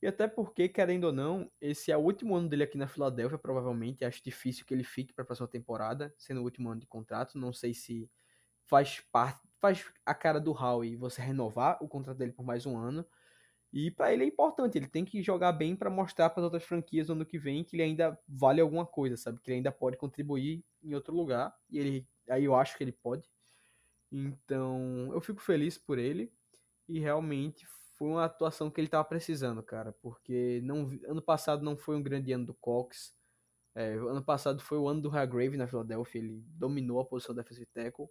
E 0.02 0.06
até 0.06 0.28
porque, 0.28 0.68
querendo 0.68 1.04
ou 1.04 1.12
não, 1.12 1.50
esse 1.60 1.90
é 1.92 1.96
o 1.96 2.00
último 2.00 2.36
ano 2.36 2.48
dele 2.48 2.64
aqui 2.64 2.78
na 2.78 2.86
Filadélfia, 2.88 3.38
provavelmente. 3.38 4.04
Acho 4.04 4.22
difícil 4.22 4.66
que 4.66 4.74
ele 4.74 4.84
fique 4.84 5.14
para 5.14 5.22
a 5.24 5.26
próxima 5.26 5.48
temporada, 5.48 6.14
sendo 6.18 6.40
o 6.40 6.44
último 6.44 6.70
ano 6.70 6.80
de 6.80 6.86
contrato. 6.86 7.38
Não 7.38 7.52
sei 7.52 7.74
se 7.74 8.10
faz 8.66 9.00
parte, 9.12 9.40
faz 9.60 9.86
a 10.06 10.14
cara 10.14 10.40
do 10.40 10.52
Howie 10.52 10.96
você 10.96 11.22
renovar 11.22 11.78
o 11.82 11.88
contrato 11.88 12.18
dele 12.18 12.32
por 12.32 12.44
mais 12.44 12.66
um 12.66 12.76
ano. 12.78 13.06
E 13.72 13.90
para 13.90 14.12
ele 14.12 14.24
é 14.24 14.26
importante, 14.26 14.78
ele 14.78 14.86
tem 14.88 15.04
que 15.04 15.22
jogar 15.22 15.52
bem 15.52 15.74
para 15.76 15.90
mostrar 15.90 16.30
para 16.30 16.40
as 16.40 16.44
outras 16.44 16.64
franquias 16.64 17.08
no 17.08 17.14
ano 17.14 17.26
que 17.26 17.38
vem 17.38 17.64
que 17.64 17.74
ele 17.76 17.82
ainda 17.82 18.18
vale 18.28 18.60
alguma 18.60 18.86
coisa, 18.86 19.16
sabe? 19.16 19.40
Que 19.40 19.50
ele 19.50 19.56
ainda 19.58 19.72
pode 19.72 19.96
contribuir 19.96 20.64
em 20.82 20.94
outro 20.94 21.14
lugar. 21.14 21.54
E 21.70 21.78
ele, 21.78 22.08
aí 22.30 22.44
eu 22.44 22.54
acho 22.54 22.76
que 22.78 22.84
ele 22.84 22.92
pode. 22.92 23.28
Então, 24.16 25.10
eu 25.12 25.20
fico 25.20 25.40
feliz 25.40 25.76
por 25.76 25.98
ele 25.98 26.32
e 26.88 27.00
realmente 27.00 27.66
foi 27.98 28.10
uma 28.10 28.24
atuação 28.26 28.70
que 28.70 28.80
ele 28.80 28.86
estava 28.86 29.04
precisando, 29.04 29.60
cara, 29.60 29.92
porque 30.00 30.60
não 30.62 30.88
ano 31.08 31.20
passado 31.20 31.64
não 31.64 31.76
foi 31.76 31.96
um 31.96 32.02
grande 32.02 32.30
ano 32.32 32.46
do 32.46 32.54
Cox. 32.54 33.12
É, 33.74 33.94
ano 33.94 34.22
passado 34.24 34.62
foi 34.62 34.78
o 34.78 34.86
ano 34.88 35.00
do 35.00 35.10
Hargrave 35.10 35.56
na 35.56 35.66
Filadélfia, 35.66 36.20
ele 36.20 36.44
dominou 36.46 37.00
a 37.00 37.04
posição 37.04 37.34
defensive 37.34 37.66
tackle. 37.74 38.06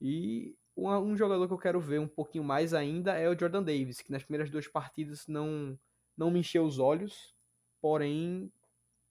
E 0.00 0.56
um, 0.76 0.88
um, 0.90 1.16
jogador 1.16 1.48
que 1.48 1.54
eu 1.54 1.58
quero 1.58 1.80
ver 1.80 1.98
um 1.98 2.06
pouquinho 2.06 2.44
mais 2.44 2.72
ainda 2.72 3.14
é 3.14 3.28
o 3.28 3.36
Jordan 3.36 3.64
Davis, 3.64 4.00
que 4.00 4.12
nas 4.12 4.22
primeiras 4.22 4.48
duas 4.48 4.68
partidas 4.68 5.26
não, 5.26 5.76
não 6.16 6.30
me 6.30 6.38
encheu 6.38 6.64
os 6.64 6.78
olhos, 6.78 7.34
porém, 7.80 8.52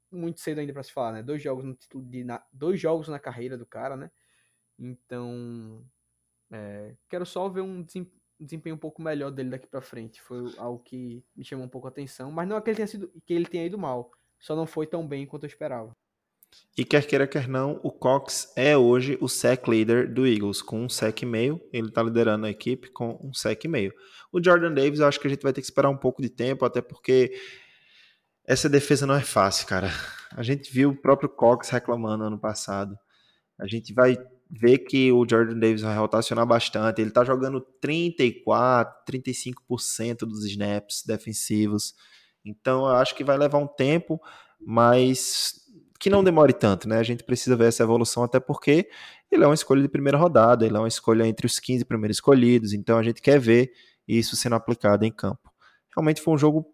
muito 0.10 0.40
cedo 0.40 0.60
ainda 0.60 0.72
para 0.72 0.84
se 0.84 0.94
falar, 0.94 1.12
né? 1.12 1.24
Dois 1.24 1.42
jogos 1.42 1.66
no 1.66 1.74
título 1.76 2.06
de 2.06 2.24
na, 2.24 2.42
dois 2.54 2.80
jogos 2.80 3.10
na 3.10 3.20
carreira 3.20 3.58
do 3.58 3.66
cara, 3.66 3.98
né? 3.98 4.10
Então, 4.80 5.86
é, 6.52 6.96
quero 7.10 7.26
só 7.26 7.48
ver 7.50 7.62
um 7.62 7.86
desempenho 8.40 8.76
um 8.76 8.80
pouco 8.80 9.02
melhor 9.02 9.32
dele 9.32 9.50
daqui 9.50 9.68
para 9.68 9.82
frente. 9.82 10.22
Foi 10.22 10.54
algo 10.58 10.84
que 10.84 11.24
me 11.36 11.44
chamou 11.44 11.66
um 11.66 11.70
pouco 11.70 11.88
a 11.88 11.90
atenção, 11.90 12.32
mas 12.32 12.48
não 12.48 12.58
é 12.58 12.62
que 12.62 12.70
ele 12.70 12.78
tenha 12.78 12.88
sido 12.88 13.12
que 13.26 13.34
ele 13.34 13.46
tenha 13.46 13.66
ido 13.66 13.78
mal, 13.78 14.12
só 14.40 14.56
não 14.56 14.66
foi 14.66 14.86
tão 14.86 15.08
bem 15.08 15.26
quanto 15.26 15.44
eu 15.44 15.48
esperava. 15.48 15.96
E 16.78 16.86
quer 16.86 17.06
queira, 17.06 17.28
quer 17.28 17.48
não, 17.48 17.80
o 17.84 17.92
Cox 17.92 18.54
é 18.56 18.78
hoje 18.78 19.18
o 19.20 19.28
sack 19.28 19.70
leader 19.70 20.14
do 20.14 20.26
Eagles, 20.28 20.62
com 20.62 20.84
um 20.84 20.90
sack 20.90 21.24
e 21.24 21.26
meio. 21.26 21.62
Ele 21.72 21.88
está 21.88 22.02
liderando 22.02 22.46
a 22.46 22.50
equipe 22.50 22.90
com 22.92 23.20
um 23.22 23.34
sack 23.34 23.66
e 23.66 23.68
meio. 23.68 23.94
O 24.32 24.44
Jordan 24.44 24.74
Davis, 24.74 25.00
eu 25.00 25.08
acho 25.08 25.20
que 25.20 25.28
a 25.28 25.30
gente 25.30 25.44
vai 25.44 25.52
ter 25.52 25.62
que 25.62 25.68
esperar 25.68 25.90
um 25.90 25.98
pouco 25.98 26.22
de 26.22 26.30
tempo, 26.30 26.66
até 26.66 26.82
porque 26.82 27.34
essa 28.46 28.70
defesa 28.70 29.08
não 29.08 29.16
é 29.16 29.22
fácil, 29.22 29.68
cara. 29.68 29.90
A 30.32 30.44
gente 30.44 30.72
viu 30.72 30.90
o 30.90 31.02
próprio 31.02 31.30
Cox 31.30 31.70
reclamando 31.70 32.26
ano 32.26 32.40
passado. 32.40 32.98
A 33.60 33.68
gente 33.68 33.94
vai 33.94 34.18
ver 34.50 34.80
que 34.80 35.12
o 35.12 35.26
Jordan 35.28 35.60
Davis 35.60 35.82
vai 35.82 35.98
rotacionar 35.98 36.46
bastante. 36.46 37.02
Ele 37.02 37.10
está 37.10 37.24
jogando 37.24 37.62
34, 37.82 39.04
35% 39.12 40.20
dos 40.20 40.46
snaps 40.46 41.04
defensivos. 41.06 41.94
Então, 42.44 42.86
eu 42.88 42.96
acho 42.96 43.16
que 43.16 43.24
vai 43.24 43.38
levar 43.38 43.58
um 43.58 43.68
tempo, 43.68 44.20
mas 44.60 45.56
que 46.00 46.10
não 46.10 46.24
demore 46.24 46.54
tanto, 46.54 46.88
né? 46.88 46.98
A 46.98 47.04
gente 47.04 47.24
precisa 47.24 47.56
ver 47.56 47.70
essa 47.70 47.84
evolução, 47.84 48.24
até 48.24 48.40
porque 48.40 48.88
ele 49.32 49.44
é 49.44 49.48
uma 49.48 49.56
escolha 49.56 49.82
de 49.82 49.90
primeira 49.90 50.18
rodada, 50.18 50.66
ele 50.66 50.76
é 50.76 50.80
uma 50.80 50.88
escolha 50.88 51.26
entre 51.26 51.48
os 51.48 51.60
15 51.60 51.86
primeiros 51.86 52.18
escolhidos, 52.18 52.74
então 52.74 52.98
a 52.98 53.04
gente 53.04 53.22
quer 53.22 53.40
ver 53.40 53.72
isso 54.08 54.36
sendo 54.36 54.56
aplicado 54.56 55.06
em 55.06 55.12
campo. 55.12 55.52
Realmente 55.96 56.22
foi 56.22 56.34
um 56.34 56.38
jogo 56.38 56.68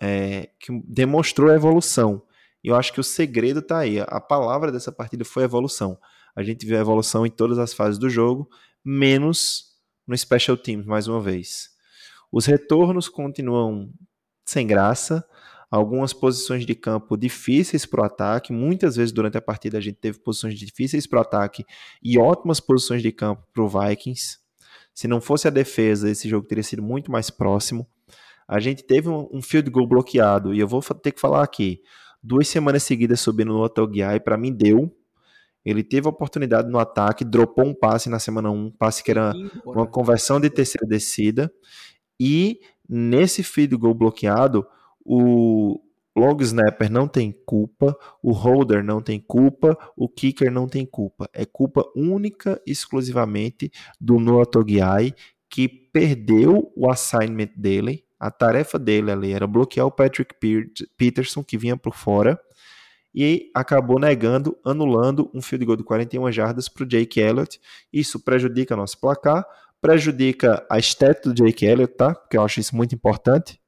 é, 0.00 0.50
que 0.60 0.80
demonstrou 0.84 1.50
a 1.50 1.54
evolução. 1.54 2.22
E 2.62 2.68
eu 2.68 2.76
acho 2.76 2.92
que 2.92 3.00
o 3.00 3.04
segredo 3.04 3.60
está 3.60 3.78
aí. 3.78 4.00
A 4.00 4.20
palavra 4.20 4.70
dessa 4.70 4.92
partida 4.92 5.24
foi 5.24 5.44
evolução. 5.44 5.98
A 6.38 6.44
gente 6.44 6.64
viu 6.64 6.78
a 6.78 6.80
evolução 6.80 7.26
em 7.26 7.30
todas 7.30 7.58
as 7.58 7.72
fases 7.72 7.98
do 7.98 8.08
jogo, 8.08 8.48
menos 8.84 9.74
no 10.06 10.16
Special 10.16 10.56
Teams, 10.56 10.86
mais 10.86 11.08
uma 11.08 11.20
vez. 11.20 11.70
Os 12.30 12.46
retornos 12.46 13.08
continuam 13.08 13.92
sem 14.44 14.64
graça 14.64 15.26
algumas 15.68 16.12
posições 16.12 16.64
de 16.64 16.76
campo 16.76 17.16
difíceis 17.16 17.84
para 17.84 18.02
o 18.02 18.04
ataque. 18.04 18.52
Muitas 18.52 18.94
vezes 18.94 19.10
durante 19.10 19.36
a 19.36 19.42
partida 19.42 19.78
a 19.78 19.80
gente 19.80 19.96
teve 19.96 20.20
posições 20.20 20.56
difíceis 20.56 21.08
para 21.08 21.18
o 21.18 21.22
ataque 21.22 21.66
e 22.00 22.16
ótimas 22.20 22.60
posições 22.60 23.02
de 23.02 23.10
campo 23.10 23.44
para 23.52 23.64
o 23.64 23.68
Vikings. 23.68 24.38
Se 24.94 25.08
não 25.08 25.20
fosse 25.20 25.48
a 25.48 25.50
defesa, 25.50 26.08
esse 26.08 26.28
jogo 26.28 26.46
teria 26.46 26.62
sido 26.62 26.84
muito 26.84 27.10
mais 27.10 27.30
próximo. 27.30 27.84
A 28.46 28.60
gente 28.60 28.84
teve 28.84 29.08
um, 29.08 29.42
field 29.42 29.68
goal 29.70 29.88
bloqueado 29.88 30.54
e 30.54 30.60
eu 30.60 30.68
vou 30.68 30.80
ter 30.82 31.10
que 31.10 31.20
falar 31.20 31.42
aqui. 31.42 31.82
Duas 32.22 32.46
semanas 32.46 32.84
seguidas 32.84 33.18
subindo 33.18 33.52
no 33.52 33.60
Otogiai, 33.60 34.20
para 34.20 34.36
mim 34.36 34.52
deu. 34.52 34.96
Ele 35.64 35.82
teve 35.82 36.06
a 36.06 36.10
oportunidade 36.10 36.70
no 36.70 36.78
ataque, 36.78 37.24
dropou 37.24 37.66
um 37.66 37.74
passe 37.74 38.08
na 38.08 38.18
semana 38.18 38.50
1, 38.50 38.54
um 38.54 38.70
passe 38.70 39.02
que 39.02 39.10
era 39.10 39.32
uma 39.66 39.86
conversão 39.86 40.40
de 40.40 40.48
terceira 40.48 40.86
descida. 40.86 41.52
E 42.20 42.60
nesse 42.88 43.42
field 43.42 43.76
goal 43.76 43.94
bloqueado, 43.94 44.66
o 45.04 45.80
long 46.16 46.36
snapper 46.40 46.90
não 46.90 47.06
tem 47.06 47.32
culpa, 47.46 47.96
o 48.22 48.32
holder 48.32 48.82
não 48.82 49.00
tem 49.00 49.20
culpa, 49.20 49.78
o 49.96 50.08
kicker 50.08 50.50
não 50.50 50.66
tem 50.66 50.84
culpa. 50.84 51.28
É 51.32 51.44
culpa 51.44 51.84
única 51.94 52.60
e 52.66 52.72
exclusivamente 52.72 53.70
do 54.00 54.18
Noah 54.18 54.46
Togiai, 54.46 55.14
que 55.48 55.68
perdeu 55.68 56.72
o 56.76 56.90
assignment 56.90 57.50
dele. 57.56 58.04
A 58.18 58.30
tarefa 58.30 58.78
dele 58.78 59.12
ali 59.12 59.32
era 59.32 59.46
bloquear 59.46 59.86
o 59.86 59.92
Patrick 59.92 60.34
Peterson, 60.96 61.44
que 61.44 61.56
vinha 61.56 61.76
por 61.76 61.94
fora, 61.94 62.38
e 63.18 63.50
acabou 63.52 63.98
negando, 63.98 64.56
anulando 64.64 65.28
um 65.34 65.42
field 65.42 65.64
goal 65.64 65.76
de 65.76 65.82
41 65.82 66.30
jardas 66.30 66.68
para 66.68 66.84
o 66.84 66.86
Jake 66.86 67.18
Elliott. 67.18 67.60
Isso 67.92 68.20
prejudica 68.20 68.76
nosso 68.76 69.00
placar, 69.00 69.44
prejudica 69.80 70.64
a 70.70 70.78
estética 70.78 71.30
do 71.30 71.34
Jake 71.34 71.66
Elliott, 71.66 71.94
tá? 71.94 72.14
Porque 72.14 72.36
eu 72.36 72.42
acho 72.42 72.60
isso 72.60 72.76
muito 72.76 72.94
importante 72.94 73.60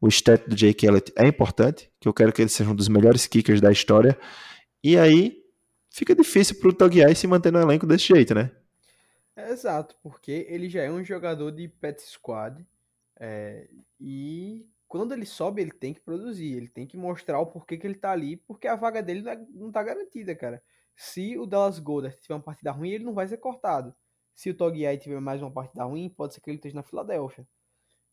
o 0.00 0.08
stat 0.08 0.48
do 0.48 0.54
Jake 0.54 0.86
Elliott 0.86 1.12
é 1.16 1.26
importante, 1.26 1.90
que 2.00 2.08
eu 2.08 2.14
quero 2.14 2.32
que 2.32 2.40
ele 2.40 2.48
seja 2.48 2.70
um 2.70 2.74
dos 2.74 2.88
melhores 2.88 3.26
kickers 3.26 3.60
da 3.60 3.72
história. 3.72 4.18
E 4.82 4.96
aí 4.96 5.42
fica 5.90 6.14
difícil 6.14 6.58
pro 6.60 6.72
Togiai 6.72 7.14
se 7.14 7.26
manter 7.26 7.52
no 7.52 7.60
elenco 7.60 7.86
desse 7.86 8.06
jeito, 8.06 8.34
né? 8.34 8.50
Exato, 9.36 9.96
porque 10.02 10.46
ele 10.48 10.68
já 10.68 10.82
é 10.82 10.90
um 10.90 11.04
jogador 11.04 11.50
de 11.50 11.68
pet 11.68 12.00
squad 12.02 12.64
é, 13.18 13.68
e 14.00 14.66
quando 14.88 15.12
ele 15.12 15.26
sobe 15.26 15.60
ele 15.60 15.70
tem 15.70 15.92
que 15.92 16.00
produzir, 16.00 16.56
ele 16.56 16.68
tem 16.68 16.86
que 16.86 16.96
mostrar 16.96 17.38
o 17.38 17.46
porquê 17.46 17.76
que 17.76 17.86
ele 17.86 17.94
tá 17.94 18.10
ali, 18.10 18.38
porque 18.38 18.66
a 18.66 18.74
vaga 18.74 19.02
dele 19.02 19.22
não, 19.22 19.32
é, 19.32 19.46
não 19.50 19.70
tá 19.70 19.82
garantida, 19.82 20.34
cara. 20.34 20.62
Se 20.96 21.38
o 21.38 21.46
Dallas 21.46 21.78
Goddard 21.78 22.18
tiver 22.20 22.34
uma 22.34 22.42
partida 22.42 22.72
ruim, 22.72 22.90
ele 22.90 23.04
não 23.04 23.14
vai 23.14 23.28
ser 23.28 23.36
cortado. 23.36 23.94
Se 24.34 24.50
o 24.50 24.54
Togiai 24.54 24.96
tiver 24.96 25.20
mais 25.20 25.42
uma 25.42 25.50
partida 25.50 25.84
ruim, 25.84 26.08
pode 26.08 26.34
ser 26.34 26.40
que 26.40 26.50
ele 26.50 26.56
esteja 26.56 26.74
na 26.74 26.82
Filadélfia. 26.82 27.46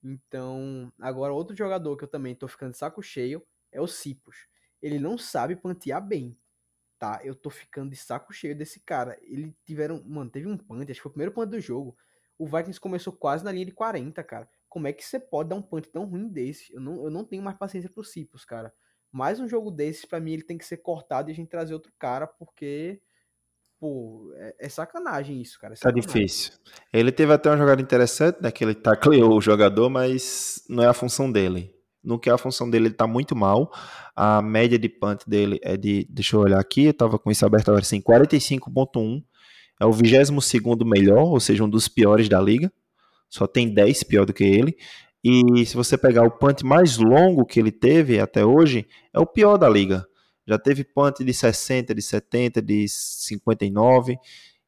Então, 0.03 0.91
agora 0.99 1.33
outro 1.33 1.55
jogador 1.55 1.97
que 1.97 2.03
eu 2.03 2.07
também 2.07 2.35
tô 2.35 2.47
ficando 2.47 2.71
de 2.71 2.77
saco 2.77 3.01
cheio 3.01 3.41
é 3.71 3.81
o 3.81 3.87
Cipos. 3.87 4.35
Ele 4.81 4.99
não 4.99 5.17
sabe 5.17 5.55
pantear 5.55 6.05
bem, 6.05 6.37
tá? 6.99 7.21
Eu 7.23 7.33
tô 7.35 7.49
ficando 7.49 7.89
de 7.89 7.95
saco 7.95 8.33
cheio 8.33 8.55
desse 8.55 8.79
cara. 8.81 9.17
Ele 9.21 9.55
tiveram, 9.65 10.03
mano, 10.05 10.29
teve 10.29 10.47
um 10.47 10.57
punt, 10.57 10.89
acho 10.89 10.99
que 10.99 11.01
foi 11.01 11.09
o 11.09 11.13
primeiro 11.13 11.31
punt 11.31 11.49
do 11.49 11.59
jogo. 11.59 11.97
O 12.37 12.45
Vikings 12.45 12.79
começou 12.79 13.13
quase 13.13 13.43
na 13.43 13.51
linha 13.51 13.65
de 13.65 13.71
40, 13.71 14.23
cara. 14.23 14.49
Como 14.75 14.87
é 14.87 14.91
que 14.91 15.05
você 15.05 15.17
pode 15.17 15.47
dar 15.47 15.55
um 15.55 15.61
punt 15.61 15.85
tão 15.85 16.03
ruim 16.03 16.27
desse? 16.27 16.73
Eu 16.73 16.81
não, 16.81 17.05
eu 17.05 17.09
não 17.09 17.23
tenho 17.23 17.41
mais 17.41 17.57
paciência 17.57 17.89
pro 17.89 18.03
Cipos, 18.03 18.43
cara. 18.43 18.73
Mais 19.09 19.39
um 19.39 19.47
jogo 19.47 19.71
desses, 19.71 20.03
para 20.03 20.19
mim, 20.19 20.33
ele 20.33 20.43
tem 20.43 20.57
que 20.57 20.65
ser 20.65 20.75
cortado 20.75 21.29
e 21.29 21.31
a 21.31 21.33
gente 21.33 21.47
trazer 21.47 21.73
outro 21.73 21.93
cara, 21.97 22.27
porque 22.27 23.01
Pô, 23.79 24.33
é, 24.35 24.55
é 24.59 24.67
sacanagem 24.67 25.41
isso, 25.41 25.57
cara. 25.57 25.75
É 25.75 25.77
tá 25.77 25.91
difícil. 25.91 26.51
Ele 26.91 27.09
teve 27.09 27.31
até 27.31 27.49
uma 27.49 27.57
jogada 27.57 27.81
interessante, 27.81 28.41
né? 28.41 28.51
Que 28.51 28.65
ele 28.65 28.75
tacleou 28.75 29.37
o 29.37 29.39
jogador, 29.41 29.89
mas 29.89 30.61
não 30.69 30.83
é 30.83 30.87
a 30.87 30.93
função 30.93 31.31
dele. 31.31 31.73
No 32.03 32.19
que 32.19 32.29
é 32.29 32.33
a 32.33 32.37
função 32.37 32.69
dele, 32.69 32.87
ele 32.87 32.95
tá 32.95 33.07
muito 33.07 33.33
mal. 33.33 33.71
A 34.13 34.41
média 34.41 34.77
de 34.77 34.89
punt 34.89 35.21
dele 35.25 35.57
é 35.63 35.77
de. 35.77 36.05
Deixa 36.09 36.35
eu 36.35 36.41
olhar 36.41 36.59
aqui, 36.59 36.87
eu 36.87 36.93
tava 36.93 37.17
com 37.17 37.31
isso 37.31 37.45
aberto 37.45 37.69
agora 37.69 37.81
assim: 37.81 38.01
45,1. 38.01 39.23
É 39.79 39.85
o 39.85 39.93
22 39.93 40.51
melhor, 40.85 41.27
ou 41.29 41.39
seja, 41.39 41.63
um 41.63 41.69
dos 41.69 41.87
piores 41.87 42.27
da 42.27 42.41
liga. 42.41 42.69
Só 43.29 43.47
tem 43.47 43.73
10 43.73 44.03
pior 44.03 44.25
do 44.25 44.33
que 44.33 44.43
ele. 44.43 44.77
E 45.23 45.65
se 45.65 45.75
você 45.75 45.97
pegar 45.97 46.23
o 46.23 46.31
punt 46.31 46.61
mais 46.63 46.97
longo 46.97 47.45
que 47.45 47.59
ele 47.59 47.71
teve 47.71 48.19
até 48.19 48.45
hoje, 48.45 48.87
é 49.11 49.19
o 49.19 49.25
pior 49.25 49.57
da 49.57 49.67
liga. 49.67 50.05
Já 50.47 50.59
teve 50.59 50.83
punt 50.83 51.19
de 51.19 51.33
60, 51.33 51.95
de 51.95 52.01
70, 52.01 52.61
de 52.61 52.85
59. 52.87 54.17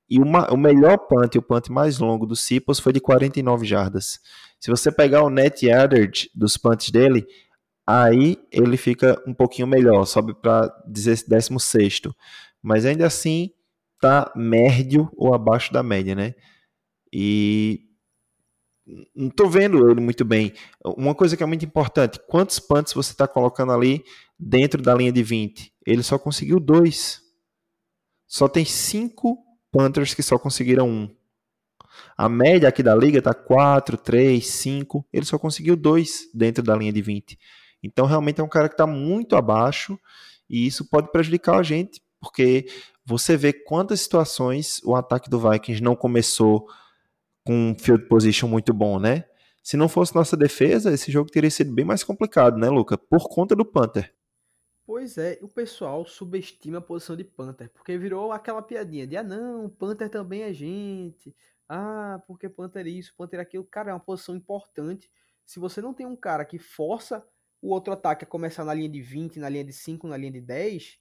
E 0.10 0.20
uma, 0.20 0.51
o 0.51 0.58
melhor 0.58 0.97
punt, 0.97 1.36
o 1.36 1.41
punt 1.41 1.70
mais 1.70 1.99
longo 1.99 2.26
do 2.26 2.36
Cipos 2.36 2.80
foi 2.80 2.91
de 2.91 2.99
49 2.99 3.66
jardas. 3.66 4.20
Se 4.60 4.72
você 4.72 4.91
pegar 4.91 5.24
o 5.24 5.30
net 5.30 5.66
yardage 5.66 6.30
dos 6.34 6.58
punts 6.58 6.89
dele, 6.89 7.28
aí 7.86 8.38
ele 8.51 8.78
fica 8.78 9.22
um 9.28 9.34
pouquinho 9.34 9.68
melhor, 9.68 10.05
sobe 10.05 10.34
para 10.34 10.68
16. 10.88 11.49
Mas 12.64 12.86
ainda 12.86 13.05
assim, 13.05 13.51
tá 13.99 14.32
médio 14.36 15.10
ou 15.16 15.34
abaixo 15.34 15.72
da 15.72 15.84
média, 15.84 16.16
né? 16.16 16.34
E 17.14 17.87
não 19.16 19.30
tô 19.30 19.50
vendo 19.50 19.90
ele 19.90 20.00
muito 20.00 20.24
bem. 20.24 20.54
Uma 20.84 21.14
coisa 21.14 21.36
que 21.36 21.44
é 21.44 21.46
muito 21.46 21.66
importante, 21.66 22.20
quantos 22.28 22.60
punts 22.60 22.94
você 22.94 23.12
está 23.12 23.28
colocando 23.28 23.72
ali 23.74 24.04
dentro 24.40 24.82
da 24.82 24.96
linha 24.96 25.12
de 25.12 25.22
20? 25.22 25.74
Ele 25.86 26.04
só 26.04 26.18
conseguiu 26.18 26.60
dois. 26.60 27.22
Só 28.26 28.48
tem 28.48 28.66
cinco 28.66 29.38
Panthers 29.72 30.14
que 30.14 30.24
só 30.24 30.40
conseguiram 30.40 30.90
um. 30.90 31.10
A 32.18 32.30
média 32.30 32.70
aqui 32.70 32.82
da 32.82 32.96
liga 32.96 33.22
tá 33.22 33.34
4, 33.34 33.98
3, 33.98 34.46
5. 34.46 35.06
Ele 35.12 35.26
só 35.26 35.38
conseguiu 35.38 35.76
2 35.76 36.30
dentro 36.34 36.64
da 36.64 36.76
linha 36.76 36.92
de 36.94 37.02
20. 37.02 37.38
Então, 37.84 38.06
realmente 38.06 38.42
é 38.42 38.44
um 38.44 38.50
cara 38.50 38.68
que 38.68 38.74
está 38.74 38.88
muito 38.88 39.36
abaixo 39.36 40.00
e 40.50 40.66
isso 40.66 40.90
pode 40.90 41.12
prejudicar 41.12 41.60
a 41.60 41.64
gente, 41.64 42.02
porque 42.20 42.68
você 43.06 43.38
vê 43.38 43.54
quantas 43.54 44.02
situações 44.02 44.82
o 44.84 44.96
ataque 44.96 45.30
do 45.30 45.40
Vikings 45.40 45.82
não 45.82 45.96
começou 45.96 46.68
com 47.48 47.72
um 47.72 47.80
field 47.80 48.06
position 48.10 48.50
muito 48.50 48.74
bom, 48.74 49.00
né? 49.00 49.24
Se 49.64 49.78
não 49.78 49.88
fosse 49.88 50.14
nossa 50.14 50.36
defesa, 50.36 50.93
esse 50.93 51.10
jogo 51.10 51.32
teria 51.32 51.50
sido 51.50 51.74
bem 51.74 51.86
mais 51.86 52.04
complicado, 52.04 52.58
né, 52.58 52.70
Luca? 52.70 52.98
Por 52.98 53.30
conta 53.30 53.56
do 53.56 53.64
Panther. 53.64 54.14
Pois 54.86 55.18
é, 55.18 55.39
o 55.41 55.48
pessoal 55.48 56.06
subestima 56.06 56.80
a 56.80 56.82
posição 56.82 57.16
de 57.16 57.24
Panther, 57.24 57.70
porque 57.70 57.98
virou 57.98 58.34
aquela 58.34 58.62
piadinha 58.62 59.08
de 59.08 59.16
ah 59.16 59.24
não, 59.24 59.70
Panther 59.70 60.10
também 60.10 60.43
é 60.43 60.54
gente. 60.54 61.34
Ah, 61.70 62.22
porque 62.28 62.50
Panther 62.50 62.86
isso, 62.86 63.14
Panther 63.18 63.39
aquilo. 63.39 63.64
Cara, 63.64 63.91
é 63.91 63.93
uma 63.93 64.00
posição 64.00 64.36
importante. 64.36 65.10
Se 65.45 65.58
você 65.58 65.82
não 65.82 65.93
tem 65.93 66.06
um 66.06 66.16
cara 66.18 66.43
que 66.43 66.60
força 66.60 67.26
o 67.62 67.70
outro 67.70 67.93
ataque 67.93 68.26
a 68.26 68.28
começar 68.28 68.66
na 68.66 68.74
linha 68.74 68.89
de 68.89 69.02
20, 69.02 69.39
na 69.39 69.48
linha 69.48 69.64
de 69.64 69.74
5, 69.74 70.06
na 70.08 70.18
linha 70.18 70.34
de 70.34 70.41
10, 70.41 71.00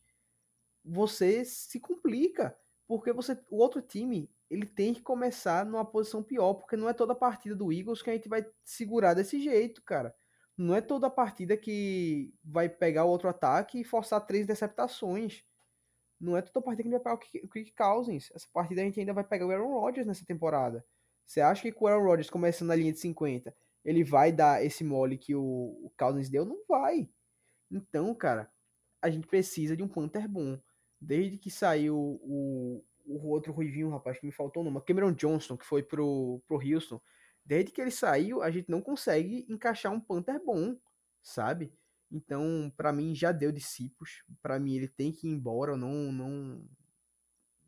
você 0.84 1.44
se 1.44 1.80
complica. 1.80 2.57
Porque 2.86 3.12
você, 3.12 3.36
o 3.51 3.59
outro 3.59 3.82
time 3.82 4.30
ele 4.51 4.66
tem 4.66 4.94
que 4.94 5.03
começar 5.03 5.66
numa 5.66 5.84
posição 5.84 6.22
pior, 6.22 6.55
porque 6.55 6.76
não 6.76 6.88
é 6.88 6.92
toda 6.92 7.14
partida 7.14 7.55
do 7.55 7.72
Eagles 7.72 8.03
que 8.03 8.11
a 8.11 8.12
gente 8.12 8.28
vai 8.28 8.47
segurar 8.64 9.14
desse 9.14 9.40
jeito, 9.40 9.82
cara 9.82 10.14
não 10.57 10.74
é 10.74 10.80
toda 10.80 11.11
partida 11.11 11.57
que 11.57 12.34
vai 12.42 12.68
pegar 12.68 13.05
o 13.05 13.11
outro 13.11 13.28
ataque 13.28 13.80
e 13.80 13.84
forçar 13.84 14.24
três 14.24 14.44
interceptações. 14.44 15.44
Não 16.18 16.36
é 16.36 16.40
toda 16.40 16.64
partida 16.64 16.82
que 16.82 16.88
a 16.88 16.92
gente 16.92 17.03
vai 17.03 17.16
pegar 17.18 17.44
o 17.44 17.49
Kirk 17.49 17.74
Cousins. 17.74 18.30
Essa 18.34 18.47
partida 18.53 18.80
a 18.80 18.84
gente 18.84 18.99
ainda 18.99 19.12
vai 19.12 19.24
pegar 19.24 19.47
o 19.47 19.51
Aaron 19.51 19.78
Rodgers 19.78 20.07
nessa 20.07 20.24
temporada. 20.24 20.84
Você 21.26 21.42
acha 21.42 21.61
que 21.61 21.72
com 21.72 21.84
o 21.84 21.88
Aaron 21.88 22.05
Rodgers 22.05 22.30
começando 22.30 22.68
na 22.68 22.74
linha 22.74 22.92
de 22.92 22.99
50, 22.99 23.55
ele 23.84 24.03
vai 24.03 24.32
dar 24.32 24.64
esse 24.64 24.82
mole 24.82 25.18
que 25.18 25.34
o, 25.34 25.42
o 25.42 25.92
Cousins 25.99 26.30
deu? 26.30 26.47
Não 26.47 26.64
vai. 26.66 27.11
Então, 27.70 28.14
cara, 28.14 28.51
a 29.03 29.11
gente 29.11 29.26
precisa 29.26 29.76
de 29.76 29.82
um 29.82 29.88
Panther 29.88 30.26
bom. 30.26 30.59
Desde 30.99 31.36
que 31.36 31.51
saiu 31.51 31.99
o, 31.99 32.82
o 33.07 33.28
outro 33.28 33.52
ruivinho, 33.52 33.90
rapaz, 33.90 34.18
que 34.18 34.26
me 34.26 34.32
faltou 34.32 34.62
o 34.62 34.64
nome, 34.64 34.84
Cameron 34.84 35.12
Johnston, 35.12 35.57
que 35.57 35.64
foi 35.64 35.82
pro, 35.82 36.42
pro 36.46 36.61
Houston, 36.61 37.00
desde 37.44 37.70
que 37.70 37.80
ele 37.80 37.90
saiu, 37.90 38.42
a 38.42 38.50
gente 38.50 38.70
não 38.70 38.82
consegue 38.82 39.46
encaixar 39.48 39.92
um 39.92 40.00
Panther 40.00 40.42
bom, 40.44 40.76
sabe? 41.22 41.72
Então, 42.11 42.72
para 42.76 42.92
mim 42.92 43.14
já 43.14 43.32
deu 43.32 43.50
discípulos. 43.50 44.24
Para 44.42 44.59
mim 44.59 44.74
ele 44.74 44.88
tem 44.88 45.12
que 45.12 45.26
ir 45.26 45.30
embora, 45.30 45.76
não 45.76 46.12
não 46.12 46.64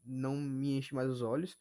não 0.05 0.36
me 0.36 0.78
enche 0.78 0.95
mais 0.95 1.09
os 1.09 1.22
olhos. 1.22 1.59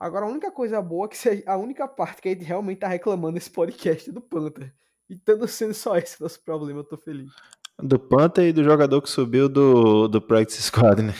Agora 0.00 0.26
a 0.26 0.28
única 0.28 0.50
coisa 0.50 0.80
boa 0.80 1.06
é 1.06 1.08
que 1.08 1.44
a 1.46 1.56
única 1.56 1.86
parte 1.88 2.22
que 2.22 2.28
a 2.28 2.32
gente 2.32 2.44
realmente 2.44 2.78
tá 2.78 2.88
reclamando 2.88 3.34
nesse 3.34 3.50
podcast 3.50 4.08
é 4.08 4.12
do 4.12 4.20
Panther. 4.20 4.74
E 5.08 5.14
estando 5.14 5.46
sendo 5.48 5.74
só 5.74 5.96
esse 5.96 6.20
nosso 6.20 6.42
problema, 6.42 6.80
eu 6.80 6.84
tô 6.84 6.96
feliz. 6.96 7.32
Do 7.80 7.98
Panther 7.98 8.46
e 8.46 8.52
do 8.52 8.64
jogador 8.64 9.00
que 9.00 9.08
subiu 9.08 9.48
do, 9.48 10.08
do 10.08 10.20
Practice 10.20 10.62
Squad, 10.62 11.00
né? 11.00 11.14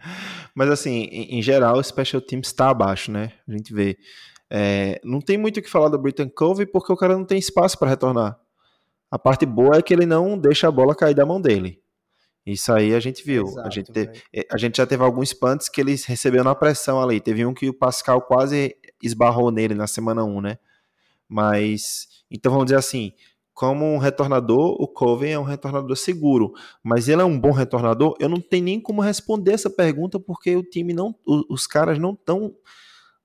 Mas 0.54 0.70
assim, 0.70 1.08
em, 1.10 1.38
em 1.38 1.42
geral, 1.42 1.76
o 1.76 1.82
Special 1.82 2.22
Teams 2.22 2.46
está 2.46 2.70
abaixo, 2.70 3.10
né? 3.10 3.32
A 3.48 3.52
gente 3.52 3.74
vê. 3.74 3.98
É, 4.48 5.00
não 5.02 5.20
tem 5.20 5.36
muito 5.36 5.58
o 5.58 5.62
que 5.62 5.68
falar 5.68 5.88
do 5.88 5.98
Britton 5.98 6.30
Cove 6.30 6.66
porque 6.66 6.92
o 6.92 6.96
cara 6.96 7.16
não 7.16 7.24
tem 7.24 7.38
espaço 7.38 7.76
para 7.78 7.88
retornar. 7.88 8.38
A 9.10 9.18
parte 9.18 9.44
boa 9.44 9.76
é 9.76 9.82
que 9.82 9.92
ele 9.92 10.06
não 10.06 10.38
deixa 10.38 10.68
a 10.68 10.70
bola 10.70 10.94
cair 10.94 11.14
da 11.14 11.26
mão 11.26 11.40
dele. 11.40 11.80
Isso 12.46 12.72
aí 12.72 12.94
a 12.94 13.00
gente 13.00 13.24
viu. 13.24 13.46
Exato, 13.46 13.66
a, 13.66 13.70
gente 13.70 13.92
te, 13.92 14.10
é, 14.32 14.46
a 14.52 14.58
gente 14.58 14.76
já 14.76 14.86
teve 14.86 15.02
alguns 15.02 15.32
punts 15.32 15.68
que 15.68 15.80
eles 15.80 16.04
receberam 16.04 16.44
na 16.44 16.54
pressão 16.54 17.02
ali. 17.02 17.20
Teve 17.20 17.46
um 17.46 17.54
que 17.54 17.68
o 17.68 17.74
Pascal 17.74 18.20
quase 18.20 18.76
esbarrou 19.02 19.50
nele 19.50 19.74
na 19.74 19.86
semana 19.86 20.24
1, 20.24 20.40
né? 20.40 20.58
Mas, 21.28 22.06
então 22.30 22.52
vamos 22.52 22.66
dizer 22.66 22.76
assim, 22.76 23.12
como 23.54 23.84
um 23.84 23.98
retornador, 23.98 24.76
o 24.80 24.88
Coven 24.88 25.32
é 25.32 25.38
um 25.38 25.44
retornador 25.44 25.96
seguro, 25.96 26.52
mas 26.82 27.08
ele 27.08 27.22
é 27.22 27.24
um 27.24 27.38
bom 27.38 27.52
retornador? 27.52 28.16
Eu 28.18 28.28
não 28.28 28.40
tenho 28.40 28.64
nem 28.64 28.80
como 28.80 29.00
responder 29.00 29.52
essa 29.52 29.70
pergunta 29.70 30.18
porque 30.18 30.56
o 30.56 30.62
time 30.62 30.92
não, 30.92 31.14
os 31.24 31.66
caras 31.66 31.98
não 31.98 32.12
estão 32.12 32.52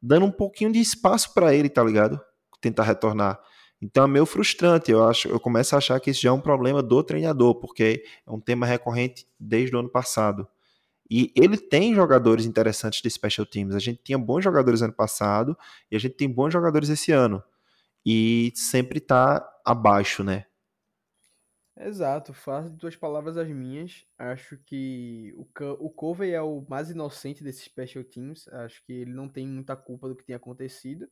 dando 0.02 0.28
um 0.28 0.32
pouquinho 0.32 0.72
de 0.72 0.80
espaço 0.80 1.34
para 1.34 1.54
ele, 1.54 1.68
tá 1.68 1.84
ligado? 1.84 2.22
Tentar 2.62 2.84
retornar. 2.84 3.40
Então 3.82 4.04
é 4.04 4.08
meio 4.08 4.26
frustrante, 4.26 4.92
eu 4.92 5.04
acho, 5.08 5.28
eu 5.30 5.40
começo 5.40 5.74
a 5.74 5.80
achar 5.80 6.00
que 6.00 6.12
isso 6.12 6.22
já 6.22 6.30
é 6.30 6.34
um 6.34 6.42
problema 6.42 6.84
do 6.84 7.02
treinador, 7.02 7.56
porque 7.56 8.04
é 8.28 8.32
um 8.32 8.40
tema 8.40 8.66
recorrente 8.66 9.26
desde 9.40 9.76
o 9.76 9.80
ano 9.80 9.90
passado. 9.90 10.48
E 11.10 11.32
ele 11.36 11.58
tem 11.58 11.96
jogadores 11.96 12.46
interessantes 12.46 13.02
de 13.02 13.10
special 13.10 13.48
teams. 13.48 13.74
A 13.74 13.80
gente 13.80 14.00
tinha 14.04 14.18
bons 14.18 14.44
jogadores 14.44 14.84
ano 14.84 14.94
passado 14.94 15.58
e 15.90 15.96
a 15.96 16.00
gente 16.00 16.14
tem 16.14 16.30
bons 16.30 16.54
jogadores 16.54 16.88
esse 16.88 17.12
ano. 17.12 17.42
E 18.06 18.52
sempre 18.54 19.00
tá 19.00 19.40
abaixo, 19.72 20.24
né? 20.24 20.46
Exato, 21.78 22.34
faço 22.34 22.70
de 22.72 22.78
tuas 22.78 22.96
palavras 22.96 23.38
as 23.38 23.48
minhas. 23.48 24.06
Acho 24.18 24.58
que 24.58 25.34
o, 25.38 25.48
o 25.80 25.90
Covey 25.90 26.32
é 26.32 26.42
o 26.42 26.66
mais 26.68 26.90
inocente 26.90 27.42
desses 27.44 27.64
special 27.64 28.04
teams. 28.04 28.48
Acho 28.50 28.84
que 28.84 28.92
ele 28.92 29.14
não 29.14 29.30
tem 29.30 29.48
muita 29.48 29.78
culpa 29.78 30.10
do 30.10 30.16
que 30.16 30.26
tem 30.26 30.36
acontecido. 30.36 31.10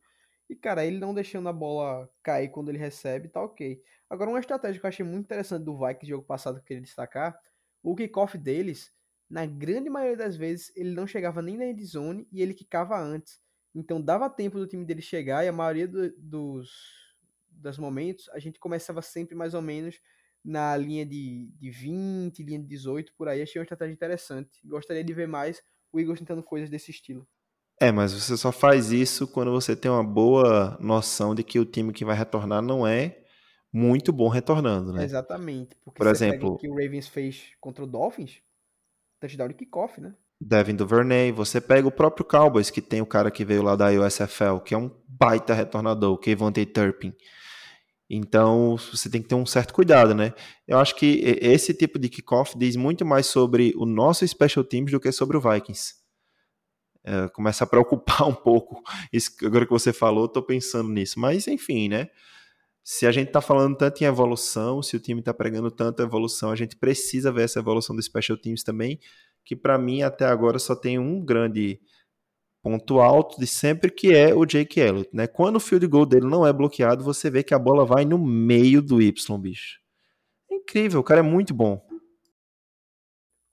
E, 0.48 0.54
cara, 0.56 0.84
ele 0.84 0.98
não 0.98 1.14
deixando 1.14 1.48
a 1.48 1.52
bola 1.52 2.08
cair 2.22 2.50
quando 2.50 2.68
ele 2.70 2.78
recebe, 2.78 3.28
tá 3.28 3.42
ok. 3.42 3.82
Agora, 4.10 4.30
uma 4.30 4.40
estratégia 4.40 4.80
que 4.80 4.86
eu 4.86 4.88
achei 4.88 5.04
muito 5.04 5.24
interessante 5.24 5.64
do 5.64 5.78
Vikings 5.78 6.06
jogo 6.08 6.24
passado 6.26 6.56
que 6.56 6.60
eu 6.60 6.64
queria 6.64 6.82
destacar, 6.82 7.38
o 7.82 7.94
kickoff 7.94 8.36
deles, 8.38 8.90
na 9.28 9.46
grande 9.46 9.90
maioria 9.90 10.16
das 10.16 10.36
vezes, 10.36 10.72
ele 10.76 10.90
não 10.90 11.06
chegava 11.06 11.42
nem 11.42 11.56
na 11.56 11.66
endzone 11.66 12.26
e 12.32 12.42
ele 12.42 12.54
quicava 12.54 12.98
antes. 12.98 13.40
Então 13.74 14.00
dava 14.00 14.28
tempo 14.30 14.58
do 14.58 14.66
time 14.66 14.84
dele 14.84 15.02
chegar 15.02 15.44
e 15.44 15.48
a 15.48 15.52
maioria 15.52 15.86
do, 15.86 16.10
dos, 16.18 16.70
dos 17.58 17.78
momentos 17.78 18.28
a 18.30 18.38
gente 18.38 18.58
começava 18.58 19.02
sempre 19.02 19.34
mais 19.34 19.54
ou 19.54 19.62
menos 19.62 20.00
na 20.44 20.76
linha 20.76 21.04
de, 21.04 21.50
de 21.58 21.70
20, 21.70 22.42
linha 22.42 22.58
de 22.58 22.66
18, 22.66 23.12
por 23.16 23.28
aí. 23.28 23.42
Achei 23.42 23.60
uma 23.60 23.64
estratégia 23.64 23.92
interessante. 23.92 24.60
Gostaria 24.64 25.04
de 25.04 25.12
ver 25.12 25.28
mais 25.28 25.62
o 25.92 25.98
Eagles 26.00 26.20
tentando 26.20 26.42
coisas 26.42 26.70
desse 26.70 26.90
estilo. 26.90 27.26
É, 27.80 27.92
mas 27.92 28.12
você 28.12 28.36
só 28.36 28.50
faz 28.50 28.90
isso 28.90 29.26
quando 29.28 29.52
você 29.52 29.76
tem 29.76 29.90
uma 29.90 30.02
boa 30.02 30.76
noção 30.80 31.34
de 31.34 31.44
que 31.44 31.60
o 31.60 31.64
time 31.64 31.92
que 31.92 32.04
vai 32.04 32.16
retornar 32.16 32.60
não 32.60 32.86
é 32.86 33.24
muito 33.72 34.12
bom 34.12 34.28
retornando, 34.28 34.92
né? 34.92 35.04
Exatamente. 35.04 35.76
Porque 35.84 35.98
por 35.98 36.08
exemplo, 36.08 36.54
o 36.54 36.56
que 36.56 36.68
o 36.68 36.74
Ravens 36.74 37.06
fez 37.06 37.52
contra 37.60 37.84
o 37.84 37.86
Dolphins, 37.86 38.38
touchdown 39.20 39.48
de 39.48 39.54
kickoff, 39.54 40.00
né? 40.00 40.14
Devin 40.40 40.74
Duvernay, 40.74 41.32
você 41.32 41.60
pega 41.60 41.86
o 41.86 41.92
próprio 41.92 42.24
Cowboys, 42.24 42.70
que 42.70 42.80
tem 42.80 43.00
o 43.00 43.06
cara 43.06 43.30
que 43.30 43.44
veio 43.44 43.62
lá 43.62 43.74
da 43.74 43.90
USFL, 43.90 44.58
que 44.64 44.72
é 44.72 44.78
um 44.78 44.90
baita 45.06 45.52
retornador, 45.52 46.14
o 46.14 46.18
Kevontae 46.18 46.64
Turpin. 46.64 47.12
Então 48.10 48.76
você 48.76 49.10
tem 49.10 49.20
que 49.20 49.28
ter 49.28 49.34
um 49.34 49.44
certo 49.44 49.74
cuidado, 49.74 50.14
né? 50.14 50.32
Eu 50.66 50.78
acho 50.78 50.94
que 50.96 51.20
esse 51.42 51.74
tipo 51.74 51.98
de 51.98 52.08
kickoff 52.08 52.56
diz 52.56 52.74
muito 52.74 53.04
mais 53.04 53.26
sobre 53.26 53.74
o 53.76 53.84
nosso 53.84 54.26
special 54.26 54.64
teams 54.64 54.90
do 54.90 55.00
que 55.00 55.12
sobre 55.12 55.36
o 55.36 55.40
Vikings. 55.40 55.94
É, 57.04 57.28
começa 57.28 57.64
a 57.64 57.66
preocupar 57.66 58.22
um 58.28 58.34
pouco. 58.34 58.82
Isso, 59.12 59.30
agora 59.44 59.66
que 59.66 59.72
você 59.72 59.92
falou, 59.92 60.24
estou 60.24 60.42
pensando 60.42 60.88
nisso. 60.88 61.20
Mas 61.20 61.46
enfim, 61.46 61.88
né? 61.88 62.08
Se 62.82 63.06
a 63.06 63.12
gente 63.12 63.28
está 63.28 63.42
falando 63.42 63.76
tanto 63.76 64.02
em 64.02 64.06
evolução, 64.06 64.82
se 64.82 64.96
o 64.96 65.00
time 65.00 65.20
está 65.20 65.34
pregando 65.34 65.70
tanto 65.70 66.02
evolução, 66.02 66.50
a 66.50 66.56
gente 66.56 66.76
precisa 66.76 67.30
ver 67.30 67.42
essa 67.42 67.58
evolução 67.58 67.94
do 67.94 68.02
special 68.02 68.38
teams 68.38 68.62
também. 68.62 68.98
Que 69.44 69.54
para 69.54 69.78
mim 69.78 70.02
até 70.02 70.24
agora 70.24 70.58
só 70.58 70.74
tem 70.74 70.98
um 70.98 71.22
grande 71.22 71.78
ponto 72.68 73.00
alto 73.00 73.40
de 73.40 73.46
sempre 73.46 73.90
que 73.90 74.14
é 74.14 74.34
o 74.34 74.44
Jake 74.44 74.78
Elliott, 74.78 75.08
né? 75.10 75.26
Quando 75.26 75.56
o 75.56 75.60
field 75.60 75.86
goal 75.86 76.04
dele 76.04 76.26
não 76.26 76.46
é 76.46 76.52
bloqueado, 76.52 77.02
você 77.02 77.30
vê 77.30 77.42
que 77.42 77.54
a 77.54 77.58
bola 77.58 77.86
vai 77.86 78.04
no 78.04 78.18
meio 78.18 78.82
do 78.82 79.00
Y, 79.00 79.38
bicho. 79.38 79.80
É 80.50 80.54
incrível, 80.56 81.00
o 81.00 81.04
cara 81.04 81.20
é 81.20 81.22
muito 81.22 81.54
bom. 81.54 81.82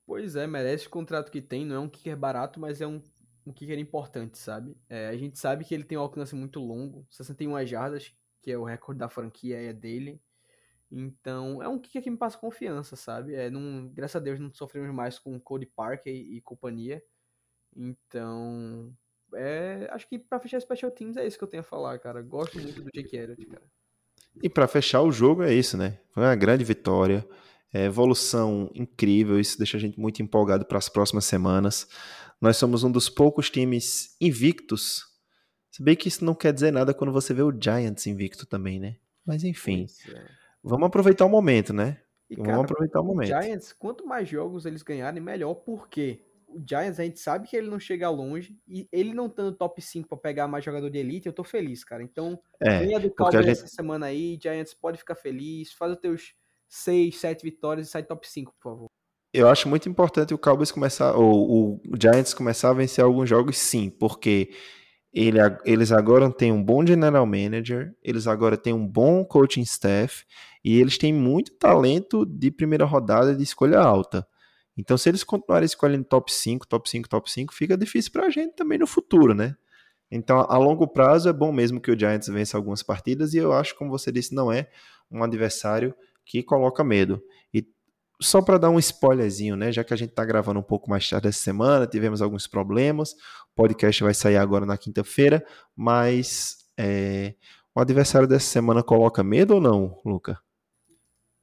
Pois 0.06 0.36
é, 0.36 0.46
merece 0.46 0.88
o 0.88 0.90
contrato 0.90 1.32
que 1.32 1.42
tem, 1.42 1.66
não 1.66 1.76
é 1.78 1.80
um 1.80 1.88
kicker 1.88 2.18
barato, 2.18 2.60
mas 2.60 2.82
é 2.82 2.88
um, 2.88 3.02
um 3.46 3.54
kicker 3.54 3.80
importante, 3.80 4.38
sabe? 4.38 4.78
É, 4.90 5.08
a 5.08 5.16
gente 5.16 5.40
sabe 5.40 5.64
que 5.64 5.74
ele 5.74 5.86
tem 5.86 5.98
um 5.98 6.02
alcance 6.02 6.36
muito 6.36 6.60
longo, 6.60 7.08
61 7.10 7.66
jardas, 7.66 8.14
que 8.42 8.52
é 8.52 8.58
o 8.58 8.66
recorde 8.66 9.00
da 9.00 9.08
franquia, 9.08 9.62
é 9.62 9.72
dele. 9.72 10.22
Então, 10.92 11.64
é 11.64 11.70
um 11.70 11.80
kicker 11.80 12.04
que 12.04 12.12
me 12.12 12.18
passa 12.18 12.38
confiança, 12.38 12.98
sabe? 12.98 13.34
É, 13.34 13.50
não, 13.50 13.88
graças 13.94 14.18
a 14.18 14.20
Deus 14.20 14.42
não 14.42 14.54
sofremos 14.54 14.94
mais 14.94 15.18
com 15.18 15.40
Cody 15.40 15.66
Parker 15.66 16.14
e, 16.14 16.38
e 16.38 16.42
companhia. 16.42 17.02
Então, 17.76 18.96
é, 19.36 19.88
acho 19.92 20.08
que 20.08 20.18
para 20.18 20.40
fechar 20.40 20.60
Special 20.60 20.92
Teams 20.92 21.18
é 21.18 21.26
isso 21.26 21.38
que 21.38 21.44
eu 21.44 21.48
tenho 21.48 21.62
a 21.62 21.64
falar, 21.64 22.00
cara. 22.00 22.22
Gosto 22.22 22.60
muito 22.60 22.82
do 22.82 22.90
Jake 22.92 23.16
Elliott, 23.16 23.46
cara. 23.46 23.64
E 24.42 24.50
para 24.50 24.68
fechar 24.68 25.02
o 25.02 25.12
jogo 25.12 25.44
é 25.44 25.54
isso, 25.54 25.78
né? 25.78 26.00
Foi 26.12 26.24
uma 26.24 26.36
grande 26.36 26.64
vitória, 26.64 27.26
é, 27.74 27.86
evolução 27.86 28.70
incrível, 28.74 29.40
isso 29.40 29.58
deixa 29.58 29.78
a 29.78 29.80
gente 29.80 30.00
muito 30.00 30.22
empolgado 30.22 30.66
para 30.66 30.78
as 30.78 30.90
próximas 30.90 31.26
semanas. 31.26 31.88
Nós 32.42 32.58
somos 32.58 32.84
um 32.84 32.92
dos 32.92 33.10
poucos 33.10 33.50
times 33.50 34.16
invictos. 34.20 35.06
Se 35.72 35.82
bem 35.84 35.96
que 35.96 36.08
isso 36.08 36.24
não 36.24 36.36
quer 36.36 36.54
dizer 36.54 36.72
nada 36.72 36.94
quando 36.94 37.14
você 37.14 37.34
vê 37.34 37.42
o 37.42 37.52
Giants 37.52 38.08
invicto 38.08 38.46
também, 38.46 38.80
né? 38.80 38.98
Mas 39.26 39.44
enfim, 39.44 39.88
é. 40.10 40.26
vamos 40.64 40.88
aproveitar 40.88 41.26
o 41.26 41.30
momento, 41.30 41.74
né? 41.74 42.00
E, 42.30 42.36
vamos 42.36 42.52
cara, 42.52 42.62
aproveitar 42.62 43.02
o 43.02 43.04
momento. 43.04 43.28
Giants, 43.28 43.74
quanto 43.74 44.06
mais 44.06 44.28
jogos 44.28 44.66
eles 44.66 44.84
ganharem, 44.84 45.22
melhor. 45.22 45.54
Por 45.56 45.88
quê? 45.88 46.22
O 46.56 46.64
Giants, 46.68 47.00
a 47.00 47.04
gente 47.04 47.20
sabe 47.20 47.48
que 47.48 47.56
ele 47.56 47.70
não 47.70 47.80
chega 47.80 48.10
longe, 48.10 48.58
e 48.68 48.88
ele 48.92 49.14
não 49.14 49.28
estando 49.28 49.52
top 49.52 49.82
5 49.82 50.08
para 50.08 50.18
pegar 50.18 50.48
mais 50.48 50.64
jogador 50.64 50.90
de 50.90 50.98
elite, 50.98 51.28
eu 51.28 51.34
tô 51.34 51.44
feliz, 51.44 51.84
cara. 51.84 52.02
Então, 52.02 52.40
É, 52.62 52.80
ganha 52.80 53.00
do 53.00 53.12
Cowboys 53.12 53.46
gente- 53.46 53.58
essa 53.60 53.68
semana 53.68 54.06
aí, 54.08 54.40
Giants 54.42 54.74
pode 54.74 54.98
ficar 54.98 55.16
feliz, 55.16 55.74
faz 55.74 55.92
os 55.92 56.00
teus 56.00 56.34
6, 56.68 57.18
7 57.18 57.44
vitórias 57.44 57.88
e 57.88 57.92
sai 57.92 58.04
top 58.04 58.28
5, 58.28 58.54
por 58.60 58.72
favor. 58.72 58.88
Eu 59.34 59.50
acho 59.50 59.68
muito 59.68 59.90
importante 59.90 60.34
o 60.34 60.38
Cowboys 60.38 60.72
começar, 60.72 61.14
ou 61.14 61.76
o 61.76 61.82
Giants 62.02 62.34
começar 62.34 62.70
a 62.70 62.74
vencer 62.74 63.04
alguns 63.04 63.30
jogos, 63.30 63.58
sim, 63.58 63.90
porque 63.90 64.50
ele, 65.12 65.40
eles 65.66 65.92
agora 65.92 66.32
têm 66.32 66.52
um 66.52 66.64
bom 66.64 66.86
general 66.86 67.26
manager, 67.26 67.94
eles 68.02 68.28
agora 68.28 68.58
têm 68.58 68.74
um 68.74 68.88
bom 68.88 69.26
coaching 69.26 69.62
staff 69.62 70.26
e 70.64 70.80
eles 70.80 70.98
têm 70.98 71.14
muito 71.14 71.54
talento 71.54 72.26
de 72.26 72.50
primeira 72.50 72.86
rodada 72.86 73.36
de 73.36 73.44
escolha 73.44 73.80
alta. 73.80 74.26
Então, 74.78 74.98
se 74.98 75.08
eles 75.10 75.24
continuarem 75.24 75.66
escolhendo 75.66 76.04
top 76.04 76.32
5, 76.32 76.68
top 76.68 76.90
5, 76.90 77.08
top 77.08 77.32
5, 77.32 77.54
fica 77.54 77.78
difícil 77.78 78.12
pra 78.12 78.30
gente 78.30 78.56
também 78.56 78.78
no 78.78 78.86
futuro, 78.86 79.34
né? 79.34 79.56
Então, 80.12 80.40
a 80.50 80.58
longo 80.58 80.88
prazo 80.88 81.30
é 81.30 81.34
bom 81.34 81.52
mesmo 81.52 81.80
que 81.80 81.92
o 81.92 81.98
Giants 81.98 82.28
vença 82.28 82.58
algumas 82.58 82.84
partidas 82.84 83.34
e 83.34 83.38
eu 83.38 83.54
acho, 83.54 83.76
como 83.76 83.90
você 83.90 84.12
disse, 84.12 84.36
não 84.36 84.52
é 84.52 84.70
um 85.10 85.24
adversário 85.24 85.96
que 86.26 86.44
coloca 86.44 86.84
medo. 86.84 87.24
E 87.54 87.66
só 88.22 88.42
para 88.42 88.58
dar 88.58 88.70
um 88.70 88.78
spoilerzinho, 88.78 89.56
né? 89.56 89.72
Já 89.72 89.84
que 89.84 89.94
a 89.94 89.98
gente 89.98 90.10
está 90.10 90.26
gravando 90.26 90.60
um 90.60 90.64
pouco 90.64 90.90
mais 90.90 91.10
tarde 91.10 91.28
essa 91.28 91.40
semana, 91.40 91.88
tivemos 91.88 92.22
alguns 92.22 92.46
problemas. 92.46 93.14
O 93.14 93.56
podcast 93.56 94.04
vai 94.04 94.14
sair 94.14 94.38
agora 94.38 94.66
na 94.66 94.78
quinta-feira, 94.78 95.46
mas 95.76 96.58
é, 96.78 97.34
o 97.74 97.80
adversário 97.80 98.28
dessa 98.28 98.48
semana 98.48 98.84
coloca 98.84 99.24
medo 99.24 99.56
ou 99.56 99.62
não, 99.62 100.00
Luca? 100.06 100.40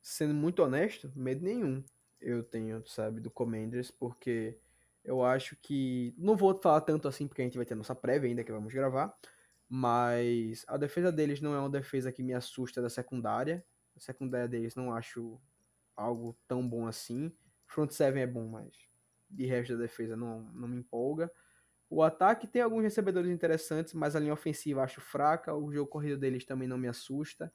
Sendo 0.00 0.34
muito 0.34 0.62
honesto, 0.62 1.10
medo 1.16 1.42
nenhum 1.42 1.82
eu 2.22 2.42
tenho, 2.42 2.86
sabe, 2.86 3.20
do 3.20 3.30
Commanders, 3.30 3.90
porque 3.90 4.58
eu 5.04 5.24
acho 5.24 5.56
que. 5.56 6.14
Não 6.16 6.36
vou 6.36 6.58
falar 6.60 6.80
tanto 6.82 7.08
assim, 7.08 7.26
porque 7.26 7.42
a 7.42 7.44
gente 7.44 7.56
vai 7.56 7.66
ter 7.66 7.74
a 7.74 7.76
nossa 7.76 7.94
prévia 7.94 8.28
ainda 8.28 8.44
que 8.44 8.52
vamos 8.52 8.72
gravar. 8.72 9.14
Mas 9.68 10.64
a 10.68 10.76
defesa 10.76 11.10
deles 11.10 11.40
não 11.40 11.54
é 11.54 11.58
uma 11.58 11.70
defesa 11.70 12.12
que 12.12 12.22
me 12.22 12.34
assusta 12.34 12.80
da 12.82 12.90
secundária. 12.90 13.64
A 13.96 14.00
secundária 14.00 14.48
deles 14.48 14.74
não 14.74 14.94
acho 14.94 15.40
algo 15.96 16.36
tão 16.46 16.66
bom 16.66 16.86
assim. 16.86 17.32
Front 17.66 17.90
seven 17.90 18.22
é 18.22 18.26
bom, 18.26 18.46
mas 18.48 18.70
de 19.30 19.46
resto 19.46 19.74
da 19.74 19.82
defesa 19.82 20.14
não, 20.14 20.42
não 20.52 20.68
me 20.68 20.76
empolga. 20.76 21.32
O 21.88 22.02
ataque 22.02 22.46
tem 22.46 22.62
alguns 22.62 22.82
recebedores 22.82 23.30
interessantes, 23.30 23.92
mas 23.94 24.14
a 24.14 24.20
linha 24.20 24.32
ofensiva 24.32 24.82
acho 24.82 25.00
fraca. 25.00 25.54
O 25.54 25.72
jogo 25.72 25.90
corrido 25.90 26.18
deles 26.18 26.44
também 26.44 26.68
não 26.68 26.78
me 26.78 26.88
assusta. 26.88 27.52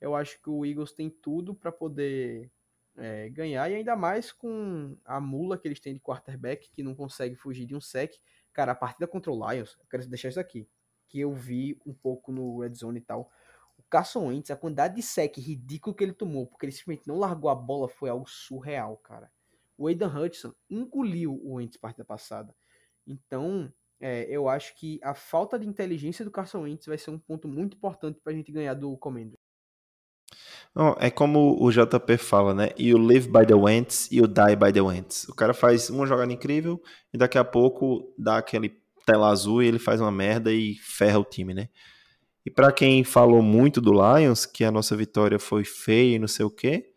Eu 0.00 0.14
acho 0.14 0.40
que 0.42 0.48
o 0.48 0.64
Eagles 0.64 0.92
tem 0.92 1.10
tudo 1.10 1.54
para 1.54 1.70
poder 1.70 2.50
é, 2.96 3.28
ganhar, 3.30 3.70
e 3.70 3.74
ainda 3.76 3.96
mais 3.96 4.32
com 4.32 4.96
a 5.04 5.20
mula 5.20 5.58
que 5.58 5.66
eles 5.66 5.80
têm 5.80 5.94
de 5.94 6.00
quarterback, 6.00 6.70
que 6.70 6.82
não 6.82 6.94
consegue 6.94 7.34
fugir 7.34 7.66
de 7.66 7.74
um 7.74 7.80
sec. 7.80 8.14
Cara, 8.52 8.72
a 8.72 8.74
partida 8.74 9.06
contra 9.06 9.32
o 9.32 9.50
Lions, 9.50 9.76
eu 9.78 9.86
quero 9.88 10.06
deixar 10.08 10.28
isso 10.28 10.40
aqui, 10.40 10.68
que 11.08 11.20
eu 11.20 11.32
vi 11.32 11.80
um 11.86 11.94
pouco 11.94 12.32
no 12.32 12.60
Red 12.60 12.74
Zone 12.74 12.98
e 12.98 13.02
tal. 13.02 13.30
O 13.78 13.82
Carson 13.88 14.26
Wentz, 14.26 14.50
a 14.50 14.56
quantidade 14.56 14.96
de 14.96 15.02
sec 15.02 15.38
ridículo 15.38 15.94
que 15.94 16.04
ele 16.04 16.12
tomou, 16.12 16.46
porque 16.46 16.66
ele 16.66 16.72
simplesmente 16.72 17.08
não 17.08 17.18
largou 17.18 17.48
a 17.50 17.54
bola, 17.54 17.88
foi 17.88 18.10
algo 18.10 18.28
surreal, 18.28 18.96
cara. 18.98 19.30
O 19.78 19.86
Aidan 19.86 20.14
Hudson 20.14 20.52
engoliu 20.68 21.40
o 21.42 21.54
Wentz 21.54 21.78
partida 21.78 22.04
passada. 22.04 22.54
Então, 23.06 23.72
é, 23.98 24.24
eu 24.28 24.46
acho 24.46 24.76
que 24.76 25.00
a 25.02 25.14
falta 25.14 25.58
de 25.58 25.66
inteligência 25.66 26.22
do 26.24 26.30
Carson 26.30 26.62
Wentz 26.64 26.84
vai 26.84 26.98
ser 26.98 27.10
um 27.10 27.18
ponto 27.18 27.48
muito 27.48 27.78
importante 27.78 28.20
pra 28.22 28.34
gente 28.34 28.52
ganhar 28.52 28.74
do 28.74 28.94
Commander. 28.98 29.39
Não, 30.74 30.94
é 31.00 31.10
como 31.10 31.56
o 31.60 31.70
JP 31.70 32.16
fala, 32.16 32.54
né? 32.54 32.70
You 32.78 32.96
live 32.98 33.28
by 33.28 33.44
the 33.44 33.54
Wentz 33.54 34.10
e 34.10 34.18
you 34.18 34.26
die 34.26 34.56
by 34.56 34.72
the 34.72 34.80
Wentz. 34.80 35.28
O 35.28 35.34
cara 35.34 35.52
faz 35.52 35.90
uma 35.90 36.06
jogada 36.06 36.32
incrível 36.32 36.80
e 37.12 37.18
daqui 37.18 37.38
a 37.38 37.44
pouco 37.44 38.14
dá 38.16 38.38
aquele 38.38 38.80
tela 39.04 39.28
azul 39.28 39.62
e 39.62 39.66
ele 39.66 39.78
faz 39.78 40.00
uma 40.00 40.12
merda 40.12 40.52
e 40.52 40.76
ferra 40.76 41.18
o 41.18 41.24
time, 41.24 41.52
né? 41.52 41.68
E 42.46 42.50
para 42.50 42.72
quem 42.72 43.04
falou 43.04 43.42
muito 43.42 43.80
do 43.80 43.92
Lions, 43.92 44.46
que 44.46 44.64
a 44.64 44.70
nossa 44.70 44.96
vitória 44.96 45.38
foi 45.38 45.64
feia 45.64 46.16
e 46.16 46.18
não 46.18 46.28
sei 46.28 46.46
o 46.46 46.50
quê, 46.50 46.92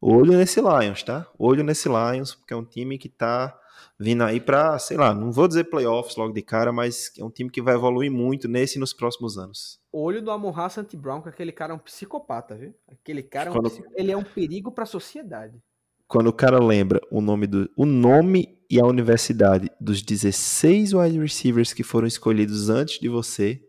olho 0.00 0.32
nesse 0.32 0.60
Lions, 0.60 1.02
tá? 1.02 1.26
Olho 1.38 1.64
nesse 1.64 1.88
Lions, 1.88 2.34
porque 2.34 2.54
é 2.54 2.56
um 2.56 2.64
time 2.64 2.96
que 2.96 3.08
tá 3.08 3.54
vindo 3.98 4.22
aí 4.22 4.40
pra, 4.40 4.78
sei 4.78 4.96
lá, 4.96 5.12
não 5.12 5.32
vou 5.32 5.48
dizer 5.48 5.64
playoffs 5.64 6.16
logo 6.16 6.32
de 6.32 6.42
cara, 6.42 6.72
mas 6.72 7.12
é 7.18 7.24
um 7.24 7.30
time 7.30 7.50
que 7.50 7.60
vai 7.60 7.74
evoluir 7.74 8.10
muito 8.10 8.46
nesse 8.48 8.78
e 8.78 8.80
nos 8.80 8.92
próximos 8.92 9.36
anos. 9.36 9.77
Olho 9.92 10.20
do 10.22 10.30
Amon 10.30 10.52
St. 10.68 10.96
Brown, 10.96 11.22
que 11.22 11.28
aquele 11.28 11.52
cara 11.52 11.72
é 11.72 11.76
um 11.76 11.78
psicopata, 11.78 12.54
viu? 12.54 12.74
Aquele 12.88 13.22
cara 13.22 13.48
é 13.48 13.50
um 13.50 13.54
Quando- 13.54 13.70
psico- 13.70 13.92
ele 13.96 14.10
é 14.12 14.16
um 14.16 14.24
perigo 14.24 14.70
para 14.72 14.84
a 14.84 14.86
sociedade. 14.86 15.62
quando 16.06 16.28
o 16.28 16.32
cara 16.32 16.58
lembra 16.58 17.00
o 17.10 17.20
nome 17.20 17.46
do 17.46 17.70
o 17.76 17.84
nome 17.84 18.58
e 18.70 18.80
a 18.80 18.84
universidade 18.84 19.70
dos 19.80 20.02
16 20.02 20.92
wide 20.94 21.18
receivers 21.18 21.72
que 21.72 21.82
foram 21.82 22.06
escolhidos 22.06 22.68
antes 22.70 22.98
de 22.98 23.08
você, 23.08 23.62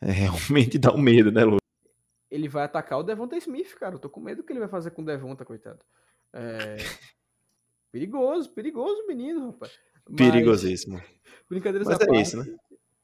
é, 0.00 0.10
realmente 0.72 0.78
dá 0.78 0.92
um 0.92 0.98
medo, 1.00 1.30
né, 1.32 1.44
Lu? 1.44 1.58
Ele 2.30 2.48
vai 2.48 2.64
atacar 2.64 2.98
o 2.98 3.02
Devonta 3.02 3.36
Smith, 3.38 3.74
cara. 3.76 3.94
Eu 3.94 3.98
tô 3.98 4.10
com 4.10 4.20
medo 4.20 4.38
do 4.38 4.44
que 4.44 4.52
ele 4.52 4.60
vai 4.60 4.68
fazer 4.68 4.90
com 4.90 5.00
o 5.02 5.04
Devonta, 5.04 5.44
coitado. 5.44 5.78
É... 6.32 6.76
perigoso, 7.90 8.50
perigoso 8.50 9.06
menino, 9.06 9.46
rapaz. 9.46 9.72
Mas, 10.08 10.16
Perigosíssimo. 10.16 11.00
Brincadeiras 11.48 11.86
Mas 11.88 12.00
é 12.00 12.06
parte, 12.06 12.20
isso, 12.22 12.36
né? 12.36 12.56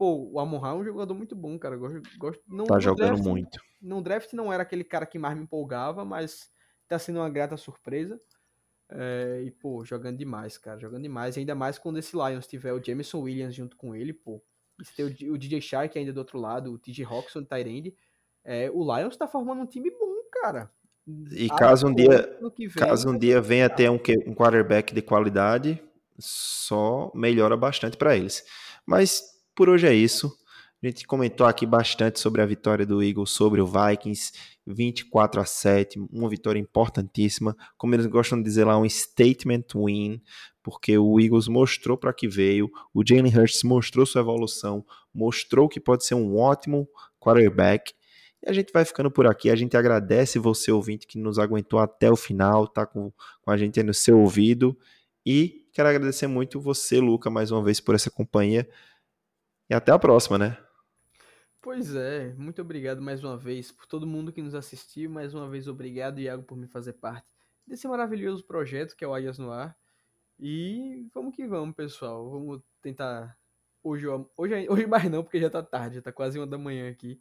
Pô, 0.05 0.29
o 0.33 0.39
Amon 0.39 0.67
é 0.67 0.75
um 0.75 0.85
jogador 0.85 1.15
muito 1.15 1.35
bom, 1.35 1.59
cara. 1.59 1.77
Eu 1.77 1.81
Gosto, 1.81 2.03
gosto, 2.19 2.43
não, 2.47 2.67
Tá 2.67 2.79
jogando 2.79 3.13
draft- 3.13 3.25
muito. 3.27 3.59
No 3.81 4.03
draft 4.03 4.35
não 4.35 4.53
era 4.53 4.63
aquele 4.63 4.85
cara 4.85 5.07
que 5.07 5.19
mais 5.19 5.35
me 5.35 5.45
empolgava, 5.45 6.05
mas 6.05 6.51
tá 6.87 6.99
sendo 6.99 7.21
uma 7.21 7.31
grata 7.31 7.57
surpresa. 7.57 8.21
É, 8.91 9.43
e, 9.47 9.51
pô, 9.51 9.83
jogando 9.83 10.19
demais, 10.19 10.59
cara. 10.59 10.79
Jogando 10.79 11.05
demais. 11.05 11.39
Ainda 11.39 11.55
mais 11.55 11.79
quando 11.79 11.99
esse 11.99 12.15
Lions 12.15 12.47
tiver 12.47 12.75
o 12.75 12.85
Jameson 12.85 13.23
Williams 13.23 13.55
junto 13.55 13.79
com 13.79 13.97
ele, 13.97 14.13
pô. 14.13 14.43
E 14.79 14.85
se 14.85 14.95
tem 14.95 15.07
o, 15.31 15.39
DJ 15.39 15.63
Shark 15.63 15.99
ainda 15.99 16.13
do 16.13 16.19
outro 16.19 16.39
lado, 16.39 16.71
o 16.71 16.79
TJ 16.79 17.07
o 17.39 17.43
Tyrande. 17.47 17.95
É, 18.45 18.71
o 18.71 18.83
Lions 18.85 19.17
tá 19.17 19.27
formando 19.27 19.63
um 19.63 19.67
time 19.67 19.91
bom, 19.91 20.17
cara. 20.43 20.71
E 21.33 21.49
Ah, 21.51 21.57
caso 21.57 21.87
um 21.87 21.95
dia- 21.95 22.39
vem, 22.59 22.87
Caso 22.87 23.09
um 23.09 23.17
dia 23.19 23.41
venha 23.41 23.71
ter 23.71 23.89
um, 23.89 23.95
um 24.27 24.35
quarterback 24.35 24.93
de 24.93 25.01
qualidade, 25.01 25.83
só 26.19 27.11
melhora 27.15 27.57
bastante 27.57 27.97
para 27.97 28.15
eles. 28.15 28.45
Mas 28.85 29.34
por 29.55 29.69
hoje 29.69 29.87
é 29.87 29.95
isso. 29.95 30.33
A 30.83 30.87
gente 30.87 31.07
comentou 31.07 31.47
aqui 31.47 31.65
bastante 31.65 32.21
sobre 32.21 32.43
a 32.43 32.47
vitória 32.47 32.85
do 32.85 33.03
Eagles 33.03 33.31
sobre 33.31 33.59
o 33.59 33.67
Vikings, 33.67 34.33
24 34.67 35.41
a 35.41 35.45
7, 35.47 35.99
uma 36.13 36.29
vitória 36.29 36.61
importantíssima, 36.61 37.57
como 37.79 37.95
eles 37.95 38.05
gostam 38.05 38.37
de 38.37 38.45
dizer 38.45 38.65
lá, 38.65 38.77
um 38.77 38.87
statement 38.87 39.65
win, 39.75 40.21
porque 40.63 40.99
o 40.99 41.19
Eagles 41.19 41.49
mostrou 41.49 41.97
para 41.97 42.13
que 42.13 42.29
veio, 42.29 42.71
o 42.93 43.03
Jalen 43.07 43.35
Hurts 43.35 43.63
mostrou 43.63 44.05
sua 44.05 44.21
evolução, 44.21 44.85
mostrou 45.15 45.71
que 45.71 45.81
pode 45.81 46.05
ser 46.05 46.17
um 46.17 46.37
ótimo 46.37 46.87
quarterback. 47.19 47.95
E 48.45 48.51
a 48.51 48.53
gente 48.53 48.71
vai 48.71 48.85
ficando 48.85 49.11
por 49.11 49.27
aqui. 49.27 49.49
A 49.49 49.57
gente 49.57 49.77
agradece 49.77 50.39
você, 50.39 50.71
ouvinte, 50.71 51.07
que 51.07 51.19
nos 51.19 51.39
aguentou 51.39 51.79
até 51.79 52.11
o 52.11 52.17
final, 52.17 52.69
tá 52.69 52.85
com, 52.85 53.11
com 53.41 53.51
a 53.51 53.57
gente 53.57 53.81
aí 53.81 53.87
no 53.87 53.95
seu 53.95 54.19
ouvido. 54.19 54.77
E 55.25 55.67
quero 55.73 55.89
agradecer 55.89 56.27
muito 56.27 56.61
você, 56.61 57.01
Luca, 57.01 57.31
mais 57.31 57.51
uma 57.51 57.63
vez 57.63 57.81
por 57.81 57.95
essa 57.95 58.11
companhia. 58.11 58.69
E 59.69 59.75
até 59.75 59.93
a 59.93 59.99
próxima, 59.99 60.39
né? 60.39 60.59
Pois 61.63 61.95
é, 61.95 62.35
muito 62.35 62.61
obrigado 62.61 63.01
mais 63.01 63.25
uma 63.25 63.39
vez 63.39 63.73
por 63.73 63.87
todo 63.87 64.07
mundo 64.07 64.33
que 64.33 64.43
nos 64.43 64.55
assistiu. 64.55 65.09
Mais 65.09 65.33
uma 65.33 65.49
vez, 65.49 65.67
obrigado, 65.67 66.21
Iago, 66.21 66.43
por 66.43 66.57
me 66.57 66.67
fazer 66.67 66.93
parte 66.95 67.33
desse 67.67 67.89
maravilhoso 67.89 68.45
projeto 68.45 68.95
que 68.95 69.05
é 69.05 69.09
o 69.09 69.15
Águias 69.15 69.39
no 69.39 69.51
Ar. 69.51 69.75
E 70.39 71.09
vamos 71.15 71.35
que 71.35 71.47
vamos, 71.47 71.75
pessoal. 71.75 72.29
Vamos 72.29 72.61
tentar. 72.83 73.39
Hoje, 73.83 74.07
hoje, 74.37 74.69
hoje 74.69 74.87
mais 74.87 75.11
não, 75.11 75.23
porque 75.23 75.41
já 75.41 75.49
tá 75.49 75.63
tarde, 75.63 75.97
já 75.97 76.03
tá 76.03 76.13
quase 76.13 76.39
uma 76.39 76.47
da 76.47 76.59
manhã 76.59 76.91
aqui 76.91 77.21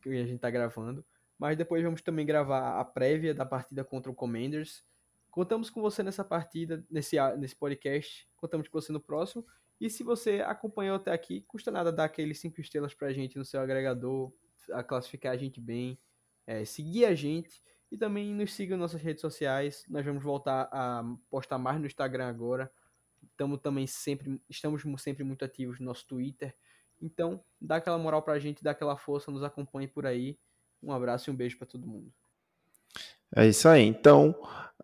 que 0.00 0.10
a 0.10 0.26
gente 0.26 0.38
tá 0.38 0.50
gravando. 0.50 1.04
Mas 1.36 1.56
depois 1.56 1.82
vamos 1.82 2.00
também 2.00 2.24
gravar 2.24 2.78
a 2.78 2.84
prévia 2.84 3.34
da 3.34 3.44
partida 3.44 3.84
contra 3.84 4.10
o 4.10 4.14
Commanders. 4.14 4.84
Contamos 5.30 5.68
com 5.68 5.80
você 5.82 6.02
nessa 6.02 6.22
partida, 6.22 6.84
nesse, 6.88 7.16
nesse 7.36 7.56
podcast. 7.56 8.28
Contamos 8.36 8.68
com 8.68 8.80
você 8.80 8.92
no 8.92 9.00
próximo. 9.00 9.44
E 9.80 9.90
se 9.90 10.02
você 10.02 10.40
acompanhou 10.40 10.96
até 10.96 11.12
aqui, 11.12 11.42
custa 11.42 11.70
nada 11.70 11.92
dar 11.92 12.04
aqueles 12.04 12.38
5 12.40 12.60
estrelas 12.60 12.94
pra 12.94 13.12
gente 13.12 13.36
no 13.36 13.44
seu 13.44 13.60
agregador, 13.60 14.32
a 14.72 14.82
classificar 14.82 15.32
a 15.32 15.36
gente 15.36 15.60
bem, 15.60 15.98
é, 16.46 16.64
seguir 16.64 17.06
a 17.06 17.14
gente 17.14 17.62
e 17.90 17.96
também 17.96 18.32
nos 18.34 18.52
siga 18.52 18.76
nas 18.76 18.92
nossas 18.92 19.02
redes 19.02 19.20
sociais. 19.20 19.84
Nós 19.88 20.04
vamos 20.04 20.22
voltar 20.22 20.68
a 20.72 21.02
postar 21.28 21.58
mais 21.58 21.78
no 21.78 21.86
Instagram 21.86 22.28
agora. 22.28 22.72
Estamos 23.22 23.60
também 23.60 23.86
sempre, 23.86 24.40
estamos 24.48 24.82
sempre 25.02 25.24
muito 25.24 25.44
ativos 25.44 25.80
no 25.80 25.86
nosso 25.86 26.06
Twitter. 26.06 26.54
Então, 27.00 27.44
dá 27.60 27.76
aquela 27.76 27.98
moral 27.98 28.22
pra 28.22 28.38
gente, 28.38 28.62
dá 28.62 28.70
aquela 28.70 28.96
força, 28.96 29.30
nos 29.30 29.42
acompanhe 29.42 29.88
por 29.88 30.06
aí. 30.06 30.38
Um 30.82 30.92
abraço 30.92 31.28
e 31.28 31.32
um 31.32 31.36
beijo 31.36 31.56
pra 31.58 31.66
todo 31.66 31.86
mundo. 31.86 32.12
É 33.36 33.46
isso 33.46 33.68
aí. 33.68 33.82
Então, 33.84 34.34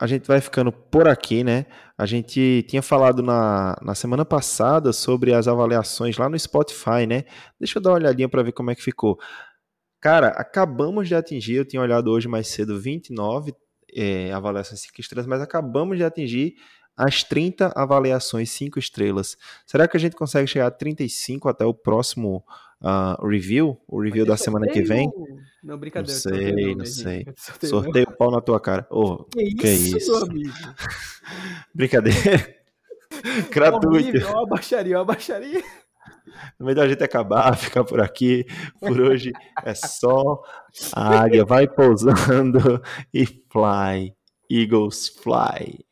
a 0.00 0.06
gente 0.06 0.26
vai 0.26 0.40
ficando 0.40 0.72
por 0.72 1.06
aqui, 1.06 1.44
né? 1.44 1.66
A 1.96 2.06
gente 2.06 2.64
tinha 2.68 2.82
falado 2.82 3.22
na, 3.22 3.76
na 3.82 3.94
semana 3.94 4.24
passada 4.24 4.92
sobre 4.92 5.34
as 5.34 5.46
avaliações 5.46 6.16
lá 6.16 6.28
no 6.28 6.38
Spotify, 6.38 7.06
né? 7.06 7.24
Deixa 7.58 7.78
eu 7.78 7.82
dar 7.82 7.90
uma 7.90 7.96
olhadinha 7.96 8.28
para 8.28 8.42
ver 8.42 8.52
como 8.52 8.70
é 8.70 8.74
que 8.74 8.82
ficou. 8.82 9.18
Cara, 10.00 10.28
acabamos 10.28 11.08
de 11.08 11.14
atingir, 11.14 11.56
eu 11.56 11.64
tinha 11.64 11.82
olhado 11.82 12.10
hoje 12.10 12.26
mais 12.26 12.48
cedo 12.48 12.80
29 12.80 13.52
é, 13.94 14.32
avaliações 14.32 14.80
5 14.80 15.00
estrelas, 15.00 15.26
mas 15.26 15.42
acabamos 15.42 15.98
de 15.98 16.04
atingir 16.04 16.54
as 16.96 17.22
30 17.22 17.72
avaliações 17.76 18.50
5 18.50 18.78
estrelas. 18.78 19.36
Será 19.66 19.86
que 19.86 19.96
a 19.96 20.00
gente 20.00 20.16
consegue 20.16 20.46
chegar 20.46 20.66
a 20.66 20.70
35 20.70 21.48
até 21.48 21.64
o 21.64 21.74
próximo 21.74 22.44
uh, 22.82 23.26
review? 23.26 23.80
O 23.88 24.00
review 24.00 24.24
da 24.26 24.36
semana 24.36 24.66
que 24.68 24.82
vem? 24.82 25.06
Não, 25.62 25.74
Não 25.74 25.78
brincadeira. 25.78 26.18
sei, 26.18 26.74
não 26.74 26.84
sei. 26.84 27.26
Sorteio, 27.36 27.70
Sorteio 27.70 28.06
o 28.08 28.16
pau 28.16 28.30
na 28.30 28.40
tua 28.40 28.60
cara. 28.60 28.86
Ô, 28.90 29.24
Que 29.24 29.54
que 29.54 29.68
isso, 29.68 29.96
isso? 29.98 30.26
brincadeira. 31.74 32.56
Gratuito. 33.50 34.26
Ó 34.28 34.44
a 34.44 34.46
baixaria, 34.46 34.98
ó 34.98 35.02
a 35.02 35.04
baixaria. 35.04 35.62
Melhor 36.58 36.86
a 36.86 36.88
gente 36.88 37.02
acabar, 37.02 37.54
ficar 37.58 37.84
por 37.84 38.00
aqui. 38.00 38.46
Por 38.78 39.00
hoje 39.00 39.32
é 39.64 39.74
só. 39.74 40.42
A 40.94 41.20
águia 41.20 41.44
vai 41.44 41.66
pousando 41.66 42.80
e 43.12 43.26
fly. 43.26 44.14
Eagles 44.50 45.08
fly. 45.08 45.84